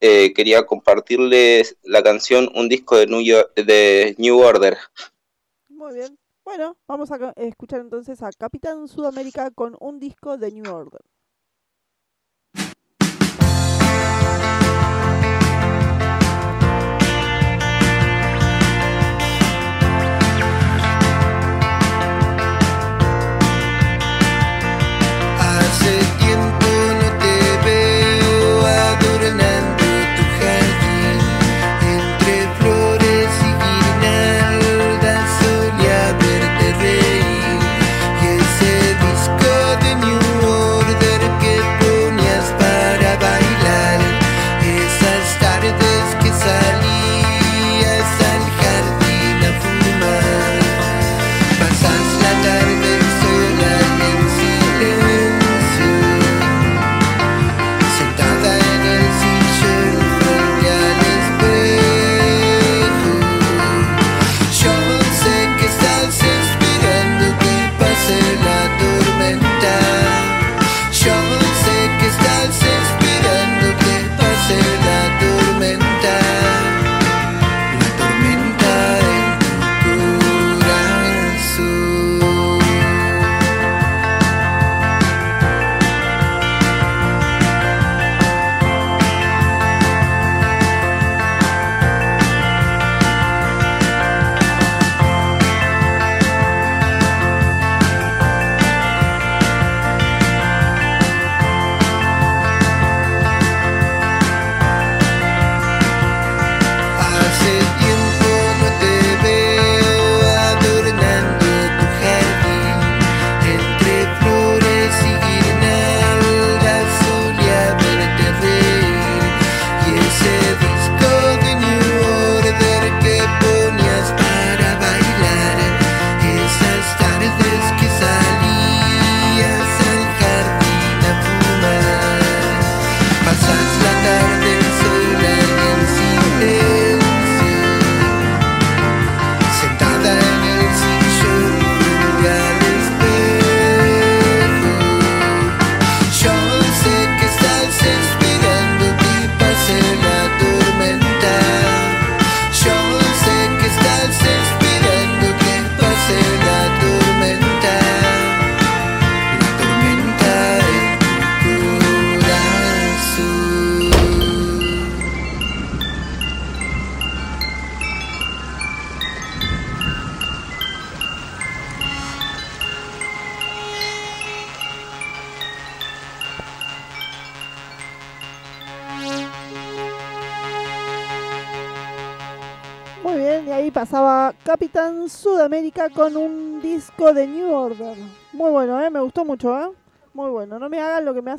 [0.00, 3.22] Eh, quería compartirles la canción Un disco de New,
[3.54, 4.78] de New Order.
[5.68, 6.18] Muy bien.
[6.44, 11.02] Bueno, vamos a escuchar entonces a Capitán Sudamérica con un disco de New Order.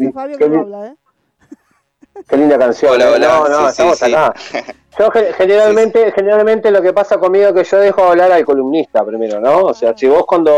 [0.03, 0.95] Hace Sí, Fabio que no habla, ¿eh?
[2.27, 2.93] Qué linda canción.
[2.93, 3.13] Hola, ¿eh?
[3.15, 4.13] hola, No, no, sí, sí, estamos sí.
[4.13, 4.33] acá.
[4.99, 9.03] Yo ge- generalmente, generalmente lo que pasa conmigo es que yo dejo hablar al columnista
[9.03, 9.63] primero, ¿no?
[9.63, 10.53] O sea, si vos cuando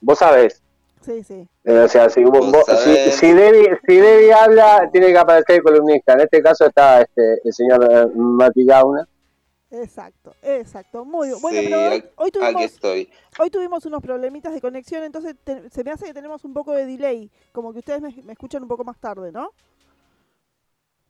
[0.00, 0.60] vos sabés,
[1.00, 1.46] Sí, sí.
[1.62, 5.56] eh, o sea, si vos, Vos si, si Debbie, si Debbie habla, tiene que aparecer
[5.56, 6.14] el columnista.
[6.14, 9.06] En este caso está este el señor eh, Mati Gauna.
[9.82, 11.04] Exacto, exacto.
[11.04, 11.40] Muy bien.
[11.40, 13.10] Bueno, Sí, pero hoy, aquí tuvimos, estoy.
[13.36, 16.72] hoy tuvimos unos problemitas de conexión, entonces te- se me hace que tenemos un poco
[16.72, 17.30] de delay.
[17.52, 19.50] Como que ustedes me, me escuchan un poco más tarde, ¿no?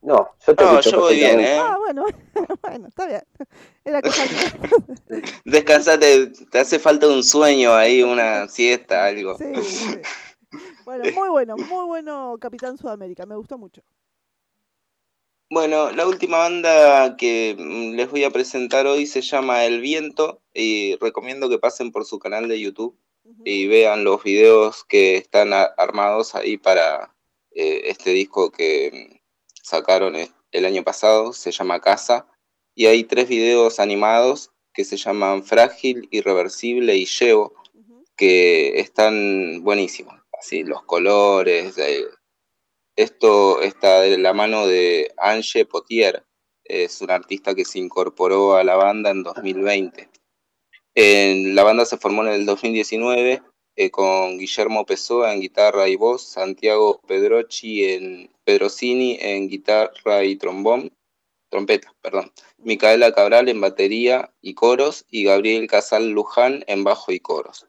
[0.02, 1.40] No, yo te No, escucho yo voy bien.
[1.40, 1.64] ¿eh?
[1.66, 2.04] Ah, bueno,
[2.62, 3.22] bueno, está bien.
[3.84, 4.26] Era cosa.
[5.44, 9.38] Descansate, te hace falta un sueño ahí, una siesta, algo.
[9.38, 10.06] Sí, sí.
[10.84, 13.82] Bueno, muy bueno, muy bueno Capitán Sudamérica, me gustó mucho.
[15.54, 20.42] Bueno, la última banda que mm, les voy a presentar hoy se llama El Viento
[20.52, 22.98] y recomiendo que pasen por su canal de YouTube
[23.44, 27.14] y vean los videos que están armados ahí para
[27.52, 29.16] eh, este disco que mm,
[29.62, 32.26] sacaron e- el año pasado, se llama Casa,
[32.74, 37.54] y hay tres videos animados que se llaman Frágil, Irreversible y Llevo,
[38.16, 42.06] que están buenísimos, así los colores, eh,
[42.96, 46.24] esto está de la mano de Ange Potier,
[46.64, 50.08] es un artista que se incorporó a la banda en 2020.
[50.94, 53.42] En- la banda se formó en el 2019
[53.76, 60.36] eh, con Guillermo Pessoa en guitarra y voz, Santiago Pedrochi en Pedrocini en guitarra y
[60.36, 60.92] trombón,
[61.50, 67.18] trompeta, perdón, Micaela Cabral en batería y coros y Gabriel Casal Luján en bajo y
[67.18, 67.66] coros.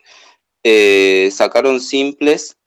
[0.64, 2.58] Eh, sacaron simples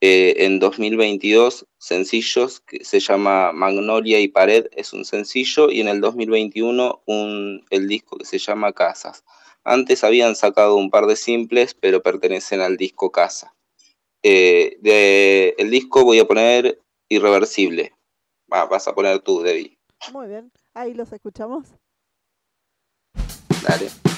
[0.00, 5.88] eh, en 2022 sencillos que se llama Magnolia y Pared, es un sencillo, y en
[5.88, 9.24] el 2021 un, el disco que se llama Casas.
[9.64, 13.54] Antes habían sacado un par de simples, pero pertenecen al disco Casa.
[14.22, 17.92] Eh, de el disco voy a poner Irreversible.
[18.52, 19.78] Va, vas a poner tú, Debbie.
[20.12, 21.68] Muy bien, ahí los escuchamos.
[23.66, 24.13] Dale.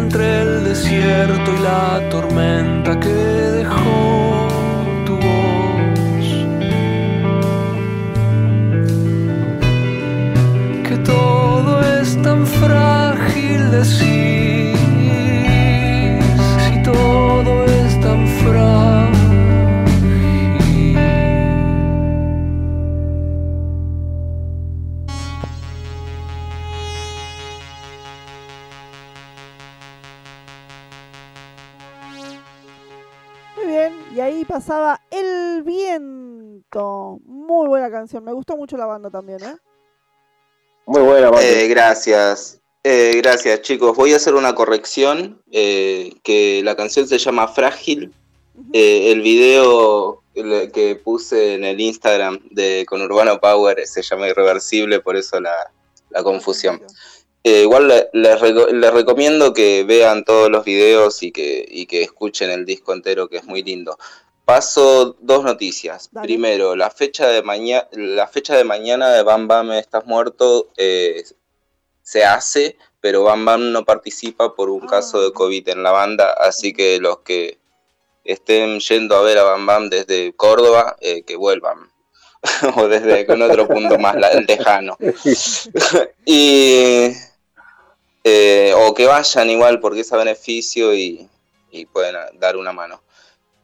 [0.00, 3.16] Entre el desierto y la tormenta que
[3.60, 4.48] dejó
[5.06, 6.28] tu voz.
[10.88, 11.70] Que todo
[12.00, 14.76] es tan frágil decir.
[16.64, 18.99] Si todo es tan frágil.
[34.60, 37.18] Pasaba El Viento.
[37.24, 39.56] Muy buena canción, me gustó mucho la banda también, ¿eh?
[40.84, 41.30] Muy buena.
[41.40, 42.60] Eh, gracias.
[42.84, 43.96] Eh, gracias, chicos.
[43.96, 45.40] Voy a hacer una corrección.
[45.50, 48.12] eh, que la canción se llama Frágil.
[48.74, 55.00] Eh, el video que puse en el Instagram de con Urbano Power se llama Irreversible,
[55.00, 55.54] por eso la,
[56.10, 56.82] la confusión.
[57.44, 62.02] Eh, igual le- les, les recomiendo que vean todos los videos y que, y que
[62.02, 63.96] escuchen el disco entero, que es muy lindo.
[64.50, 66.10] Paso dos noticias.
[66.22, 71.22] Primero, la fecha de mañana, la fecha de mañana de Bam Bam Estás Muerto eh,
[72.02, 76.32] se hace, pero Bam Bam no participa por un caso de COVID en la banda,
[76.32, 77.58] así que los que
[78.24, 81.88] estén yendo a ver a Bam Bam desde Córdoba, eh, que vuelvan.
[82.76, 84.16] o desde con otro punto más
[84.48, 84.96] lejano.
[86.24, 87.12] y
[88.24, 91.28] eh, o que vayan igual porque es a beneficio y,
[91.70, 93.00] y pueden dar una mano.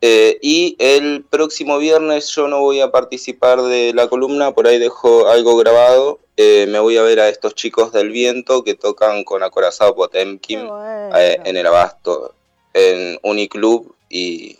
[0.03, 4.79] Eh, y el próximo viernes yo no voy a participar de la columna, por ahí
[4.79, 6.19] dejo algo grabado.
[6.37, 10.69] Eh, me voy a ver a estos chicos del viento que tocan con Acorazado Potemkin
[11.17, 12.35] eh, en el Abasto,
[12.75, 14.59] en Uniclub y,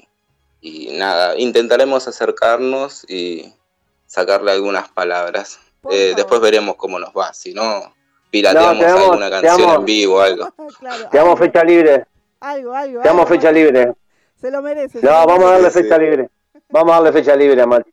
[0.63, 3.53] y nada, intentaremos acercarnos y
[4.07, 5.59] sacarle algunas palabras.
[5.91, 7.95] Eh, después veremos cómo nos va, si no,
[8.31, 10.49] pirateamos No, te damos- alguna canción damos- en vivo o algo.
[11.11, 12.07] Te damos fecha libre.
[12.41, 13.03] Algo, algo.
[13.03, 13.93] Te damos fecha libre.
[14.41, 15.01] Se lo merece.
[15.03, 16.29] No, vamos a darle fecha libre.
[16.69, 17.93] Vamos a darle fecha libre a Mati.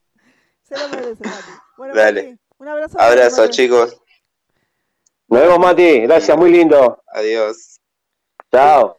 [0.64, 1.44] Se lo merece, Mati.
[1.78, 2.24] Bueno, Dale.
[2.24, 2.99] Mati, un abrazo.
[2.99, 3.53] Abrazo, Mati.
[3.53, 4.02] chicos.
[5.28, 6.02] Nos vemos, Mati.
[6.02, 7.02] Gracias, muy lindo.
[7.07, 7.80] Adiós.
[8.52, 8.98] Chao.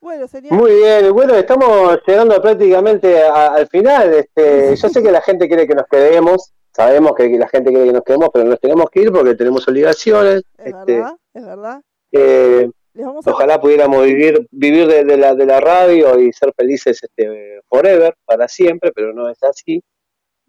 [0.00, 0.52] Bueno, señor.
[0.52, 4.12] Muy bien, bueno, estamos llegando prácticamente a- al final.
[4.14, 7.86] Este, yo sé que la gente quiere que nos quedemos, sabemos que la gente quiere
[7.86, 10.42] que nos quedemos, pero nos tenemos que ir porque tenemos obligaciones.
[10.58, 11.82] Es Este, verdad, es verdad.
[12.12, 13.30] eh, Les vamos a...
[13.30, 18.14] ojalá pudiéramos vivir vivir de, de la, de la radio y ser felices este, forever,
[18.24, 19.82] para siempre, pero no es así.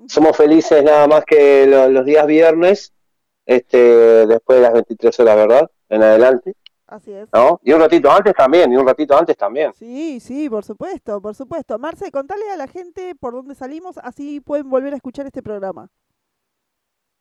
[0.08, 2.92] Somos felices nada más que lo- los días viernes,
[3.46, 5.72] este, después de las 23 horas, ¿verdad?
[5.90, 6.54] En adelante,
[6.88, 7.28] Así es.
[7.34, 7.60] ¿no?
[7.64, 9.74] Y un ratito antes también, y un ratito antes también.
[9.74, 11.80] Sí, sí, por supuesto, por supuesto.
[11.80, 15.90] Marce, contale a la gente por dónde salimos, así pueden volver a escuchar este programa.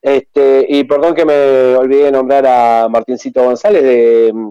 [0.00, 4.50] Este, y perdón que me olvidé de nombrar a Martincito González de mm,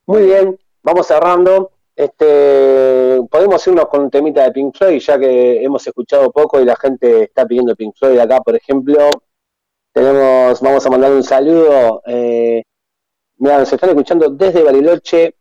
[0.05, 1.71] Muy bien, vamos cerrando.
[1.95, 6.65] Este, podemos irnos con un temita de Pink Floyd, ya que hemos escuchado poco y
[6.65, 9.09] la gente está pidiendo Pink Floyd acá, por ejemplo.
[9.93, 12.01] Tenemos, vamos a mandar un saludo.
[12.05, 12.63] Eh,
[13.41, 15.35] mira, nos están escuchando desde Bariloche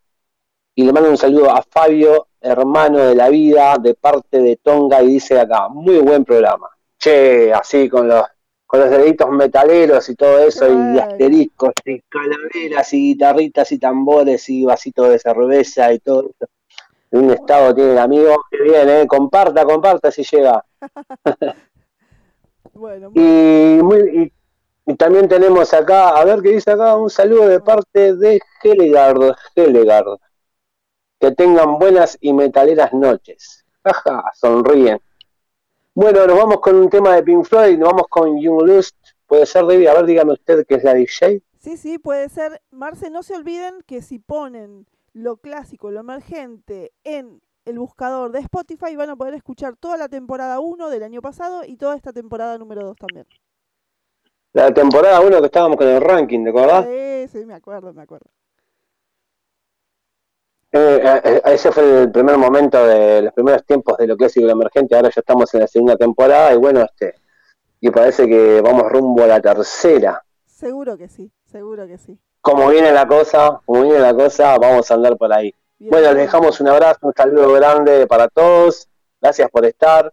[0.75, 5.03] y le mando un saludo a Fabio, hermano de la vida, de parte de Tonga,
[5.03, 6.69] y dice acá, muy buen programa.
[6.99, 8.25] Che, así con los
[8.67, 14.49] con los deditos metaleros y todo eso, y asteriscos, y calaveras, y guitarritas, y tambores,
[14.49, 16.47] y vasitos de cerveza, y todo eso.
[17.11, 20.65] Un estado tiene el amigo, que viene, comparta, comparta si llega.
[22.73, 24.33] Bueno, Y, muy- y-
[24.87, 29.37] y también tenemos acá, a ver qué dice acá, un saludo de parte de Helegard,
[29.55, 30.19] Helegard.
[31.19, 33.65] Que tengan buenas y metaleras noches.
[33.85, 35.01] Jaja, sonríen.
[35.95, 38.97] Bueno, nos vamos con un tema de Pink Floyd, nos vamos con Young Lust.
[39.27, 41.43] Puede ser, David, a ver, dígame usted que es la DJ.
[41.59, 42.63] Sí, sí, puede ser.
[42.71, 48.39] Marce, no se olviden que si ponen lo clásico, lo emergente en el buscador de
[48.41, 52.13] Spotify van a poder escuchar toda la temporada 1 del año pasado y toda esta
[52.13, 53.27] temporada número 2 también.
[54.53, 56.85] La temporada 1 que estábamos con el ranking, ¿te acordás?
[56.87, 58.27] Sí, sí, me acuerdo, me acuerdo.
[60.73, 64.49] Eh, eh, ese fue el primer momento de los primeros tiempos de lo clásico y
[64.49, 64.97] lo emergente.
[64.97, 67.15] Ahora ya estamos en la segunda temporada y bueno, este,
[67.81, 70.23] y parece que vamos rumbo a la tercera.
[70.47, 72.19] Seguro que sí, seguro que sí.
[72.41, 75.55] Como viene la cosa, como viene la cosa, vamos a andar por ahí.
[75.79, 78.89] Bueno, les dejamos un abrazo, un saludo grande para todos.
[79.21, 80.13] Gracias por estar.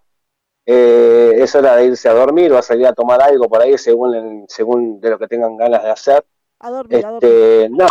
[0.70, 3.78] Eh, es hora de irse a dormir o a salir a tomar algo por ahí
[3.78, 6.26] según el- según de lo que tengan ganas de hacer.
[6.60, 7.32] A dormir, a dormir.
[7.32, 7.88] Este, no,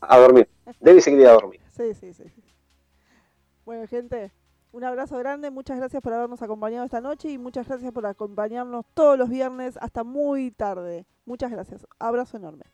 [0.00, 0.48] a dormir.
[0.80, 1.60] Debe se quería dormir.
[1.76, 2.24] Sí, sí, sí.
[2.28, 2.42] sí.
[3.64, 4.32] Bueno, gente,
[4.72, 5.52] un abrazo grande.
[5.52, 9.78] Muchas gracias por habernos acompañado esta noche y muchas gracias por acompañarnos todos los viernes
[9.80, 11.06] hasta muy tarde.
[11.24, 11.86] Muchas gracias.
[12.00, 12.64] Abrazo enorme.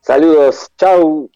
[0.00, 1.30] Saludos, chau.